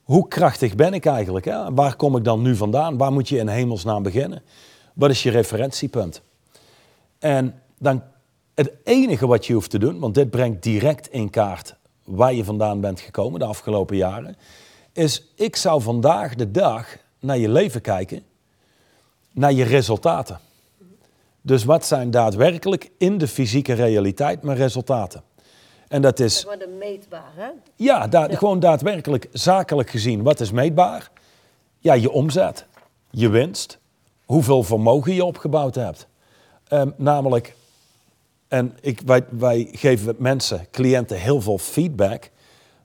hoe 0.06 0.28
krachtig 0.28 0.74
ben 0.74 0.94
ik 0.94 1.06
eigenlijk? 1.06 1.44
Hè? 1.44 1.74
Waar 1.74 1.96
kom 1.96 2.16
ik 2.16 2.24
dan 2.24 2.42
nu 2.42 2.56
vandaan? 2.56 2.96
Waar 2.96 3.12
moet 3.12 3.28
je 3.28 3.38
in 3.38 3.48
hemelsnaam 3.48 4.02
beginnen? 4.02 4.42
Wat 4.94 5.10
is 5.10 5.22
je 5.22 5.30
referentiepunt? 5.30 6.22
En 7.18 7.62
dan 7.78 8.02
het 8.54 8.72
enige 8.84 9.26
wat 9.26 9.46
je 9.46 9.52
hoeft 9.52 9.70
te 9.70 9.78
doen, 9.78 9.98
want 9.98 10.14
dit 10.14 10.30
brengt 10.30 10.62
direct 10.62 11.08
in 11.08 11.30
kaart 11.30 11.76
waar 12.04 12.34
je 12.34 12.44
vandaan 12.44 12.80
bent 12.80 13.00
gekomen 13.00 13.38
de 13.40 13.46
afgelopen 13.46 13.96
jaren, 13.96 14.36
is 14.92 15.32
ik 15.34 15.56
zou 15.56 15.82
vandaag 15.82 16.34
de 16.34 16.50
dag 16.50 16.96
naar 17.20 17.38
je 17.38 17.48
leven 17.48 17.80
kijken, 17.80 18.22
naar 19.32 19.52
je 19.52 19.64
resultaten. 19.64 20.40
Dus 21.42 21.64
wat 21.64 21.86
zijn 21.86 22.10
daadwerkelijk 22.10 22.90
in 22.98 23.18
de 23.18 23.28
fysieke 23.28 23.72
realiteit 23.72 24.42
mijn 24.42 24.56
resultaten? 24.56 25.22
En 25.88 26.02
dat 26.02 26.20
is 26.20 26.46
meetbaar, 26.78 27.32
hè? 27.34 27.48
ja, 27.76 28.06
da- 28.06 28.28
gewoon 28.28 28.60
daadwerkelijk 28.60 29.28
zakelijk 29.32 29.90
gezien. 29.90 30.22
Wat 30.22 30.40
is 30.40 30.50
meetbaar? 30.50 31.10
Ja, 31.78 31.92
je 31.94 32.10
omzet, 32.10 32.64
je 33.10 33.28
winst, 33.28 33.78
hoeveel 34.24 34.62
vermogen 34.62 35.14
je 35.14 35.24
opgebouwd 35.24 35.74
hebt. 35.74 36.06
Ehm, 36.68 36.90
namelijk, 36.96 37.54
en 38.48 38.76
ik, 38.80 39.00
wij, 39.04 39.24
wij 39.30 39.68
geven 39.72 40.14
mensen, 40.18 40.66
cliënten 40.70 41.20
heel 41.20 41.40
veel 41.40 41.58
feedback. 41.58 42.30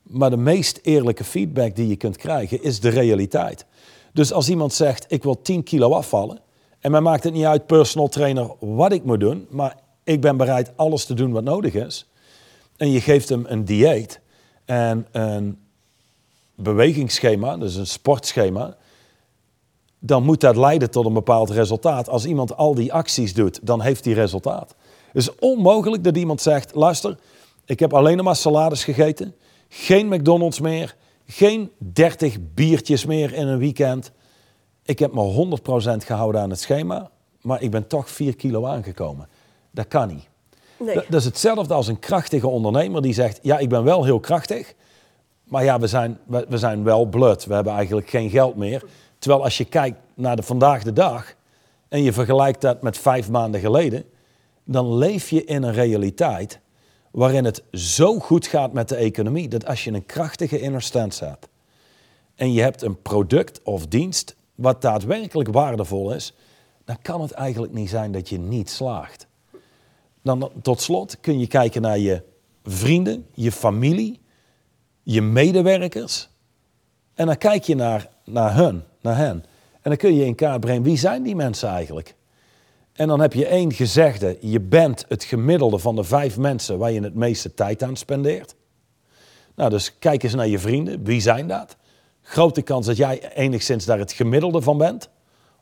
Maar 0.02 0.30
de 0.30 0.38
meest 0.38 0.80
eerlijke 0.84 1.24
feedback 1.24 1.76
die 1.76 1.88
je 1.88 1.96
kunt 1.96 2.18
krijgen 2.18 2.64
is 2.64 2.80
de 2.80 2.90
realiteit. 2.90 3.66
Dus 4.14 4.34
als 4.34 4.50
iemand 4.50 4.74
zegt, 4.74 5.06
ik 5.08 5.24
wil 5.24 5.42
10 5.42 5.64
kilo 5.64 5.92
afvallen. 5.94 6.40
En 6.80 6.92
mij 6.92 7.02
maakt 7.02 7.24
het 7.24 7.34
niet 7.34 7.46
uit, 7.46 7.66
personal 7.66 8.08
trainer, 8.08 8.52
wat 8.60 8.92
ik 8.92 9.04
moet 9.04 9.20
doen. 9.20 9.48
Maar 9.50 9.76
ik 10.04 10.22
ben 10.22 10.38
bereid 10.38 10.72
alles 10.76 11.06
te 11.06 11.14
doen 11.14 11.32
wat 11.32 11.44
nodig 11.44 11.74
is. 11.74 12.10
En 12.82 12.92
je 12.92 13.02
geeft 13.02 13.30
hem 13.30 13.46
een 13.48 13.66
dieet 13.66 14.20
en 14.66 15.08
een 15.12 15.60
bewegingsschema, 16.56 17.58
dus 17.58 17.76
een 17.76 17.88
sportschema, 17.88 18.78
dan 20.00 20.24
moet 20.24 20.42
dat 20.42 20.56
leiden 20.56 20.92
tot 20.92 21.06
een 21.06 21.14
bepaald 21.14 21.50
resultaat. 21.50 22.10
Als 22.10 22.26
iemand 22.26 22.56
al 22.56 22.76
die 22.76 22.94
acties 22.94 23.34
doet, 23.34 23.60
dan 23.64 23.82
heeft 23.82 24.06
hij 24.06 24.14
resultaat. 24.14 24.76
Het 25.08 25.22
is 25.22 25.36
onmogelijk 25.36 26.04
dat 26.04 26.18
iemand 26.18 26.42
zegt, 26.42 26.76
luister, 26.76 27.18
ik 27.66 27.80
heb 27.80 27.94
alleen 27.94 28.24
maar 28.24 28.36
salades 28.36 28.84
gegeten, 28.84 29.36
geen 29.70 30.08
McDonald's 30.08 30.60
meer, 30.60 30.96
geen 31.28 31.72
30 31.78 32.38
biertjes 32.54 33.06
meer 33.06 33.34
in 33.34 33.48
een 33.48 33.60
weekend. 33.60 34.12
Ik 34.84 35.00
heb 35.00 35.14
me 35.14 35.58
100% 36.02 36.06
gehouden 36.06 36.42
aan 36.42 36.50
het 36.50 36.60
schema, 36.60 37.10
maar 37.42 37.62
ik 37.62 37.72
ben 37.72 37.88
toch 37.88 38.10
4 38.10 38.36
kilo 38.36 38.66
aangekomen. 38.66 39.28
Dat 39.72 39.88
kan 39.88 40.08
niet. 40.08 40.31
Dat, 40.86 41.20
is 41.20 41.26
hetzelfde 41.26 41.74
als 41.74 41.88
een 41.88 42.00
krachtige 42.00 42.48
ondernemer 42.48 43.02
die 43.02 43.14
zegt: 43.14 43.40
Ja, 43.42 43.58
ik 43.58 43.70
ben 43.70 43.84
wel 43.84 44.04
heel 44.04 44.20
krachtig, 44.20 44.74
maar 45.44 45.64
ja, 45.64 45.80
we 45.80 45.88
zijn, 45.88 46.20
we, 46.26 46.46
we 46.50 46.58
zijn 46.58 46.84
wel 46.84 47.06
blut. 47.06 47.46
We 47.46 47.54
hebben 47.54 47.74
eigenlijk 47.74 48.10
geen 48.10 48.30
geld 48.30 48.56
meer. 48.56 48.84
Terwijl 49.20 49.44
als 49.44 49.58
je 49.58 49.66
kijkt 49.66 49.98
naar 50.14 50.36
de 50.36 50.44
vandaag 50.44 50.84
de 50.84 50.94
dag 50.94 51.34
en 51.88 52.04
je 52.04 52.14
vergelijkt 52.14 52.62
dat 52.62 52.82
met 52.82 52.98
vijf 52.98 53.30
maanden 53.30 53.62
geleden, 53.62 54.04
dan 54.64 54.94
leef 54.96 55.30
je 55.30 55.44
in 55.44 55.64
een 55.64 55.74
realiteit 55.74 56.60
waarin 57.12 57.46
het 57.46 57.64
zo 57.72 58.20
goed 58.20 58.48
gaat 58.48 58.74
met 58.74 58.90
de 58.90 58.96
economie 58.96 59.48
dat 59.48 59.66
als 59.66 59.84
je 59.84 59.92
een 59.92 60.06
krachtige 60.06 60.60
inner 60.60 60.82
stance 60.82 61.26
hebt 61.26 61.48
en 62.36 62.54
je 62.54 62.62
hebt 62.62 62.82
een 62.82 63.02
product 63.02 63.62
of 63.64 63.88
dienst 63.88 64.36
wat 64.56 64.82
daadwerkelijk 64.82 65.50
waardevol 65.52 66.14
is, 66.14 66.34
dan 66.86 66.98
kan 67.02 67.22
het 67.22 67.32
eigenlijk 67.32 67.74
niet 67.74 67.90
zijn 67.90 68.12
dat 68.12 68.30
je 68.30 68.40
niet 68.40 68.70
slaagt. 68.70 69.28
Dan 70.22 70.52
tot 70.62 70.82
slot 70.82 71.20
kun 71.20 71.40
je 71.40 71.48
kijken 71.48 71.82
naar 71.82 71.98
je 71.98 72.24
vrienden, 72.64 73.26
je 73.34 73.52
familie, 73.52 74.20
je 75.04 75.22
medewerkers. 75.22 76.30
En 77.14 77.26
dan 77.26 77.38
kijk 77.38 77.64
je 77.64 77.76
naar, 77.76 78.10
naar 78.26 78.56
hun, 78.56 78.84
naar 79.02 79.18
hen. 79.18 79.46
En 79.74 79.90
dan 79.90 79.98
kun 79.98 80.16
je 80.16 80.26
in 80.26 80.36
kaart 80.36 80.60
brengen, 80.60 80.84
wie 80.84 80.98
zijn 80.98 81.24
die 81.24 81.36
mensen 81.36 81.70
eigenlijk? 81.70 82.16
En 82.94 83.08
dan 83.08 83.20
heb 83.20 83.34
je 83.34 83.46
één 83.46 83.74
gezegde, 83.74 84.38
je 84.40 84.60
bent 84.60 85.06
het 85.08 85.24
gemiddelde 85.24 85.80
van 85.80 85.96
de 85.96 86.04
vijf 86.04 86.38
mensen 86.38 86.78
waar 86.78 86.92
je 86.92 87.02
het 87.02 87.16
meeste 87.16 87.54
tijd 87.54 87.84
aan 87.84 87.96
spendeert. 87.96 88.56
Nou, 89.56 89.70
dus 89.70 89.98
kijk 90.00 90.24
eens 90.24 90.34
naar 90.34 90.48
je 90.48 90.60
vrienden, 90.60 91.04
wie 91.04 91.22
zijn 91.22 91.48
dat? 91.48 91.78
Grote 92.22 92.62
kans 92.62 92.86
dat 92.86 92.98
jij 92.98 93.34
enigszins 93.34 93.86
daar 93.86 94.00
het 94.00 94.12
gemiddelde 94.12 94.62
van 94.62 94.78
bent. 94.78 95.10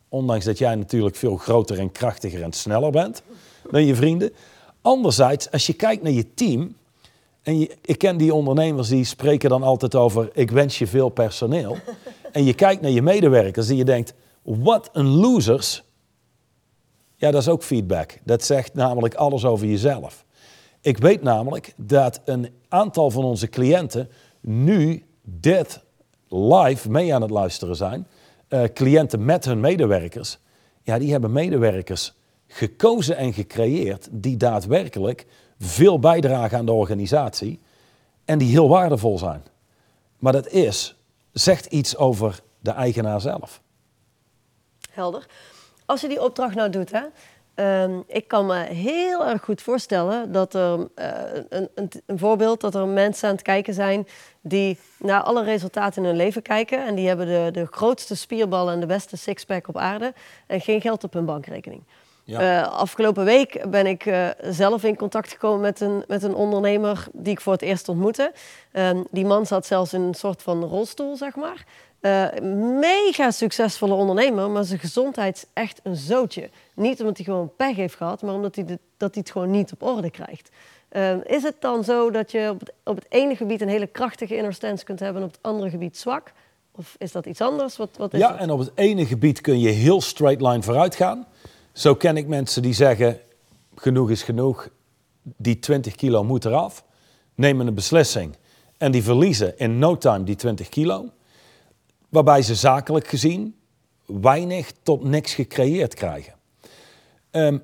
Ondanks 0.09 0.45
dat 0.45 0.57
jij 0.57 0.75
natuurlijk 0.75 1.15
veel 1.15 1.35
groter 1.35 1.79
en 1.79 1.91
krachtiger 1.91 2.43
en 2.43 2.53
sneller 2.53 2.91
bent 2.91 3.23
dan 3.71 3.85
je 3.85 3.95
vrienden. 3.95 4.33
Anderzijds, 4.81 5.51
als 5.51 5.67
je 5.67 5.73
kijkt 5.73 6.03
naar 6.03 6.11
je 6.11 6.33
team, 6.33 6.75
en 7.41 7.59
je, 7.59 7.77
ik 7.81 7.97
ken 7.97 8.17
die 8.17 8.33
ondernemers 8.33 8.87
die 8.87 9.03
spreken 9.03 9.49
dan 9.49 9.63
altijd 9.63 9.95
over, 9.95 10.29
ik 10.33 10.51
wens 10.51 10.79
je 10.79 10.87
veel 10.87 11.09
personeel. 11.09 11.77
En 12.31 12.43
je 12.43 12.53
kijkt 12.53 12.81
naar 12.81 12.91
je 12.91 13.01
medewerkers 13.01 13.69
en 13.69 13.75
je 13.75 13.83
denkt, 13.83 14.13
wat 14.41 14.89
een 14.93 15.07
losers. 15.07 15.83
Ja, 17.15 17.31
dat 17.31 17.41
is 17.41 17.47
ook 17.47 17.63
feedback. 17.63 18.17
Dat 18.23 18.43
zegt 18.43 18.73
namelijk 18.73 19.15
alles 19.15 19.45
over 19.45 19.67
jezelf. 19.67 20.25
Ik 20.81 20.97
weet 20.97 21.21
namelijk 21.21 21.73
dat 21.75 22.21
een 22.25 22.49
aantal 22.67 23.11
van 23.11 23.23
onze 23.23 23.47
cliënten 23.47 24.09
nu 24.41 25.05
dit 25.23 25.79
live 26.27 26.89
mee 26.89 27.13
aan 27.13 27.21
het 27.21 27.31
luisteren 27.31 27.75
zijn. 27.75 28.07
Uh, 28.49 28.63
cliënten 28.73 29.25
met 29.25 29.45
hun 29.45 29.59
medewerkers. 29.59 30.37
Ja, 30.83 30.99
die 30.99 31.11
hebben 31.11 31.31
medewerkers 31.31 32.13
gekozen 32.51 33.17
en 33.17 33.33
gecreëerd 33.33 34.07
die 34.11 34.37
daadwerkelijk 34.37 35.25
veel 35.59 35.99
bijdragen 35.99 36.57
aan 36.57 36.65
de 36.65 36.71
organisatie 36.71 37.59
en 38.25 38.37
die 38.37 38.49
heel 38.49 38.69
waardevol 38.69 39.17
zijn. 39.17 39.43
Maar 40.17 40.33
dat 40.33 40.47
is, 40.47 40.95
zegt 41.31 41.65
iets 41.65 41.97
over 41.97 42.39
de 42.59 42.71
eigenaar 42.71 43.21
zelf. 43.21 43.61
Helder. 44.91 45.25
Als 45.85 46.01
je 46.01 46.07
die 46.07 46.23
opdracht 46.23 46.55
nou 46.55 46.69
doet, 46.69 46.91
hè, 46.91 47.03
um, 47.83 48.03
ik 48.07 48.27
kan 48.27 48.45
me 48.45 48.63
heel 48.63 49.25
erg 49.25 49.43
goed 49.43 49.61
voorstellen 49.61 50.31
dat 50.31 50.53
er 50.53 50.77
uh, 50.79 50.85
een, 51.49 51.69
een, 51.75 51.89
een, 52.05 52.19
voorbeeld 52.19 52.61
dat 52.61 52.75
er 52.75 52.87
mensen 52.87 53.27
aan 53.27 53.35
het 53.35 53.43
kijken 53.43 53.73
zijn 53.73 54.07
die 54.41 54.77
naar 54.97 55.21
alle 55.21 55.43
resultaten 55.43 56.01
in 56.01 56.07
hun 56.07 56.17
leven 56.17 56.41
kijken 56.41 56.85
en 56.85 56.95
die 56.95 57.07
hebben 57.07 57.25
de, 57.25 57.49
de 57.51 57.67
grootste 57.71 58.15
spierballen 58.15 58.73
en 58.73 58.79
de 58.79 58.85
beste 58.85 59.17
sixpack 59.17 59.67
op 59.67 59.77
aarde 59.77 60.13
en 60.47 60.61
geen 60.61 60.81
geld 60.81 61.03
op 61.03 61.13
hun 61.13 61.25
bankrekening. 61.25 61.83
Ja. 62.29 62.61
Uh, 62.61 62.71
afgelopen 62.71 63.25
week 63.25 63.69
ben 63.69 63.87
ik 63.87 64.05
uh, 64.05 64.27
zelf 64.41 64.83
in 64.83 64.95
contact 64.95 65.31
gekomen 65.31 65.61
met 65.61 65.79
een, 65.81 66.03
met 66.07 66.23
een 66.23 66.33
ondernemer 66.33 67.07
die 67.13 67.33
ik 67.33 67.41
voor 67.41 67.53
het 67.53 67.61
eerst 67.61 67.89
ontmoette. 67.89 68.31
Uh, 68.73 68.89
die 69.11 69.25
man 69.25 69.45
zat 69.45 69.65
zelfs 69.65 69.93
in 69.93 70.01
een 70.01 70.13
soort 70.13 70.41
van 70.41 70.63
rolstoel, 70.63 71.17
zeg 71.17 71.35
maar. 71.35 71.65
Uh, 72.01 72.27
mega 72.79 73.31
succesvolle 73.31 73.93
ondernemer, 73.93 74.49
maar 74.49 74.63
zijn 74.63 74.79
gezondheid 74.79 75.35
is 75.35 75.45
echt 75.53 75.79
een 75.83 75.95
zootje. 75.95 76.49
Niet 76.73 76.99
omdat 76.99 77.15
hij 77.15 77.25
gewoon 77.25 77.51
pech 77.55 77.75
heeft 77.75 77.95
gehad, 77.95 78.21
maar 78.21 78.33
omdat 78.33 78.55
hij, 78.55 78.65
de, 78.65 78.79
dat 78.97 79.13
hij 79.13 79.23
het 79.23 79.31
gewoon 79.31 79.51
niet 79.51 79.71
op 79.71 79.83
orde 79.83 80.11
krijgt. 80.11 80.49
is 81.23 81.43
het 81.43 81.55
dan 81.59 81.83
zo 81.83 82.11
dat 82.11 82.31
je 82.31 82.49
op 82.49 82.59
het, 82.59 82.73
op 82.83 82.95
het 82.95 83.05
ene 83.09 83.35
gebied 83.35 83.61
een 83.61 83.69
hele 83.69 83.87
krachtige 83.87 84.35
inner 84.35 84.53
stance 84.53 84.85
kunt 84.85 84.99
hebben 84.99 85.21
en 85.21 85.27
op 85.27 85.33
het 85.33 85.43
andere 85.43 85.69
gebied 85.69 85.97
zwak? 85.97 86.31
Of 86.71 86.95
is 86.97 87.11
dat 87.11 87.25
iets 87.25 87.41
anders? 87.41 87.77
Wat, 87.77 87.89
wat 87.97 88.13
is 88.13 88.19
ja, 88.19 88.31
dat? 88.31 88.39
en 88.39 88.51
op 88.51 88.59
het 88.59 88.71
ene 88.75 89.05
gebied 89.05 89.41
kun 89.41 89.59
je 89.59 89.69
heel 89.69 90.01
straight 90.01 90.41
line 90.41 90.63
vooruit 90.63 90.95
gaan. 90.95 91.27
Zo 91.79 91.95
ken 91.95 92.17
ik 92.17 92.27
mensen 92.27 92.61
die 92.61 92.73
zeggen, 92.73 93.19
genoeg 93.75 94.09
is 94.09 94.23
genoeg, 94.23 94.69
die 95.21 95.59
20 95.59 95.95
kilo 95.95 96.23
moet 96.23 96.45
eraf, 96.45 96.85
nemen 97.35 97.67
een 97.67 97.73
beslissing 97.73 98.35
en 98.77 98.91
die 98.91 99.03
verliezen 99.03 99.57
in 99.57 99.79
no 99.79 99.97
time 99.97 100.23
die 100.23 100.35
20 100.35 100.69
kilo, 100.69 101.09
waarbij 102.09 102.41
ze 102.41 102.55
zakelijk 102.55 103.07
gezien 103.07 103.55
weinig 104.05 104.71
tot 104.83 105.03
niks 105.03 105.33
gecreëerd 105.33 105.93
krijgen. 105.93 106.33
Um, 107.31 107.61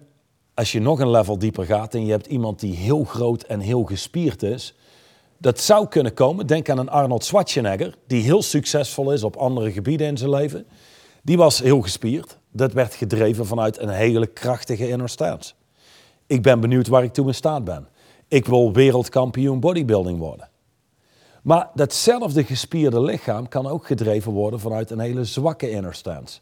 als 0.54 0.72
je 0.72 0.80
nog 0.80 1.00
een 1.00 1.12
level 1.12 1.38
dieper 1.38 1.66
gaat 1.66 1.94
en 1.94 2.06
je 2.06 2.12
hebt 2.12 2.28
iemand 2.28 2.60
die 2.60 2.76
heel 2.76 3.04
groot 3.04 3.44
en 3.44 3.60
heel 3.60 3.84
gespierd 3.84 4.44
is, 4.44 4.76
dat 5.38 5.60
zou 5.60 5.88
kunnen 5.88 6.14
komen. 6.14 6.48
Denk 6.48 6.70
aan 6.70 6.78
een 6.78 6.90
Arnold 6.90 7.26
Schwarzenegger, 7.26 7.96
die 8.08 8.24
heel 8.24 8.42
succesvol 8.42 9.12
is 9.12 9.24
op 9.24 9.36
andere 9.36 9.72
gebieden 9.72 10.08
in 10.08 10.18
zijn 10.18 10.30
leven. 10.30 10.68
Die 11.22 11.38
was 11.38 11.60
heel 11.60 11.82
gespierd. 11.82 12.38
Dat 12.56 12.74
werd 12.74 12.96
gedreven 12.96 13.46
vanuit 13.46 13.80
een 13.80 13.90
hele 13.90 14.28
krachtige 14.28 14.90
inner. 14.90 15.54
Ik 16.28 16.42
ben 16.42 16.60
benieuwd 16.60 16.88
waar 16.88 17.04
ik 17.04 17.14
toe 17.14 17.28
in 17.28 17.34
staat 17.34 17.64
ben. 17.64 17.88
Ik 18.28 18.46
wil 18.46 18.74
wereldkampioen 18.74 19.60
bodybuilding 19.60 20.20
worden. 20.20 20.50
Maar 21.44 21.70
datzelfde 21.74 22.44
gespierde 22.44 23.02
lichaam 23.02 23.48
kan 23.48 23.68
ook 23.68 23.86
gedreven 23.86 24.32
worden 24.32 24.60
vanuit 24.60 24.92
een 24.92 25.00
hele 25.00 25.26
zwakke 25.26 25.70
inner 25.70 25.94
stance. 25.94 26.40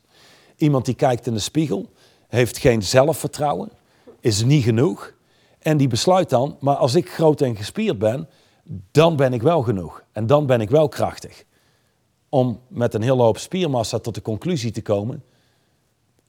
Iemand 0.56 0.86
die 0.86 0.96
kijkt 0.96 1.28
in 1.28 1.34
de 1.34 1.40
spiegel, 1.40 1.90
heeft 2.28 2.58
geen 2.58 2.84
zelfvertrouwen, 2.84 3.72
is 4.20 4.44
niet 4.44 4.64
genoeg. 4.64 5.14
En 5.60 5.78
die 5.78 5.88
besluit 5.88 6.30
dan, 6.30 6.58
maar 6.60 6.76
als 6.76 6.96
ik 6.96 7.10
groot 7.10 7.42
en 7.42 7.56
gespierd 7.56 8.00
ben, 8.00 8.30
dan 8.92 9.16
ben 9.16 9.34
ik 9.34 9.42
wel 9.42 9.62
genoeg. 9.62 10.04
En 10.12 10.28
dan 10.28 10.46
ben 10.46 10.62
ik 10.62 10.70
wel 10.70 10.88
krachtig. 10.88 11.44
Om 12.30 12.60
met 12.68 12.94
een 12.94 13.02
hele 13.02 13.22
hoop 13.22 13.38
spiermassa 13.38 14.00
tot 14.00 14.16
de 14.16 14.22
conclusie 14.22 14.72
te 14.72 14.82
komen, 14.82 15.24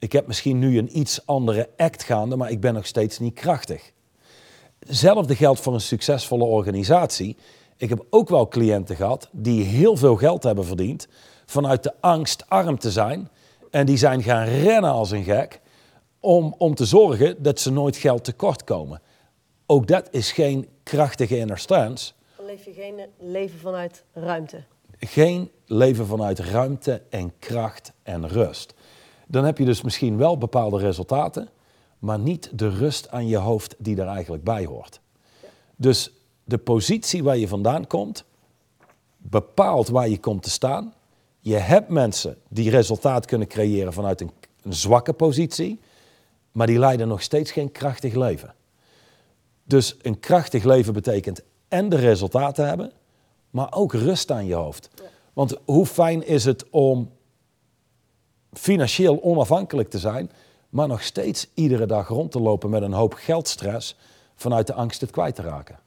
ik 0.05 0.11
heb 0.11 0.27
misschien 0.27 0.59
nu 0.59 0.77
een 0.77 0.97
iets 0.97 1.25
andere 1.25 1.69
act 1.77 2.03
gaande, 2.03 2.35
maar 2.35 2.51
ik 2.51 2.59
ben 2.59 2.73
nog 2.73 2.85
steeds 2.85 3.19
niet 3.19 3.33
krachtig. 3.33 3.91
Hetzelfde 4.79 5.35
geldt 5.35 5.59
voor 5.59 5.73
een 5.73 5.81
succesvolle 5.81 6.43
organisatie. 6.43 7.37
Ik 7.77 7.89
heb 7.89 8.05
ook 8.09 8.29
wel 8.29 8.47
cliënten 8.47 8.95
gehad 8.95 9.29
die 9.31 9.63
heel 9.63 9.97
veel 9.97 10.15
geld 10.15 10.43
hebben 10.43 10.65
verdiend 10.65 11.07
vanuit 11.45 11.83
de 11.83 11.93
angst 11.99 12.49
arm 12.49 12.79
te 12.79 12.91
zijn. 12.91 13.29
En 13.71 13.85
die 13.85 13.97
zijn 13.97 14.23
gaan 14.23 14.45
rennen 14.45 14.91
als 14.91 15.11
een 15.11 15.23
gek 15.23 15.61
om, 16.19 16.55
om 16.57 16.75
te 16.75 16.85
zorgen 16.85 17.43
dat 17.43 17.59
ze 17.59 17.71
nooit 17.71 17.97
geld 17.97 18.23
tekort 18.23 18.63
komen. 18.63 19.01
Ook 19.65 19.87
dat 19.87 20.07
is 20.11 20.31
geen 20.31 20.67
krachtige 20.83 21.37
inner 21.37 21.59
stance. 21.59 22.13
Dan 22.37 22.45
leef 22.45 22.65
je 22.65 22.73
geen 22.73 23.01
leven 23.19 23.59
vanuit 23.59 24.03
ruimte. 24.13 24.63
Geen 24.99 25.51
leven 25.65 26.05
vanuit 26.05 26.39
ruimte 26.39 27.01
en 27.09 27.33
kracht 27.39 27.93
en 28.03 28.27
rust 28.27 28.73
dan 29.27 29.45
heb 29.45 29.57
je 29.57 29.65
dus 29.65 29.81
misschien 29.81 30.17
wel 30.17 30.37
bepaalde 30.37 30.77
resultaten, 30.77 31.49
maar 31.99 32.19
niet 32.19 32.49
de 32.53 32.69
rust 32.69 33.09
aan 33.09 33.27
je 33.27 33.37
hoofd 33.37 33.75
die 33.77 34.01
er 34.01 34.07
eigenlijk 34.07 34.43
bij 34.43 34.65
hoort. 34.65 34.99
Dus 35.75 36.11
de 36.43 36.57
positie 36.57 37.23
waar 37.23 37.37
je 37.37 37.47
vandaan 37.47 37.87
komt, 37.87 38.23
bepaalt 39.17 39.87
waar 39.87 40.09
je 40.09 40.19
komt 40.19 40.43
te 40.43 40.49
staan. 40.49 40.93
Je 41.39 41.55
hebt 41.55 41.89
mensen 41.89 42.37
die 42.49 42.69
resultaat 42.69 43.25
kunnen 43.25 43.47
creëren 43.47 43.93
vanuit 43.93 44.21
een, 44.21 44.31
een 44.61 44.73
zwakke 44.73 45.13
positie, 45.13 45.79
maar 46.51 46.67
die 46.67 46.79
leiden 46.79 47.07
nog 47.07 47.21
steeds 47.21 47.51
geen 47.51 47.71
krachtig 47.71 48.13
leven. 48.13 48.53
Dus 49.63 49.95
een 50.01 50.19
krachtig 50.19 50.63
leven 50.63 50.93
betekent 50.93 51.41
en 51.67 51.89
de 51.89 51.95
resultaten 51.95 52.67
hebben, 52.67 52.91
maar 53.49 53.73
ook 53.73 53.93
rust 53.93 54.31
aan 54.31 54.45
je 54.45 54.53
hoofd. 54.53 54.89
Want 55.33 55.57
hoe 55.65 55.85
fijn 55.85 56.27
is 56.27 56.45
het 56.45 56.69
om 56.69 57.11
financieel 58.57 59.23
onafhankelijk 59.23 59.89
te 59.89 59.99
zijn, 59.99 60.31
maar 60.69 60.87
nog 60.87 61.03
steeds 61.03 61.47
iedere 61.53 61.85
dag 61.85 62.07
rond 62.07 62.31
te 62.31 62.39
lopen 62.39 62.69
met 62.69 62.81
een 62.81 62.93
hoop 62.93 63.13
geldstress 63.13 63.95
vanuit 64.35 64.67
de 64.67 64.73
angst 64.73 65.01
het 65.01 65.11
kwijt 65.11 65.35
te 65.35 65.41
raken. 65.41 65.79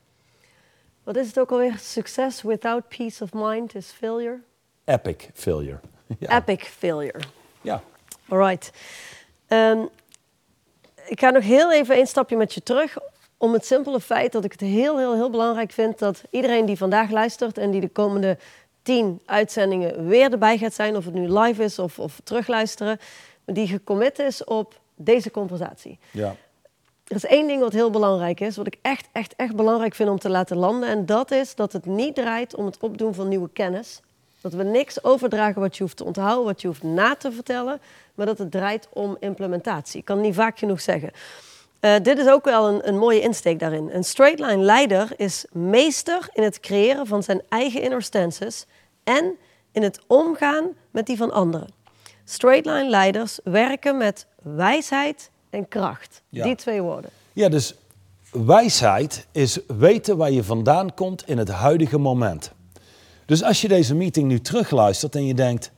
Wat 1.02 1.16
is 1.16 1.26
het 1.26 1.38
ook 1.38 1.50
alweer? 1.50 1.78
Success 1.78 2.42
without 2.42 2.88
peace 2.88 3.22
of 3.22 3.32
mind 3.32 3.74
is 3.74 3.90
failure? 3.90 4.40
Epic 4.84 5.28
failure. 5.34 5.80
Ja. 6.18 6.36
Epic 6.36 6.64
failure. 6.64 7.20
Ja. 7.60 7.82
Alright. 8.28 8.70
Um, 9.48 9.88
ik 11.06 11.20
ga 11.20 11.30
nog 11.30 11.42
heel 11.42 11.72
even 11.72 11.98
een 11.98 12.06
stapje 12.06 12.36
met 12.36 12.54
je 12.54 12.62
terug 12.62 12.96
om 13.36 13.52
het 13.52 13.66
simpele 13.66 14.00
feit 14.00 14.32
dat 14.32 14.44
ik 14.44 14.52
het 14.52 14.60
heel, 14.60 14.98
heel, 14.98 15.14
heel 15.14 15.30
belangrijk 15.30 15.70
vind 15.70 15.98
dat 15.98 16.22
iedereen 16.30 16.66
die 16.66 16.76
vandaag 16.76 17.10
luistert 17.10 17.58
en 17.58 17.70
die 17.70 17.80
de 17.80 17.88
komende 17.88 18.38
tien 18.88 19.20
uitzendingen 19.26 20.06
weer 20.06 20.32
erbij 20.32 20.58
gaat 20.58 20.74
zijn, 20.74 20.96
of 20.96 21.04
het 21.04 21.14
nu 21.14 21.38
live 21.38 21.62
is 21.62 21.78
of, 21.78 21.98
of 21.98 22.20
terugluisteren, 22.24 22.98
die 23.44 23.66
gecommit 23.66 24.18
is 24.18 24.44
op 24.44 24.80
deze 24.94 25.30
conversatie. 25.30 25.98
Ja. 26.10 26.36
Er 27.04 27.16
is 27.16 27.24
één 27.24 27.46
ding 27.46 27.60
wat 27.60 27.72
heel 27.72 27.90
belangrijk 27.90 28.40
is, 28.40 28.56
wat 28.56 28.66
ik 28.66 28.78
echt, 28.82 29.08
echt, 29.12 29.34
echt 29.36 29.56
belangrijk 29.56 29.94
vind 29.94 30.10
om 30.10 30.18
te 30.18 30.28
laten 30.28 30.56
landen. 30.56 30.88
En 30.88 31.06
dat 31.06 31.30
is 31.30 31.54
dat 31.54 31.72
het 31.72 31.86
niet 31.86 32.14
draait 32.14 32.54
om 32.54 32.66
het 32.66 32.78
opdoen 32.80 33.14
van 33.14 33.28
nieuwe 33.28 33.48
kennis. 33.52 34.00
Dat 34.40 34.52
we 34.52 34.62
niks 34.62 35.04
overdragen 35.04 35.60
wat 35.60 35.76
je 35.76 35.82
hoeft 35.82 35.96
te 35.96 36.04
onthouden, 36.04 36.44
wat 36.44 36.60
je 36.60 36.66
hoeft 36.66 36.82
na 36.82 37.14
te 37.16 37.32
vertellen. 37.32 37.80
Maar 38.14 38.26
dat 38.26 38.38
het 38.38 38.50
draait 38.50 38.88
om 38.92 39.16
implementatie. 39.20 39.98
Ik 39.98 40.04
kan 40.04 40.16
het 40.16 40.26
niet 40.26 40.34
vaak 40.34 40.58
genoeg 40.58 40.80
zeggen. 40.80 41.10
Uh, 41.80 41.94
dit 42.02 42.18
is 42.18 42.28
ook 42.28 42.44
wel 42.44 42.68
een, 42.68 42.88
een, 42.88 42.98
mooie 42.98 43.20
insteek 43.20 43.58
daarin. 43.58 43.90
Een 43.92 44.04
straight 44.04 44.40
line 44.40 44.62
leider 44.62 45.08
is 45.16 45.44
meester 45.52 46.28
in 46.32 46.42
het 46.42 46.60
creëren 46.60 47.06
van 47.06 47.22
zijn 47.22 47.42
eigen 47.48 47.82
inner 47.82 48.02
stances 48.02 48.66
en 49.08 49.36
in 49.72 49.82
het 49.82 50.00
omgaan 50.06 50.64
met 50.90 51.06
die 51.06 51.16
van 51.16 51.32
anderen. 51.32 51.68
Straight 52.24 52.66
line 52.66 52.88
leiders 52.88 53.38
werken 53.44 53.96
met 53.96 54.26
wijsheid 54.42 55.30
en 55.50 55.68
kracht. 55.68 56.22
Die 56.30 56.54
twee 56.54 56.82
woorden. 56.82 57.10
Ja, 57.32 57.48
dus 57.48 57.74
wijsheid 58.30 59.26
is 59.32 59.58
weten 59.66 60.16
waar 60.16 60.30
je 60.30 60.44
vandaan 60.44 60.94
komt 60.94 61.28
in 61.28 61.38
het 61.38 61.48
huidige 61.48 61.98
moment. 61.98 62.52
Dus 63.26 63.42
als 63.42 63.60
je 63.60 63.68
deze 63.68 63.94
meeting 63.94 64.28
nu 64.28 64.40
terugluistert 64.40 65.14
en 65.14 65.26
je 65.26 65.34
denkt: 65.34 65.70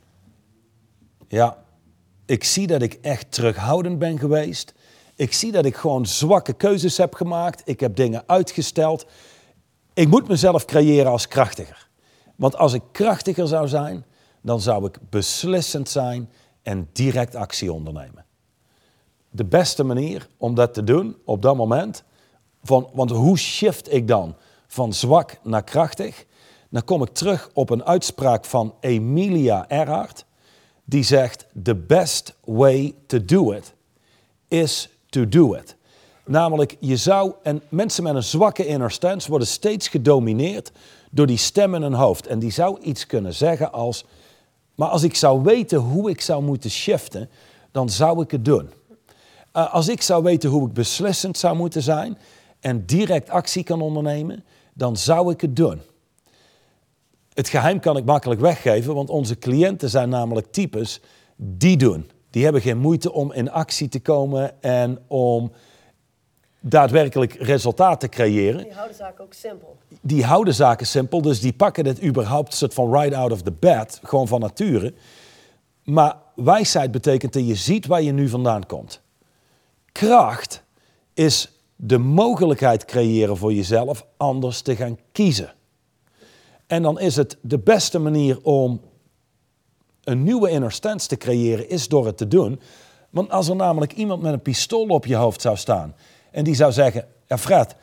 Ja, 1.29 1.63
ik 2.27 2.45
zie 2.45 2.67
dat 2.67 2.83
ik 2.83 2.99
echt 3.03 3.33
terughoudend 3.33 3.99
ben 3.99 4.19
geweest. 4.19 4.75
Ik 5.17 5.33
zie 5.33 5.53
dat 5.53 5.65
ik 5.65 5.77
gewoon 5.77 6.07
zwakke 6.07 6.53
keuzes 6.53 6.97
heb 6.97 7.15
gemaakt. 7.15 7.63
Ik 7.65 7.81
heb 7.81 7.97
dingen 7.97 8.23
uitgesteld. 8.27 9.07
Ik 9.95 10.09
moet 10.09 10.29
mezelf 10.29 10.65
creëren 10.65 11.11
als 11.11 11.29
krachtiger. 11.29 11.90
Want 12.41 12.57
als 12.57 12.73
ik 12.73 12.83
krachtiger 12.93 13.49
zou 13.49 13.69
zijn, 13.69 14.05
dan 14.41 14.61
zou 14.61 14.87
ik 14.87 14.99
beslissend 15.11 15.89
zijn 15.89 16.31
en 16.63 16.89
direct 16.93 17.35
actie 17.35 17.73
ondernemen. 17.73 18.25
De 19.31 19.45
beste 19.45 19.85
manier 19.85 20.29
om 20.37 20.55
dat 20.55 20.75
te 20.75 20.85
doen 20.85 21.17
op 21.25 21.43
dat 21.43 21.57
moment, 21.57 22.03
van, 22.63 22.91
want 22.93 23.11
hoe 23.11 23.39
shift 23.39 23.93
ik 23.93 24.09
dan 24.09 24.37
van 24.67 24.93
zwak 24.93 25.39
naar 25.43 25.65
krachtig? 25.65 26.25
Dan 26.71 26.85
kom 26.85 27.03
ik 27.03 27.09
terug 27.09 27.51
op 27.53 27.71
een 27.71 27.85
uitspraak 27.85 28.45
van 28.45 28.75
Emilia 28.81 29.69
Earhart, 29.69 30.25
die 30.85 31.03
zegt: 31.03 31.47
The 31.63 31.77
best 31.77 32.37
way 32.45 32.95
to 33.07 33.25
do 33.25 33.53
it 33.53 33.75
is 34.49 34.89
to 35.09 35.29
do 35.29 35.55
it. 35.55 35.77
Namelijk, 36.25 36.77
je 36.79 36.97
zou, 36.97 37.33
en 37.43 37.63
mensen 37.69 38.03
met 38.03 38.15
een 38.15 38.23
zwakke 38.23 38.67
inner 38.67 38.91
stance 38.91 39.29
worden 39.31 39.49
steeds 39.49 39.89
gedomineerd 39.89 40.73
door 41.11 41.27
die 41.27 41.37
stem 41.37 41.75
in 41.75 41.83
hun 41.83 41.93
hoofd. 41.93 42.27
En 42.27 42.39
die 42.39 42.51
zou 42.51 42.81
iets 42.81 43.07
kunnen 43.07 43.35
zeggen 43.35 43.73
als, 43.73 44.05
maar 44.75 44.89
als 44.89 45.03
ik 45.03 45.15
zou 45.15 45.43
weten 45.43 45.79
hoe 45.79 46.11
ik 46.11 46.21
zou 46.21 46.43
moeten 46.43 46.71
shiften, 46.71 47.31
dan 47.71 47.89
zou 47.89 48.23
ik 48.23 48.31
het 48.31 48.45
doen. 48.45 48.71
Uh, 49.57 49.75
als 49.75 49.89
ik 49.89 50.03
zou 50.03 50.23
weten 50.23 50.51
hoe 50.51 50.67
ik 50.67 50.73
beslissend 50.73 51.39
zou 51.39 51.57
moeten 51.57 51.83
zijn 51.83 52.19
en 52.61 52.87
direct 52.87 53.31
actie 53.31 53.63
kan 53.63 53.81
ondernemen, 53.81 54.45
dan 54.75 54.97
zou 54.97 55.33
ik 55.33 55.41
het 55.41 55.57
doen. 55.57 55.81
Het 57.33 57.49
geheim 57.49 57.81
kan 57.81 57.97
ik 57.97 58.05
makkelijk 58.05 58.41
weggeven, 58.41 58.95
want 58.95 59.11
onze 59.11 59.39
cliënten 59.39 59.91
zijn 59.91 60.09
namelijk 60.09 60.53
types 60.53 61.01
die 61.37 61.77
doen. 61.77 62.11
Die 62.31 62.45
hebben 62.45 62.63
geen 62.63 62.79
moeite 62.79 63.13
om 63.13 63.33
in 63.33 63.51
actie 63.51 63.89
te 63.89 64.01
komen 64.01 64.63
en 64.63 64.99
om 65.07 65.53
daadwerkelijk 66.61 67.33
resultaat 67.33 68.01
te 68.01 68.09
creëren. 68.09 68.63
Die 68.63 68.73
houden 68.73 68.97
zaken 68.97 69.25
ook 69.25 69.35
simpel. 69.35 69.77
Die 70.01 70.25
houden 70.25 70.55
zaken 70.55 70.87
simpel, 70.87 71.23
dus 71.23 71.41
die 71.41 71.53
pakken 71.53 71.87
het 71.87 72.03
überhaupt 72.03 72.55
soort 72.55 72.75
van 72.75 72.93
right 72.93 73.15
out 73.15 73.33
of 73.33 73.43
the 73.43 73.53
bed, 73.53 74.01
gewoon 74.03 74.29
van 74.29 74.41
nature. 74.41 74.95
Maar 75.85 76.17
wijsheid 76.35 76.91
betekent 76.91 77.33
dat 77.33 77.47
je 77.47 77.55
ziet 77.55 77.87
waar 77.87 78.03
je 78.03 78.13
nu 78.13 78.29
vandaan 78.29 78.67
komt. 78.67 79.01
Kracht 79.93 80.63
is 81.15 81.53
de 81.77 81.99
mogelijkheid 81.99 82.85
creëren 82.85 83.37
voor 83.37 83.53
jezelf 83.53 84.07
anders 84.17 84.61
te 84.61 84.77
gaan 84.77 84.99
kiezen. 85.13 85.55
En 86.67 86.83
dan 86.83 87.01
is 87.01 87.17
het 87.17 87.37
de 87.41 87.59
beste 87.59 87.99
manier 87.99 88.39
om 88.43 88.81
een 90.05 90.23
nieuwe 90.23 90.51
inner 90.51 90.73
stance 90.73 91.09
te 91.09 91.17
creëren, 91.17 91.69
is 91.69 91.89
door 91.89 92.07
het 92.07 92.17
te 92.17 92.29
doen. 92.29 92.61
Want 93.11 93.31
als 93.31 93.49
er 93.49 93.57
namelijk 93.57 93.93
iemand 93.93 94.23
met 94.23 94.33
een 94.33 94.43
pistool 94.43 94.87
op 94.87 95.07
je 95.07 95.17
hoofd 95.17 95.41
zou 95.41 95.57
staan 95.57 95.95
en 96.31 96.45
die 96.45 96.55
zou 96.55 96.73
zeggen: 96.73 97.07
Ja, 97.27 97.39
Fred, 97.39 97.75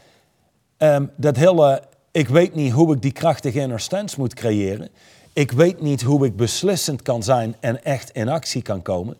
um, 0.77 1.11
dat 1.15 1.35
hele. 1.35 1.83
Ik 2.11 2.27
weet 2.27 2.55
niet 2.55 2.71
hoe 2.71 2.95
ik 2.95 3.01
die 3.01 3.11
krachtige 3.11 3.59
inner 3.59 3.79
stance 3.79 4.19
moet 4.19 4.33
creëren. 4.33 4.89
Ik 5.33 5.51
weet 5.51 5.81
niet 5.81 6.01
hoe 6.01 6.25
ik 6.25 6.35
beslissend 6.35 7.01
kan 7.01 7.23
zijn 7.23 7.55
en 7.59 7.83
echt 7.83 8.09
in 8.09 8.29
actie 8.29 8.61
kan 8.61 8.81
komen. 8.81 9.17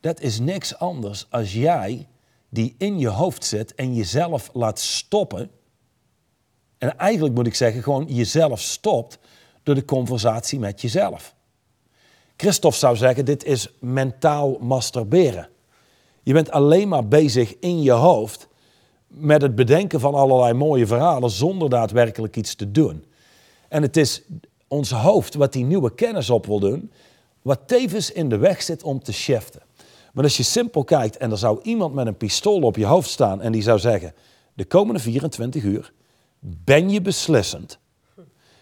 Dat 0.00 0.20
is 0.20 0.40
niks 0.40 0.78
anders 0.78 1.26
als 1.30 1.52
jij 1.52 2.06
die 2.48 2.74
in 2.78 2.98
je 2.98 3.08
hoofd 3.08 3.44
zit 3.44 3.74
en 3.74 3.94
jezelf 3.94 4.50
laat 4.52 4.78
stoppen. 4.78 5.50
En 6.78 6.98
eigenlijk 6.98 7.34
moet 7.34 7.46
ik 7.46 7.54
zeggen, 7.54 7.82
gewoon 7.82 8.04
jezelf 8.08 8.60
stopt 8.60 9.18
door 9.62 9.74
de 9.74 9.84
conversatie 9.84 10.58
met 10.58 10.80
jezelf. 10.80 11.34
Christophe 12.36 12.78
zou 12.78 12.96
zeggen, 12.96 13.24
dit 13.24 13.44
is 13.44 13.68
mentaal 13.80 14.58
masturberen. 14.60 15.48
Je 16.22 16.32
bent 16.32 16.50
alleen 16.50 16.88
maar 16.88 17.08
bezig 17.08 17.58
in 17.58 17.82
je 17.82 17.90
hoofd 17.90 18.48
met 19.06 19.42
het 19.42 19.54
bedenken 19.54 20.00
van 20.00 20.14
allerlei 20.14 20.52
mooie 20.52 20.86
verhalen 20.86 21.30
zonder 21.30 21.70
daadwerkelijk 21.70 22.36
iets 22.36 22.54
te 22.54 22.70
doen. 22.70 23.04
En 23.68 23.82
het 23.82 23.96
is 23.96 24.22
ons 24.68 24.90
hoofd 24.90 25.34
wat 25.34 25.52
die 25.52 25.64
nieuwe 25.64 25.94
kennis 25.94 26.30
op 26.30 26.46
wil 26.46 26.60
doen, 26.60 26.92
wat 27.42 27.60
tevens 27.66 28.12
in 28.12 28.28
de 28.28 28.36
weg 28.36 28.62
zit 28.62 28.82
om 28.82 29.02
te 29.02 29.12
shiften. 29.12 29.62
Maar 30.12 30.24
als 30.24 30.36
je 30.36 30.42
simpel 30.42 30.84
kijkt 30.84 31.16
en 31.16 31.30
er 31.30 31.38
zou 31.38 31.60
iemand 31.62 31.94
met 31.94 32.06
een 32.06 32.16
pistool 32.16 32.62
op 32.62 32.76
je 32.76 32.84
hoofd 32.84 33.10
staan 33.10 33.40
en 33.40 33.52
die 33.52 33.62
zou 33.62 33.78
zeggen: 33.78 34.14
De 34.54 34.64
komende 34.64 35.00
24 35.00 35.62
uur 35.62 35.92
ben 36.40 36.90
je 36.90 37.00
beslissend. 37.00 37.78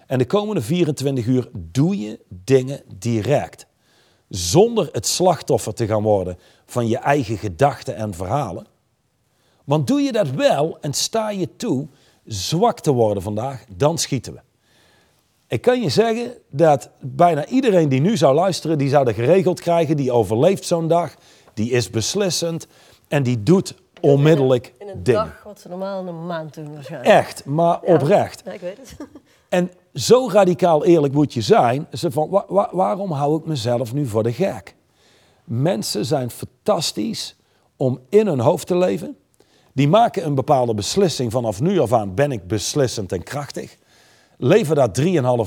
En 0.06 0.18
de 0.18 0.26
komende 0.26 0.60
24 0.60 1.26
uur 1.26 1.48
doe 1.52 1.98
je 1.98 2.20
dingen 2.28 2.82
direct. 2.98 3.66
Zonder 4.28 4.88
het 4.92 5.06
slachtoffer 5.06 5.74
te 5.74 5.86
gaan 5.86 6.02
worden 6.02 6.38
van 6.70 6.88
je 6.88 6.98
eigen 6.98 7.36
gedachten 7.38 7.96
en 7.96 8.14
verhalen. 8.14 8.66
Want 9.64 9.86
doe 9.86 10.00
je 10.00 10.12
dat 10.12 10.30
wel 10.30 10.78
en 10.80 10.92
sta 10.92 11.30
je 11.30 11.56
toe 11.56 11.86
zwak 12.24 12.80
te 12.80 12.92
worden 12.92 13.22
vandaag, 13.22 13.64
dan 13.76 13.98
schieten 13.98 14.32
we. 14.32 14.40
Ik 15.46 15.62
kan 15.62 15.80
je 15.80 15.88
zeggen 15.88 16.32
dat 16.50 16.90
bijna 17.00 17.46
iedereen 17.46 17.88
die 17.88 18.00
nu 18.00 18.16
zou 18.16 18.34
luisteren, 18.34 18.78
die 18.78 18.88
zou 18.88 19.04
dat 19.04 19.14
geregeld 19.14 19.60
krijgen, 19.60 19.96
die 19.96 20.12
overleeft 20.12 20.64
zo'n 20.64 20.88
dag, 20.88 21.14
die 21.54 21.70
is 21.70 21.90
beslissend 21.90 22.66
en 23.08 23.22
die 23.22 23.42
doet 23.42 23.74
onmiddellijk 24.00 24.74
in 24.78 24.88
een, 24.88 25.02
dingen. 25.02 25.24
dag 25.24 25.42
wat 25.44 25.60
ze 25.60 25.68
normaal 25.68 26.00
in 26.00 26.06
een 26.06 26.26
maand 26.26 26.54
doen 26.54 26.72
waarschijnlijk. 26.74 27.10
Echt, 27.14 27.44
maar 27.44 27.80
oprecht. 27.80 28.42
Ja, 28.44 28.52
ik 28.52 28.60
weet 28.60 28.76
het. 28.78 28.96
En 29.48 29.70
zo 29.94 30.28
radicaal 30.32 30.84
eerlijk 30.84 31.12
moet 31.14 31.32
je 31.34 31.40
zijn. 31.40 31.86
Ze 31.92 32.10
van, 32.10 32.28
wa- 32.30 32.44
wa- 32.48 32.68
waarom 32.72 33.12
hou 33.12 33.38
ik 33.38 33.44
mezelf 33.46 33.92
nu 33.92 34.06
voor 34.06 34.22
de 34.22 34.32
gek? 34.32 34.74
Mensen 35.52 36.04
zijn 36.04 36.30
fantastisch 36.30 37.36
om 37.76 38.00
in 38.08 38.26
hun 38.26 38.40
hoofd 38.40 38.66
te 38.66 38.76
leven. 38.76 39.16
Die 39.72 39.88
maken 39.88 40.26
een 40.26 40.34
bepaalde 40.34 40.74
beslissing. 40.74 41.32
Vanaf 41.32 41.60
nu 41.60 41.78
af 41.78 41.92
aan 41.92 42.14
ben 42.14 42.32
ik 42.32 42.46
beslissend 42.46 43.12
en 43.12 43.22
krachtig. 43.22 43.76
Leven 44.36 44.76
daar 44.76 44.90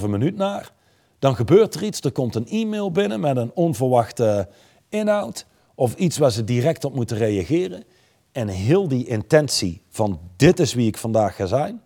3,5 0.02 0.10
minuut 0.10 0.36
naar. 0.36 0.74
Dan 1.20 1.36
gebeurt 1.36 1.76
er 1.76 1.84
iets. 1.84 2.02
Er 2.02 2.12
komt 2.12 2.36
een 2.36 2.48
e-mail 2.48 2.92
binnen 2.92 3.20
met 3.20 3.38
een 3.38 3.52
onverwachte 3.54 4.50
inhoud. 4.90 5.46
Of 5.76 5.96
iets 5.96 6.18
waar 6.18 6.32
ze 6.32 6.44
direct 6.44 6.86
op 6.86 6.96
moeten 6.96 7.18
reageren. 7.18 7.84
En 8.32 8.48
heel 8.48 8.88
die 8.88 9.08
intentie 9.08 9.82
van 9.90 10.20
dit 10.36 10.60
is 10.60 10.74
wie 10.74 10.88
ik 10.88 10.98
vandaag 10.98 11.36
ga 11.36 11.46
zijn. 11.46 11.82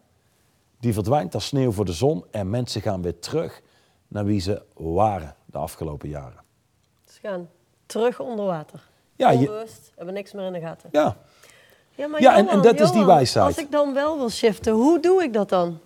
Die 0.79 0.93
verdwijnt 0.93 1.33
als 1.33 1.45
sneeuw 1.45 1.71
voor 1.71 1.85
de 1.85 1.93
zon. 1.93 2.25
En 2.31 2.49
mensen 2.49 2.81
gaan 2.81 3.01
weer 3.01 3.19
terug 3.19 3.61
naar 4.07 4.25
wie 4.25 4.39
ze 4.39 4.63
waren 4.73 5.35
de 5.45 5.57
afgelopen 5.57 6.09
jaren. 6.09 6.43
Gaan 7.05 7.49
terug 7.87 8.19
onder 8.19 8.45
water. 8.45 8.79
Ja, 9.15 9.29
je, 9.29 9.37
Onbewust, 9.37 9.91
hebben 9.95 10.13
niks 10.13 10.31
meer 10.33 10.45
in 10.45 10.53
de 10.53 10.59
gaten. 10.59 10.89
ja. 10.91 11.17
Ja, 11.95 12.07
maar 12.07 12.21
Ja, 12.21 12.31
en- 12.31 12.37
en 12.37 12.45
Johan, 12.45 12.61
dat 12.61 12.79
is 12.79 12.91
die 12.91 13.05
wijsheid. 13.05 13.45
Als 13.47 13.57
ik 13.57 13.71
dan 13.71 13.93
wel 13.93 14.17
wil 14.17 14.29
shiften, 14.29 14.73
hoe 14.73 14.99
doe 14.99 15.23
ik 15.23 15.33
dat 15.33 15.49
dan? 15.49 15.79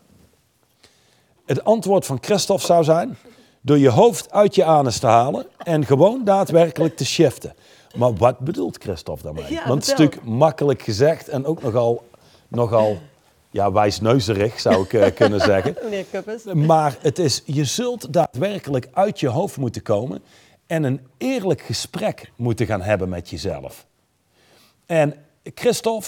Het 1.46 1.64
antwoord 1.64 2.06
van 2.06 2.18
Christophe 2.22 2.66
zou 2.66 2.84
zijn 2.84 3.18
door 3.62 3.78
je 3.78 3.90
hoofd 3.90 4.32
uit 4.32 4.56
je 4.56 4.64
anus 4.66 5.00
te 5.00 5.08
halen 5.08 5.46
en 5.58 5.86
gewoon 5.86 6.24
daadwerkelijk 6.24 6.98
te 6.98 7.06
shiften. 7.06 7.56
Maar 7.96 8.14
wat 8.16 8.40
bedoelt 8.40 8.78
Christophe 8.84 9.24
daarmee? 9.24 9.52
Ja, 9.52 9.68
Want 9.68 9.74
het 9.74 9.84
is 9.84 9.90
natuurlijk 9.90 10.24
makkelijk 10.26 10.82
gezegd 10.82 11.28
en 11.30 11.46
ook 11.46 11.62
nogal, 11.62 12.04
nogal 12.48 12.98
ja, 13.50 13.72
wijsneuzerig 13.72 14.60
zou 14.60 14.84
ik 14.84 14.94
eh, 14.94 15.16
kunnen 15.16 15.40
zeggen. 15.40 15.76
Meneer 15.84 16.06
Kuppers. 16.12 16.44
Maar 16.44 16.98
het 17.02 17.20
is, 17.20 17.42
je 17.46 17.66
zult 17.66 18.14
daadwerkelijk 18.14 18.88
uit 18.94 19.20
je 19.20 19.28
hoofd 19.28 19.58
moeten 19.58 19.82
komen 19.82 20.24
en 20.72 20.84
een 20.84 21.02
eerlijk 21.18 21.62
gesprek 21.62 22.32
moeten 22.36 22.66
gaan 22.66 22.82
hebben 22.82 23.10
met 23.10 23.30
jezelf. 23.30 23.86
En 24.86 25.16
Christophe, 25.44 26.08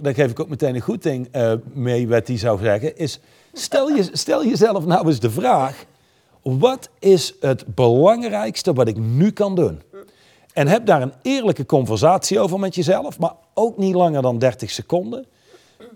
daar 0.00 0.14
geef 0.14 0.30
ik 0.30 0.40
ook 0.40 0.48
meteen 0.48 0.74
een 0.74 0.80
goed 0.80 1.02
ding 1.02 1.28
eh, 1.30 1.52
mee 1.72 2.08
wat 2.08 2.26
hij 2.26 2.38
zou 2.38 2.58
zeggen, 2.62 2.96
is 2.96 3.20
stel, 3.52 3.88
je, 3.88 4.08
stel 4.12 4.46
jezelf 4.46 4.84
nou 4.84 5.06
eens 5.06 5.20
de 5.20 5.30
vraag, 5.30 5.84
wat 6.42 6.90
is 6.98 7.34
het 7.40 7.74
belangrijkste 7.74 8.72
wat 8.72 8.88
ik 8.88 8.96
nu 8.96 9.30
kan 9.30 9.54
doen? 9.54 9.82
En 10.52 10.66
heb 10.66 10.86
daar 10.86 11.02
een 11.02 11.14
eerlijke 11.22 11.66
conversatie 11.66 12.40
over 12.40 12.58
met 12.58 12.74
jezelf, 12.74 13.18
maar 13.18 13.34
ook 13.54 13.78
niet 13.78 13.94
langer 13.94 14.22
dan 14.22 14.38
30 14.38 14.70
seconden. 14.70 15.26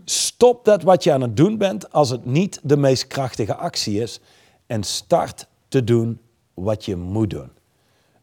Stop 0.05 0.65
dat 0.65 0.83
wat 0.83 1.05
je 1.05 1.13
aan 1.13 1.21
het 1.21 1.37
doen 1.37 1.59
bent 1.59 1.93
als 1.93 2.11
het 2.11 2.25
niet 2.25 2.61
de 2.63 2.77
meest 2.77 3.07
krachtige 3.07 3.55
actie 3.55 4.01
is. 4.01 4.21
En 4.67 4.83
start 4.83 5.47
te 5.69 5.85
doen 5.85 6.21
wat 6.55 6.85
je 6.85 6.97
moet 6.97 7.31
doen. 7.31 7.56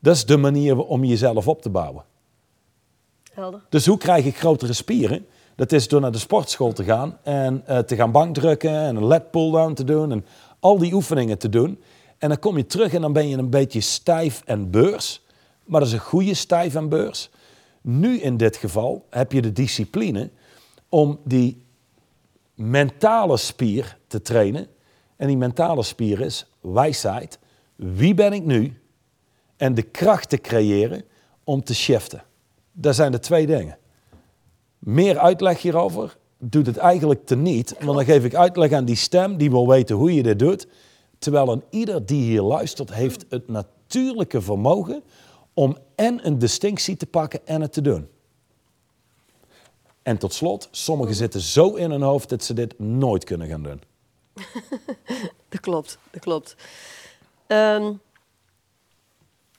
Dat 0.04 0.16
is 0.16 0.26
de 0.26 0.38
manier 0.38 0.78
om 0.78 1.04
jezelf 1.04 1.48
op 1.48 1.62
te 1.62 1.70
bouwen. 1.70 2.04
Helder. 3.34 3.62
Dus 3.70 3.86
hoe 3.86 3.98
krijg 3.98 4.26
ik 4.26 4.38
grotere 4.38 4.74
spieren? 4.74 5.26
Dat 5.56 5.72
is 5.72 5.88
door 5.88 6.02
naar 6.02 6.12
de 6.12 6.18
sportschool 6.18 6.74
te 6.74 6.84
gaan 6.84 7.18
en 7.24 7.64
uh, 7.70 7.78
te 7.80 7.96
gaan 7.96 8.12
bankdrukken 8.12 8.72
en 8.72 8.96
een 8.96 9.04
lat 9.04 9.32
pull-down 9.32 9.74
te 9.74 9.84
doen 9.84 10.12
en 10.12 10.26
al 10.60 10.78
die 10.78 10.94
oefeningen 10.94 11.38
te 11.38 11.50
doen. 11.50 11.82
En 12.18 12.30
dan 12.30 12.40
kom 12.40 12.58
je 12.58 12.66
terug 12.66 12.94
en 12.94 13.02
dan 13.02 13.14
ben 13.14 13.28
je 13.28 13.38
een 13.38 13.50
beetje 13.50 13.82
stijf 13.82 14.42
en 14.46 14.72
beurs. 14.72 15.22
Maar 15.64 15.80
dat 15.80 15.90
is 15.90 15.96
een 15.96 16.00
goede 16.00 16.34
stijf 16.34 16.76
en 16.76 16.90
beurs. 16.90 17.30
Nu 17.82 18.20
in 18.20 18.38
dit 18.38 18.58
geval 18.58 19.06
heb 19.10 19.32
je 19.32 19.42
de 19.42 19.52
discipline 19.52 20.30
om 20.90 21.20
die 21.24 21.66
mentale 22.56 23.38
spier 23.38 23.98
te 24.08 24.22
trainen. 24.22 24.68
En 25.16 25.28
die 25.28 25.38
mentale 25.38 25.84
spier 25.84 26.22
is 26.22 26.46
wijsheid. 26.62 27.40
Wie 27.76 28.14
ben 28.14 28.34
ik 28.34 28.46
nu? 28.46 28.78
En 29.64 29.74
de 29.74 29.82
kracht 29.82 30.30
te 30.30 30.38
creëren 30.38 31.04
om 31.44 31.64
te 31.64 31.76
shiften. 31.76 32.24
Dat 32.72 32.96
zijn 32.96 33.12
de 33.12 33.20
twee 33.20 33.46
dingen. 33.46 33.78
Meer 34.80 35.18
uitleg 35.18 35.62
hierover 35.62 36.18
doet 36.38 36.66
het 36.66 36.78
eigenlijk 36.78 37.26
teniet. 37.26 37.76
Want 37.80 37.98
dan 37.98 38.06
geef 38.06 38.24
ik 38.24 38.36
uitleg 38.36 38.72
aan 38.72 38.86
die 38.86 38.96
stem 38.96 39.38
die 39.38 39.50
wil 39.50 39.68
weten 39.68 39.96
hoe 39.96 40.14
je 40.14 40.24
dit 40.24 40.40
doet. 40.40 40.68
Terwijl 41.20 41.52
een 41.52 41.64
ieder 41.70 42.06
die 42.06 42.24
hier 42.24 42.42
luistert 42.42 42.94
heeft 42.94 43.26
het 43.30 43.48
natuurlijke 43.48 44.42
vermogen 44.42 45.04
om 45.54 45.78
en 45.96 46.28
een 46.28 46.40
distinctie 46.40 46.98
te 46.98 47.06
pakken 47.06 47.48
en 47.48 47.62
het 47.62 47.74
te 47.74 47.82
doen. 47.82 48.08
En 50.02 50.18
tot 50.18 50.34
slot, 50.34 50.68
sommigen 50.72 51.16
zitten 51.16 51.42
zo 51.42 51.74
in 51.74 51.92
hun 51.92 52.02
hoofd 52.02 52.30
dat 52.30 52.44
ze 52.44 52.54
dit 52.54 52.80
nooit 52.80 53.24
kunnen 53.24 53.48
gaan 53.48 53.64
doen. 53.64 53.82
dat 55.50 55.60
klopt, 55.60 55.98
dat 56.12 56.22
klopt. 56.22 56.56
Um, 57.48 58.02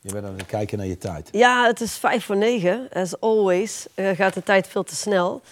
je 0.05 0.13
bent 0.13 0.27
aan 0.27 0.37
het 0.37 0.47
kijken 0.47 0.79
naar 0.79 0.87
je 0.87 0.99
tijd. 0.99 1.29
Ja, 1.33 1.67
het 1.67 1.81
is 1.81 1.97
vijf 1.97 2.25
voor 2.25 2.37
negen. 2.37 2.89
As 2.93 3.21
always 3.21 3.87
uh, 3.95 4.11
gaat 4.11 4.35
de 4.35 4.43
tijd 4.43 4.67
veel 4.67 4.83
te 4.83 4.95
snel. 4.95 5.43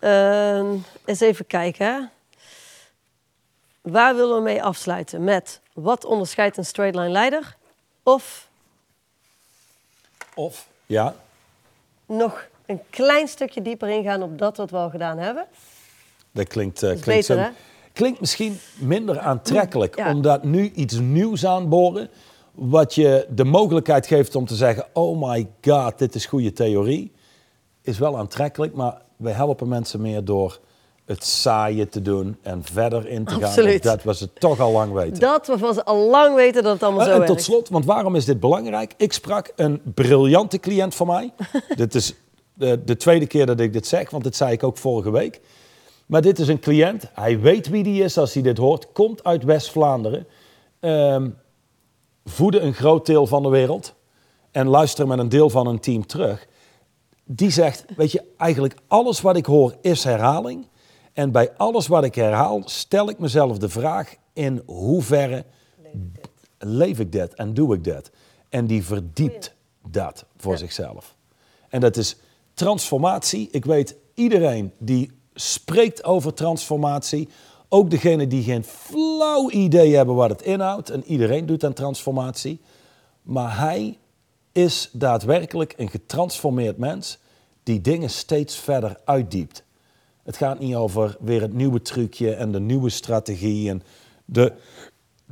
Uh, 0.00 0.72
eens 1.04 1.20
even 1.20 1.46
kijken. 1.46 2.10
Waar 3.80 4.16
willen 4.16 4.36
we 4.36 4.42
mee 4.42 4.62
afsluiten? 4.62 5.24
Met 5.24 5.60
wat 5.72 6.04
onderscheidt 6.04 6.56
een 6.56 6.64
straight 6.64 6.96
line 6.96 7.10
leider? 7.10 7.56
Of? 8.02 8.48
Of, 10.34 10.66
ja. 10.86 11.14
Nog 12.06 12.46
een 12.66 12.80
klein 12.90 13.28
stukje 13.28 13.62
dieper 13.62 13.88
ingaan 13.88 14.22
op 14.22 14.38
dat 14.38 14.56
wat 14.56 14.70
we 14.70 14.76
al 14.76 14.90
gedaan 14.90 15.18
hebben. 15.18 15.46
Dat 16.30 16.46
klinkt, 16.46 16.82
uh, 16.82 16.88
klinkt, 16.88 17.04
beter, 17.04 17.44
zo, 17.44 17.50
klinkt 17.92 18.20
misschien 18.20 18.60
minder 18.74 19.18
aantrekkelijk, 19.18 19.96
omdat 19.96 20.44
nu 20.44 20.70
iets 20.70 20.94
nieuws 20.98 21.46
aanboren 21.46 22.10
wat 22.58 22.94
je 22.94 23.26
de 23.30 23.44
mogelijkheid 23.44 24.06
geeft 24.06 24.34
om 24.34 24.46
te 24.46 24.54
zeggen: 24.54 24.86
Oh 24.92 25.30
my 25.30 25.48
god, 25.62 25.98
dit 25.98 26.14
is 26.14 26.26
goede 26.26 26.52
theorie, 26.52 27.12
is 27.82 27.98
wel 27.98 28.18
aantrekkelijk, 28.18 28.74
maar 28.74 29.02
we 29.16 29.30
helpen 29.30 29.68
mensen 29.68 30.00
meer 30.00 30.24
door 30.24 30.60
het 31.04 31.24
saaien 31.24 31.88
te 31.88 32.02
doen 32.02 32.36
en 32.42 32.64
verder 32.64 33.08
in 33.08 33.24
te 33.24 33.34
gaan. 33.40 33.78
Dat 33.80 34.02
was 34.02 34.20
het 34.20 34.40
toch 34.40 34.60
al 34.60 34.72
lang 34.72 34.92
weten. 34.92 35.20
Dat 35.20 35.46
was 35.46 35.74
ze 35.74 35.84
al 35.84 36.10
lang 36.10 36.34
weten 36.34 36.62
dat 36.62 36.72
het 36.72 36.82
allemaal 36.82 37.04
zo 37.04 37.12
is. 37.12 37.18
En 37.18 37.26
tot 37.26 37.42
slot, 37.42 37.68
want 37.68 37.84
waarom 37.84 38.14
is 38.14 38.24
dit 38.24 38.40
belangrijk? 38.40 38.94
Ik 38.96 39.12
sprak 39.12 39.52
een 39.56 39.80
briljante 39.94 40.58
cliënt 40.58 40.94
van 40.94 41.06
mij. 41.06 41.32
dit 41.76 41.94
is 41.94 42.14
de, 42.54 42.84
de, 42.84 42.96
tweede 42.96 43.26
keer 43.26 43.46
dat 43.46 43.60
ik 43.60 43.72
dit 43.72 43.86
zeg, 43.86 44.10
want 44.10 44.24
dit 44.24 44.36
zei 44.36 44.52
ik 44.52 44.62
ook 44.62 44.76
vorige 44.76 45.10
week. 45.10 45.40
Maar 46.06 46.22
dit 46.22 46.38
is 46.38 46.48
een 46.48 46.60
cliënt, 46.60 47.10
hij 47.12 47.40
weet 47.40 47.68
wie 47.68 47.82
die 47.82 48.02
is 48.02 48.18
als 48.18 48.34
hij 48.34 48.42
dit 48.42 48.58
hoort, 48.58 48.92
komt 48.92 49.24
uit 49.24 49.44
West-Vlaanderen. 49.44 50.26
Um, 50.80 51.36
voeden 52.28 52.66
een 52.66 52.74
groot 52.74 53.06
deel 53.06 53.26
van 53.26 53.42
de 53.42 53.48
wereld 53.48 53.94
en 54.50 54.66
luisteren 54.66 55.08
met 55.08 55.18
een 55.18 55.28
deel 55.28 55.50
van 55.50 55.66
een 55.66 55.80
team 55.80 56.06
terug. 56.06 56.46
Die 57.24 57.50
zegt, 57.50 57.84
weet 57.96 58.12
je, 58.12 58.24
eigenlijk 58.36 58.74
alles 58.86 59.20
wat 59.20 59.36
ik 59.36 59.46
hoor 59.46 59.76
is 59.80 60.04
herhaling. 60.04 60.66
En 61.12 61.32
bij 61.32 61.52
alles 61.56 61.86
wat 61.86 62.04
ik 62.04 62.14
herhaal, 62.14 62.62
stel 62.64 63.08
ik 63.08 63.18
mezelf 63.18 63.58
de 63.58 63.68
vraag 63.68 64.14
in 64.32 64.62
hoeverre 64.66 65.44
leef 66.58 66.98
ik 66.98 67.12
dat 67.12 67.34
en 67.34 67.54
doe 67.54 67.74
ik 67.74 67.84
dat. 67.84 68.10
En 68.48 68.66
die 68.66 68.84
verdiept 68.84 69.54
dat 69.88 70.24
voor 70.36 70.58
zichzelf. 70.58 71.16
En 71.68 71.80
dat 71.80 71.96
is 71.96 72.16
transformatie. 72.54 73.48
Ik 73.50 73.64
weet 73.64 73.96
iedereen 74.14 74.72
die 74.78 75.10
spreekt 75.34 76.04
over 76.04 76.34
transformatie, 76.34 77.28
ook 77.68 77.90
degenen 77.90 78.28
die 78.28 78.42
geen 78.42 78.64
flauw 78.64 79.50
idee 79.50 79.96
hebben 79.96 80.14
wat 80.14 80.30
het 80.30 80.42
inhoudt. 80.42 80.90
En 80.90 81.04
iedereen 81.04 81.46
doet 81.46 81.64
aan 81.64 81.72
transformatie. 81.72 82.60
Maar 83.22 83.58
hij 83.58 83.98
is 84.52 84.88
daadwerkelijk 84.92 85.74
een 85.76 85.90
getransformeerd 85.90 86.78
mens 86.78 87.18
die 87.62 87.80
dingen 87.80 88.10
steeds 88.10 88.56
verder 88.56 89.00
uitdiept. 89.04 89.62
Het 90.22 90.36
gaat 90.36 90.58
niet 90.58 90.74
over 90.74 91.16
weer 91.20 91.40
het 91.40 91.52
nieuwe 91.52 91.82
trucje 91.82 92.34
en 92.34 92.52
de 92.52 92.60
nieuwe 92.60 92.90
strategie 92.90 93.68
en 93.70 93.82
de 94.24 94.52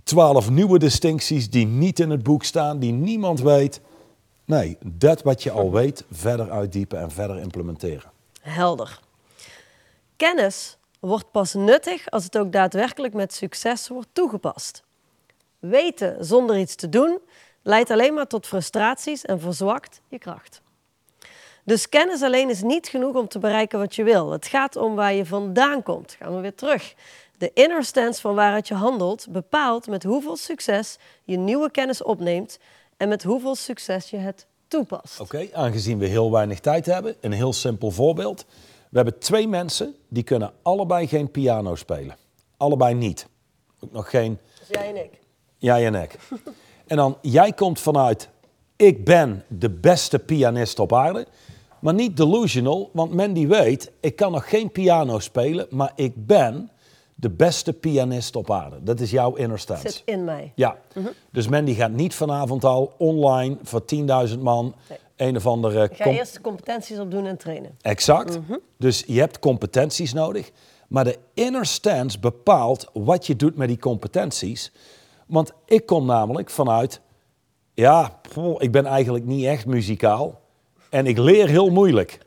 twaalf 0.04 0.50
nieuwe 0.50 0.78
distincties 0.78 1.50
die 1.50 1.66
niet 1.66 2.00
in 2.00 2.10
het 2.10 2.22
boek 2.22 2.44
staan, 2.44 2.78
die 2.78 2.92
niemand 2.92 3.40
weet. 3.40 3.80
Nee, 4.44 4.78
dat 4.84 5.22
wat 5.22 5.42
je 5.42 5.50
al 5.50 5.72
weet, 5.72 6.04
verder 6.10 6.50
uitdiepen 6.50 6.98
en 6.98 7.10
verder 7.10 7.38
implementeren. 7.38 8.10
Helder. 8.40 9.00
Kennis 10.16 10.75
wordt 11.00 11.30
pas 11.30 11.54
nuttig 11.54 12.10
als 12.10 12.24
het 12.24 12.38
ook 12.38 12.52
daadwerkelijk 12.52 13.14
met 13.14 13.34
succes 13.34 13.88
wordt 13.88 14.08
toegepast. 14.12 14.84
Weten 15.58 16.24
zonder 16.24 16.58
iets 16.58 16.74
te 16.74 16.88
doen 16.88 17.18
leidt 17.62 17.90
alleen 17.90 18.14
maar 18.14 18.26
tot 18.26 18.46
frustraties 18.46 19.24
en 19.24 19.40
verzwakt 19.40 20.00
je 20.08 20.18
kracht. 20.18 20.62
Dus 21.64 21.88
kennis 21.88 22.22
alleen 22.22 22.50
is 22.50 22.62
niet 22.62 22.88
genoeg 22.88 23.14
om 23.14 23.28
te 23.28 23.38
bereiken 23.38 23.78
wat 23.78 23.94
je 23.94 24.04
wil. 24.04 24.30
Het 24.30 24.46
gaat 24.46 24.76
om 24.76 24.94
waar 24.94 25.14
je 25.14 25.26
vandaan 25.26 25.82
komt. 25.82 26.16
Gaan 26.18 26.34
we 26.34 26.40
weer 26.40 26.54
terug. 26.54 26.94
De 27.38 27.50
inner 27.54 27.84
stance 27.84 28.20
van 28.20 28.34
waaruit 28.34 28.68
je 28.68 28.74
handelt 28.74 29.26
bepaalt 29.30 29.86
met 29.86 30.02
hoeveel 30.02 30.36
succes 30.36 30.98
je 31.24 31.36
nieuwe 31.36 31.70
kennis 31.70 32.02
opneemt 32.02 32.58
en 32.96 33.08
met 33.08 33.22
hoeveel 33.22 33.54
succes 33.54 34.10
je 34.10 34.16
het 34.16 34.46
toepast. 34.68 35.20
Oké, 35.20 35.48
aangezien 35.52 35.98
we 35.98 36.06
heel 36.06 36.30
weinig 36.30 36.60
tijd 36.60 36.86
hebben, 36.86 37.16
een 37.20 37.32
heel 37.32 37.52
simpel 37.52 37.90
voorbeeld. 37.90 38.44
We 38.90 38.96
hebben 38.96 39.18
twee 39.18 39.48
mensen 39.48 39.94
die 40.08 40.22
kunnen 40.22 40.52
allebei 40.62 41.06
geen 41.06 41.30
piano 41.30 41.74
spelen. 41.74 42.16
Allebei 42.56 42.94
niet. 42.94 43.26
Ook 43.80 43.92
nog 43.92 44.10
geen. 44.10 44.38
Dus 44.58 44.68
jij 44.68 44.88
en 44.88 44.96
ik. 44.96 45.20
Jij 45.56 45.86
en 45.86 45.94
ik. 45.94 46.18
en 46.86 46.96
dan, 46.96 47.18
jij 47.22 47.52
komt 47.52 47.80
vanuit, 47.80 48.28
ik 48.76 49.04
ben 49.04 49.44
de 49.48 49.70
beste 49.70 50.18
pianist 50.18 50.78
op 50.78 50.92
aarde. 50.92 51.26
Maar 51.80 51.94
niet 51.94 52.16
delusional, 52.16 52.90
want 52.92 53.12
Mandy 53.12 53.46
weet, 53.46 53.92
ik 54.00 54.16
kan 54.16 54.32
nog 54.32 54.48
geen 54.48 54.70
piano 54.70 55.18
spelen, 55.18 55.66
maar 55.70 55.92
ik 55.94 56.26
ben 56.26 56.70
de 57.14 57.30
beste 57.30 57.72
pianist 57.72 58.36
op 58.36 58.50
aarde. 58.50 58.82
Dat 58.82 59.00
is 59.00 59.10
jouw 59.10 59.34
inner 59.34 59.58
stance. 59.58 59.90
Zit 59.90 60.02
in 60.04 60.24
mij. 60.24 60.52
Ja. 60.54 60.76
Mhm. 60.94 61.06
Dus 61.30 61.48
Mandy 61.48 61.74
gaat 61.74 61.90
niet 61.90 62.14
vanavond 62.14 62.64
al 62.64 62.94
online 62.98 63.56
voor 63.62 63.84
10.000 64.28 64.38
man 64.38 64.74
een 65.16 65.36
of 65.36 65.46
andere... 65.46 65.84
Ik 65.84 65.96
ga 65.96 66.10
eerst 66.10 66.40
competenties 66.40 66.98
opdoen 66.98 67.26
en 67.26 67.36
trainen. 67.36 67.76
Exact. 67.80 68.38
Mhm. 68.38 68.58
Dus 68.78 69.04
je 69.06 69.20
hebt 69.20 69.38
competenties 69.38 70.12
nodig. 70.12 70.50
Maar 70.88 71.04
de 71.04 71.18
inner 71.34 71.66
stance 71.66 72.18
bepaalt 72.18 72.90
wat 72.92 73.26
je 73.26 73.36
doet 73.36 73.56
met 73.56 73.68
die 73.68 73.78
competenties. 73.78 74.72
Want 75.26 75.52
ik 75.66 75.86
kom 75.86 76.06
namelijk 76.06 76.50
vanuit... 76.50 77.00
Ja, 77.74 78.20
ik 78.58 78.72
ben 78.72 78.86
eigenlijk 78.86 79.24
niet 79.24 79.44
echt 79.44 79.66
muzikaal. 79.66 80.40
En 80.90 81.06
ik 81.06 81.18
leer 81.18 81.48
heel 81.48 81.70
moeilijk. 81.70 82.18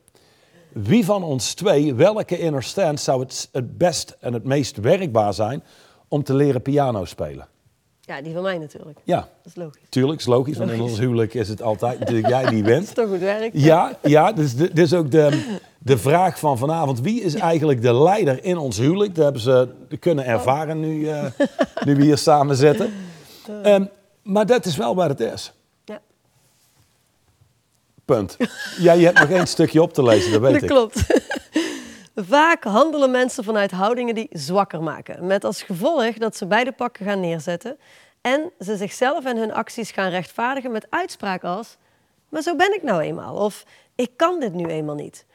Wie 0.74 1.06
van 1.06 1.24
ons 1.24 1.54
twee, 1.54 1.94
welke 1.94 2.40
inner 2.40 2.64
stance 2.64 3.04
zou 3.04 3.20
het, 3.20 3.50
het 3.52 3.78
best 3.78 4.18
en 4.20 4.34
het 4.34 4.44
meest 4.44 4.78
werkbaar 4.78 5.34
zijn 5.34 5.64
om 6.08 6.24
te 6.24 6.34
leren 6.34 6.62
piano 6.62 7.06
spelen? 7.06 7.48
Ja, 8.10 8.22
die 8.22 8.34
van 8.34 8.42
mij 8.42 8.58
natuurlijk. 8.58 9.00
Ja. 9.04 9.18
Dat 9.18 9.28
is 9.46 9.56
logisch. 9.56 9.82
Tuurlijk, 9.90 10.20
is 10.20 10.26
logisch, 10.26 10.58
want 10.58 10.72
in 10.72 10.82
ons 10.82 11.00
huwelijk 11.00 11.34
is 11.34 11.50
het 11.50 11.62
altijd 11.62 12.00
natuurlijk 12.00 12.28
jij 12.28 12.46
die 12.46 12.64
wint. 12.74 12.80
dat 12.80 12.88
is 12.88 12.94
toch 12.94 13.08
goed 13.08 13.20
werk? 13.20 13.50
Ja, 13.54 13.98
ja 14.02 14.32
dus 14.32 14.54
is 14.74 14.94
ook 14.94 15.12
de, 15.12 15.58
de 15.78 15.98
vraag 15.98 16.40
van 16.40 16.58
vanavond. 16.58 17.02
Wie 17.02 17.22
is 17.22 17.34
eigenlijk 17.34 17.82
de 17.82 17.94
leider 17.94 18.44
in 18.44 18.58
ons 18.58 18.78
huwelijk? 18.78 19.16
Dat 19.16 19.24
hebben 19.24 19.42
ze 19.42 19.68
kunnen 20.00 20.26
ervaren 20.26 20.80
nu, 20.80 21.00
uh, 21.00 21.24
nu 21.86 21.96
we 21.96 22.04
hier 22.04 22.18
samen 22.18 22.56
zitten. 22.56 22.94
Um, 23.66 23.90
maar 24.24 24.46
dat 24.46 24.66
is 24.66 24.78
wel 24.78 24.96
waar 24.96 25.10
het 25.10 25.20
is. 25.20 25.54
Ja. 25.86 26.02
Punt. 28.06 28.38
Ja, 28.80 28.94
je 28.94 29.06
hebt 29.06 29.20
nog 29.20 29.30
één 29.30 29.48
stukje 29.48 29.82
op 29.82 29.94
te 29.94 30.04
lezen, 30.04 30.32
dat 30.32 30.42
weet 30.42 30.54
dat 30.60 30.62
ik. 30.62 30.70
klopt. 30.70 31.04
Vaak 32.22 32.64
handelen 32.64 33.12
mensen 33.12 33.44
vanuit 33.44 33.72
houdingen 33.72 34.16
die 34.16 34.28
zwakker 34.32 34.84
maken. 34.84 35.28
Met 35.28 35.44
als 35.44 35.64
gevolg 35.64 36.18
dat 36.18 36.36
ze 36.38 36.46
beide 36.46 36.72
pakken 36.72 37.06
gaan 37.06 37.20
neerzetten 37.20 37.80
en 38.22 38.52
ze 38.60 38.78
zichzelf 38.78 39.26
en 39.26 39.38
hun 39.38 39.54
acties 39.54 39.92
gaan 39.92 40.10
rechtvaardigen 40.10 40.72
met 40.72 40.88
uitspraken 40.90 41.50
als: 41.50 41.78
maar 42.30 42.42
zo 42.42 42.56
ben 42.56 42.76
ik 42.76 42.84
nou 42.84 43.02
eenmaal. 43.02 43.36
Of 43.36 43.66
ik 43.96 44.18
kan 44.18 44.40
dit 44.40 44.54
nu 44.54 44.66
eenmaal 44.66 44.96
niet. 44.96 45.26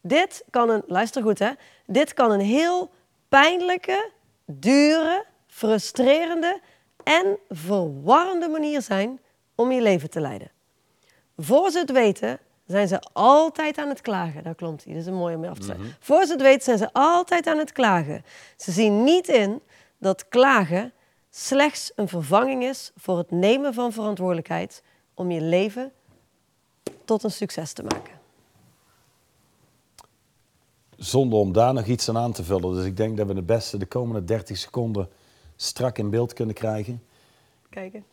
Dit 0.00 0.44
kan 0.50 0.70
een, 0.70 0.82
luister 0.86 1.22
goed 1.22 1.38
hè, 1.38 1.50
dit 1.86 2.14
kan 2.14 2.30
een 2.30 2.40
heel 2.40 2.90
pijnlijke, 3.28 4.10
dure, 4.44 5.24
frustrerende 5.46 6.60
en 7.02 7.38
verwarrende 7.48 8.48
manier 8.48 8.82
zijn 8.82 9.20
om 9.54 9.72
je 9.72 9.82
leven 9.82 10.10
te 10.10 10.20
leiden. 10.20 10.50
Voor 11.36 11.70
ze 11.70 11.78
het 11.78 11.92
weten, 11.92 12.38
zijn 12.66 12.88
ze 12.88 13.00
altijd 13.12 13.78
aan 13.78 13.88
het 13.88 14.00
klagen. 14.00 14.42
Daar 14.42 14.54
klopt 14.54 14.84
hij, 14.84 14.92
dat 14.92 15.02
is 15.02 15.08
een 15.08 15.14
mooie 15.14 15.34
om 15.34 15.40
mee 15.40 15.50
af 15.50 15.58
te 15.58 15.64
sluiten. 15.64 15.96
Voor 16.00 16.24
ze 16.24 16.32
het 16.32 16.42
weten, 16.42 16.62
zijn 16.62 16.78
ze 16.78 16.88
altijd 16.92 17.46
aan 17.46 17.58
het 17.58 17.72
klagen. 17.72 18.24
Ze 18.56 18.72
zien 18.72 19.04
niet 19.04 19.28
in 19.28 19.60
dat 19.98 20.28
klagen 20.28 20.92
slechts 21.30 21.92
een 21.94 22.08
vervanging 22.08 22.64
is 22.64 22.92
voor 22.96 23.18
het 23.18 23.30
nemen 23.30 23.74
van 23.74 23.92
verantwoordelijkheid 23.92 24.82
om 25.14 25.30
je 25.30 25.40
leven 25.40 25.92
tot 27.04 27.22
een 27.22 27.30
succes 27.30 27.72
te 27.72 27.82
maken. 27.82 28.14
Zonder 30.96 31.38
om 31.38 31.52
daar 31.52 31.74
nog 31.74 31.86
iets 31.86 32.08
aan 32.08 32.18
aan 32.18 32.32
te 32.32 32.44
vullen. 32.44 32.74
Dus 32.74 32.84
ik 32.84 32.96
denk 32.96 33.16
dat 33.16 33.26
we 33.26 33.34
het 33.34 33.46
beste 33.46 33.78
de 33.78 33.86
komende 33.86 34.24
30 34.24 34.56
seconden 34.56 35.08
strak 35.56 35.98
in 35.98 36.10
beeld 36.10 36.32
kunnen 36.32 36.54
krijgen. 36.54 37.02
Kijken. 37.70 38.04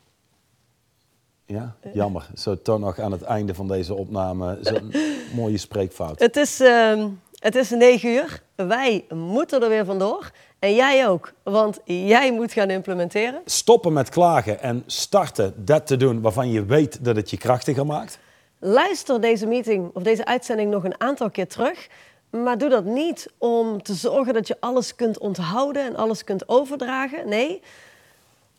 Ja, 1.45 1.75
jammer. 1.93 2.29
Zo 2.35 2.61
toch 2.61 2.79
nog 2.79 2.99
aan 2.99 3.11
het 3.11 3.21
einde 3.21 3.53
van 3.53 3.67
deze 3.67 3.93
opname 3.93 4.57
zo'n 4.61 4.93
mooie 5.35 5.57
spreekfout. 5.57 6.19
Het 6.19 6.35
is, 6.37 6.61
uh, 6.61 7.05
het 7.39 7.55
is 7.55 7.69
9 7.69 8.09
uur. 8.09 8.43
Wij 8.55 9.05
moeten 9.09 9.63
er 9.63 9.69
weer 9.69 9.85
vandoor. 9.85 10.31
En 10.59 10.75
jij 10.75 11.07
ook, 11.07 11.33
want 11.43 11.79
jij 11.83 12.33
moet 12.33 12.51
gaan 12.51 12.69
implementeren. 12.69 13.41
Stoppen 13.45 13.93
met 13.93 14.09
klagen 14.09 14.61
en 14.61 14.83
starten 14.85 15.53
dat 15.65 15.87
te 15.87 15.97
doen 15.97 16.21
waarvan 16.21 16.51
je 16.51 16.65
weet 16.65 17.05
dat 17.05 17.15
het 17.15 17.29
je 17.29 17.37
krachtiger 17.37 17.85
maakt. 17.85 18.19
Luister 18.59 19.21
deze 19.21 19.45
meeting 19.45 19.89
of 19.93 20.03
deze 20.03 20.25
uitzending 20.25 20.71
nog 20.71 20.83
een 20.83 20.99
aantal 21.01 21.29
keer 21.29 21.47
terug. 21.47 21.87
Maar 22.29 22.57
doe 22.57 22.69
dat 22.69 22.85
niet 22.85 23.29
om 23.37 23.81
te 23.81 23.93
zorgen 23.93 24.33
dat 24.33 24.47
je 24.47 24.57
alles 24.59 24.95
kunt 24.95 25.17
onthouden 25.17 25.85
en 25.85 25.95
alles 25.95 26.23
kunt 26.23 26.49
overdragen. 26.49 27.29
Nee, 27.29 27.61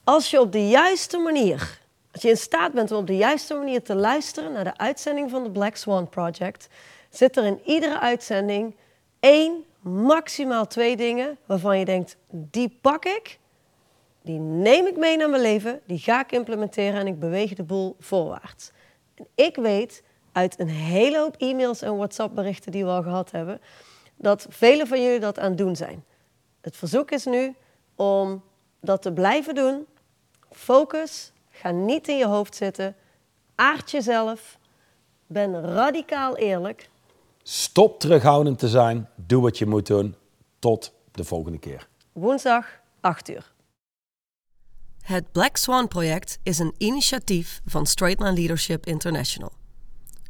als 0.04 0.30
je 0.30 0.40
op 0.40 0.52
de 0.52 0.68
juiste 0.68 1.18
manier, 1.18 1.78
als 2.14 2.22
je 2.22 2.28
in 2.28 2.36
staat 2.36 2.72
bent 2.72 2.92
om 2.92 2.98
op 2.98 3.06
de 3.06 3.16
juiste 3.16 3.54
manier 3.54 3.82
te 3.82 3.94
luisteren 3.94 4.52
naar 4.52 4.64
de 4.64 4.76
uitzending 4.76 5.30
van 5.30 5.42
de 5.42 5.50
Black 5.50 5.76
Swan 5.76 6.08
Project, 6.08 6.68
zit 7.10 7.36
er 7.36 7.44
in 7.44 7.60
iedere 7.64 8.00
uitzending 8.00 8.76
één, 9.20 9.64
maximaal 9.80 10.66
twee 10.66 10.96
dingen 10.96 11.38
waarvan 11.46 11.78
je 11.78 11.84
denkt, 11.84 12.16
die 12.30 12.78
pak 12.80 13.04
ik, 13.04 13.38
die 14.22 14.38
neem 14.38 14.86
ik 14.86 14.96
mee 14.96 15.16
naar 15.16 15.30
mijn 15.30 15.42
leven, 15.42 15.80
die 15.86 15.98
ga 15.98 16.20
ik 16.20 16.32
implementeren 16.32 17.00
en 17.00 17.06
ik 17.06 17.18
beweeg 17.18 17.54
de 17.54 17.62
boel 17.62 17.96
voorwaarts. 17.98 18.70
En 19.14 19.26
ik 19.34 19.56
weet 19.56 20.02
uit 20.32 20.60
een 20.60 20.68
hele 20.68 21.18
hoop 21.18 21.36
e-mails 21.38 21.82
en 21.82 21.96
WhatsApp-berichten 21.96 22.72
die 22.72 22.84
we 22.84 22.90
al 22.90 23.02
gehad 23.02 23.30
hebben, 23.30 23.60
dat 24.16 24.46
velen 24.48 24.86
van 24.86 25.02
jullie 25.02 25.20
dat 25.20 25.38
aan 25.38 25.48
het 25.48 25.58
doen 25.58 25.76
zijn. 25.76 26.04
Het 26.60 26.76
verzoek 26.76 27.10
is 27.10 27.24
nu 27.24 27.54
om 27.94 28.42
dat 28.80 29.02
te 29.02 29.12
blijven 29.12 29.54
doen. 29.54 29.86
Focus, 30.50 31.32
ga 31.54 31.70
niet 31.70 32.08
in 32.08 32.16
je 32.16 32.26
hoofd 32.26 32.54
zitten. 32.54 32.96
Aard 33.54 33.90
jezelf. 33.90 34.58
Ben 35.26 35.60
radicaal 35.60 36.36
eerlijk. 36.36 36.88
Stop 37.42 38.00
terughoudend 38.00 38.58
te 38.58 38.68
zijn. 38.68 39.08
Doe 39.16 39.42
wat 39.42 39.58
je 39.58 39.66
moet 39.66 39.86
doen. 39.86 40.14
Tot 40.58 40.92
de 41.12 41.24
volgende 41.24 41.58
keer. 41.58 41.88
Woensdag, 42.12 42.66
8 43.00 43.28
uur. 43.28 43.52
Het 45.00 45.32
Black 45.32 45.56
Swan 45.56 45.88
Project 45.88 46.38
is 46.42 46.58
een 46.58 46.74
initiatief 46.78 47.60
van 47.66 47.86
Straightline 47.86 48.32
Leadership 48.32 48.86
International. 48.86 49.52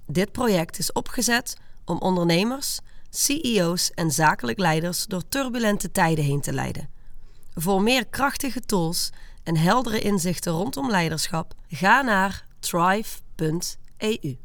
Dit 0.07 0.33
project 0.33 0.79
is 0.79 0.93
opgezet 0.93 1.57
om 1.85 1.99
ondernemers, 1.99 2.81
CEO's 3.11 3.91
en 3.91 4.11
zakelijk 4.11 4.59
leiders 4.59 5.07
door 5.07 5.29
turbulente 5.29 5.91
tijden 5.91 6.25
heen 6.25 6.41
te 6.41 6.53
leiden. 6.53 6.89
Voor 7.55 7.83
meer 7.83 8.07
krachtige 8.07 8.61
tools 8.61 9.11
en 9.45 9.57
heldere 9.57 10.01
inzichten 10.01 10.53
rondom 10.53 10.90
leiderschap? 10.90 11.55
Ga 11.68 12.03
naar 12.03 12.47
thrive.eu. 12.61 14.36